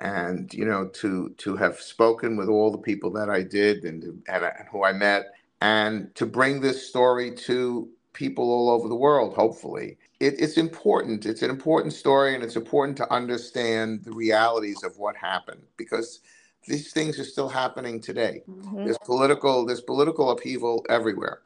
and 0.00 0.52
you 0.54 0.64
know 0.64 0.86
to 0.88 1.30
to 1.36 1.56
have 1.56 1.78
spoken 1.78 2.36
with 2.36 2.48
all 2.48 2.70
the 2.70 2.78
people 2.78 3.10
that 3.10 3.28
I 3.28 3.42
did 3.42 3.84
and, 3.84 4.02
and, 4.04 4.44
and 4.44 4.68
who 4.72 4.82
I 4.82 4.92
met 4.92 5.26
and 5.60 6.14
to 6.14 6.24
bring 6.24 6.60
this 6.60 6.88
story 6.88 7.34
to 7.46 7.88
people 8.14 8.50
all 8.50 8.70
over 8.70 8.88
the 8.88 8.96
world 8.96 9.34
hopefully 9.34 9.98
it, 10.20 10.34
it's 10.38 10.56
important 10.56 11.26
it's 11.26 11.42
an 11.42 11.50
important 11.50 11.92
story 11.92 12.34
and 12.34 12.44
it's 12.44 12.56
important 12.56 12.96
to 12.96 13.12
understand 13.12 14.04
the 14.04 14.12
realities 14.12 14.82
of 14.84 14.96
what 14.98 15.16
happened 15.16 15.62
because 15.76 16.20
these 16.68 16.92
things 16.92 17.18
are 17.18 17.24
still 17.24 17.48
happening 17.48 18.00
today 18.00 18.42
mm-hmm. 18.48 18.84
there's 18.84 18.98
political 18.98 19.66
there's 19.66 19.80
political 19.80 20.30
upheaval 20.30 20.84
everywhere 20.88 21.40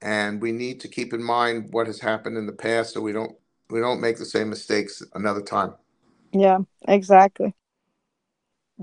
and 0.00 0.40
we 0.40 0.52
need 0.52 0.80
to 0.80 0.88
keep 0.88 1.12
in 1.12 1.22
mind 1.22 1.72
what 1.72 1.86
has 1.86 2.00
happened 2.00 2.36
in 2.36 2.46
the 2.46 2.52
past 2.52 2.94
so 2.94 3.00
we 3.00 3.12
don't 3.12 3.36
we 3.70 3.80
don't 3.80 4.00
make 4.00 4.18
the 4.18 4.24
same 4.24 4.48
mistakes 4.48 5.02
another 5.14 5.42
time 5.42 5.74
yeah 6.32 6.58
exactly 6.88 7.54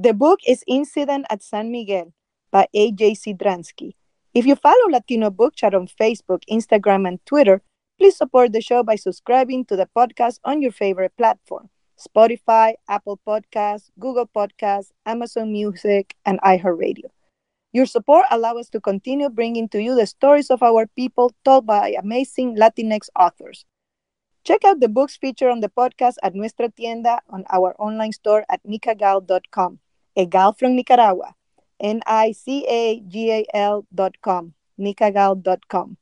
the 0.02 0.14
book 0.14 0.40
is 0.48 0.64
Incident 0.66 1.26
at 1.30 1.44
San 1.44 1.74
Miguel 1.74 2.14
by 2.52 2.68
A.J. 2.74 3.16
Sidransky. 3.16 3.96
If 4.34 4.46
you 4.46 4.56
follow 4.56 4.88
Latino 4.90 5.30
Book 5.30 5.58
Chat 5.58 5.74
on 5.74 5.88
Facebook, 5.88 6.44
Instagram, 6.50 7.06
and 7.06 7.20
Twitter, 7.26 7.62
please 8.00 8.16
support 8.16 8.54
the 8.54 8.62
show 8.62 8.82
by 8.82 8.96
subscribing 8.96 9.66
to 9.66 9.76
the 9.76 9.88
podcast 9.96 10.40
on 10.44 10.62
your 10.62 10.72
favorite 10.72 11.16
platform 11.18 11.70
Spotify, 12.00 12.76
Apple 12.88 13.20
Podcasts, 13.28 13.90
Google 14.00 14.26
Podcasts, 14.26 14.92
Amazon 15.06 15.52
Music, 15.52 16.16
and 16.26 16.40
iHeartRadio. 16.42 17.12
Your 17.74 17.86
support 17.86 18.26
allows 18.32 18.62
us 18.62 18.70
to 18.70 18.80
continue 18.80 19.30
bringing 19.30 19.68
to 19.70 19.82
you 19.82 19.94
the 19.94 20.08
stories 20.08 20.50
of 20.50 20.64
our 20.64 20.88
people 20.96 21.34
told 21.44 21.68
by 21.68 21.94
amazing 22.00 22.56
Latinx 22.56 23.10
authors. 23.20 23.66
Check 24.46 24.64
out 24.64 24.80
the 24.80 24.88
books 24.88 25.18
featured 25.18 25.52
on 25.52 25.60
the 25.60 25.70
podcast 25.70 26.16
at 26.24 26.34
Nuestra 26.34 26.70
Tienda 26.70 27.20
on 27.30 27.44
our 27.52 27.76
online 27.78 28.14
store 28.14 28.46
at 28.50 28.64
nicagal.com 28.64 29.80
a 30.16 30.26
gal 30.26 30.54
from 30.54 30.76
Nicaragua, 30.76 31.36
N 31.80 32.02
I 32.06 32.32
C 32.34 32.66
A 32.68 33.00
G 33.02 33.32
A 33.32 33.46
L 33.54 33.86
dot 33.94 34.16
com, 34.22 34.54
dot 34.78 35.68
com. 35.68 35.98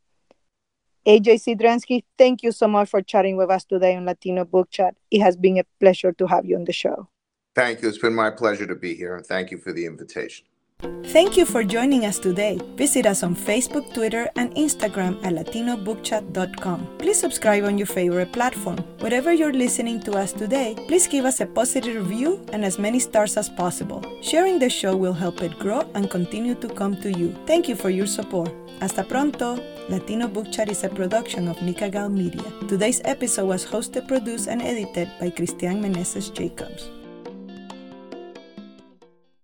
AJ 1.07 1.39
Sidransky, 1.39 2.03
thank 2.17 2.43
you 2.43 2.51
so 2.51 2.67
much 2.67 2.89
for 2.89 3.01
chatting 3.01 3.37
with 3.37 3.49
us 3.49 3.63
today 3.63 3.95
on 3.95 4.05
Latino 4.05 4.43
Book 4.43 4.69
Chat. 4.69 4.93
It 5.09 5.21
has 5.21 5.37
been 5.37 5.57
a 5.57 5.63
pleasure 5.79 6.11
to 6.11 6.27
have 6.27 6.45
you 6.45 6.57
on 6.57 6.65
the 6.65 6.73
show. 6.73 7.07
Thank 7.55 7.81
you. 7.81 7.87
It's 7.87 7.97
been 7.97 8.13
my 8.13 8.29
pleasure 8.29 8.67
to 8.67 8.75
be 8.75 8.93
here, 8.93 9.15
and 9.15 9.25
thank 9.25 9.49
you 9.49 9.57
for 9.57 9.71
the 9.71 9.85
invitation. 9.85 10.45
Thank 11.05 11.37
you 11.37 11.45
for 11.45 11.63
joining 11.63 12.05
us 12.05 12.19
today. 12.19 12.59
Visit 12.75 13.07
us 13.07 13.23
on 13.23 13.35
Facebook, 13.35 13.91
Twitter, 13.95 14.29
and 14.35 14.53
Instagram 14.53 15.17
at 15.25 15.33
latinobookchat.com. 15.33 16.97
Please 16.99 17.19
subscribe 17.19 17.63
on 17.63 17.79
your 17.79 17.87
favorite 17.87 18.31
platform. 18.31 18.77
Wherever 18.99 19.33
you're 19.33 19.53
listening 19.53 19.99
to 20.01 20.11
us 20.13 20.31
today, 20.31 20.75
please 20.87 21.07
give 21.07 21.25
us 21.25 21.41
a 21.41 21.47
positive 21.47 21.95
review 22.07 22.45
and 22.53 22.63
as 22.63 22.77
many 22.77 22.99
stars 22.99 23.37
as 23.37 23.49
possible. 23.49 24.03
Sharing 24.21 24.59
the 24.59 24.69
show 24.69 24.95
will 24.95 25.13
help 25.13 25.41
it 25.41 25.57
grow 25.57 25.81
and 25.95 26.11
continue 26.11 26.53
to 26.55 26.69
come 26.69 26.95
to 27.01 27.11
you. 27.11 27.33
Thank 27.47 27.67
you 27.67 27.75
for 27.75 27.89
your 27.89 28.05
support. 28.05 28.53
Hasta 28.79 29.03
pronto! 29.03 29.57
Latino 29.89 30.27
Book 30.27 30.51
Chat 30.51 30.69
is 30.69 30.83
a 30.83 30.89
production 30.89 31.47
of 31.47 31.57
Nicagal 31.57 32.11
Media. 32.11 32.43
Today's 32.67 33.01
episode 33.05 33.47
was 33.47 33.65
hosted, 33.65 34.07
produced, 34.07 34.47
and 34.47 34.61
edited 34.61 35.09
by 35.19 35.31
Christian 35.31 35.81
Meneses 35.81 36.31
Jacobs. 36.31 36.91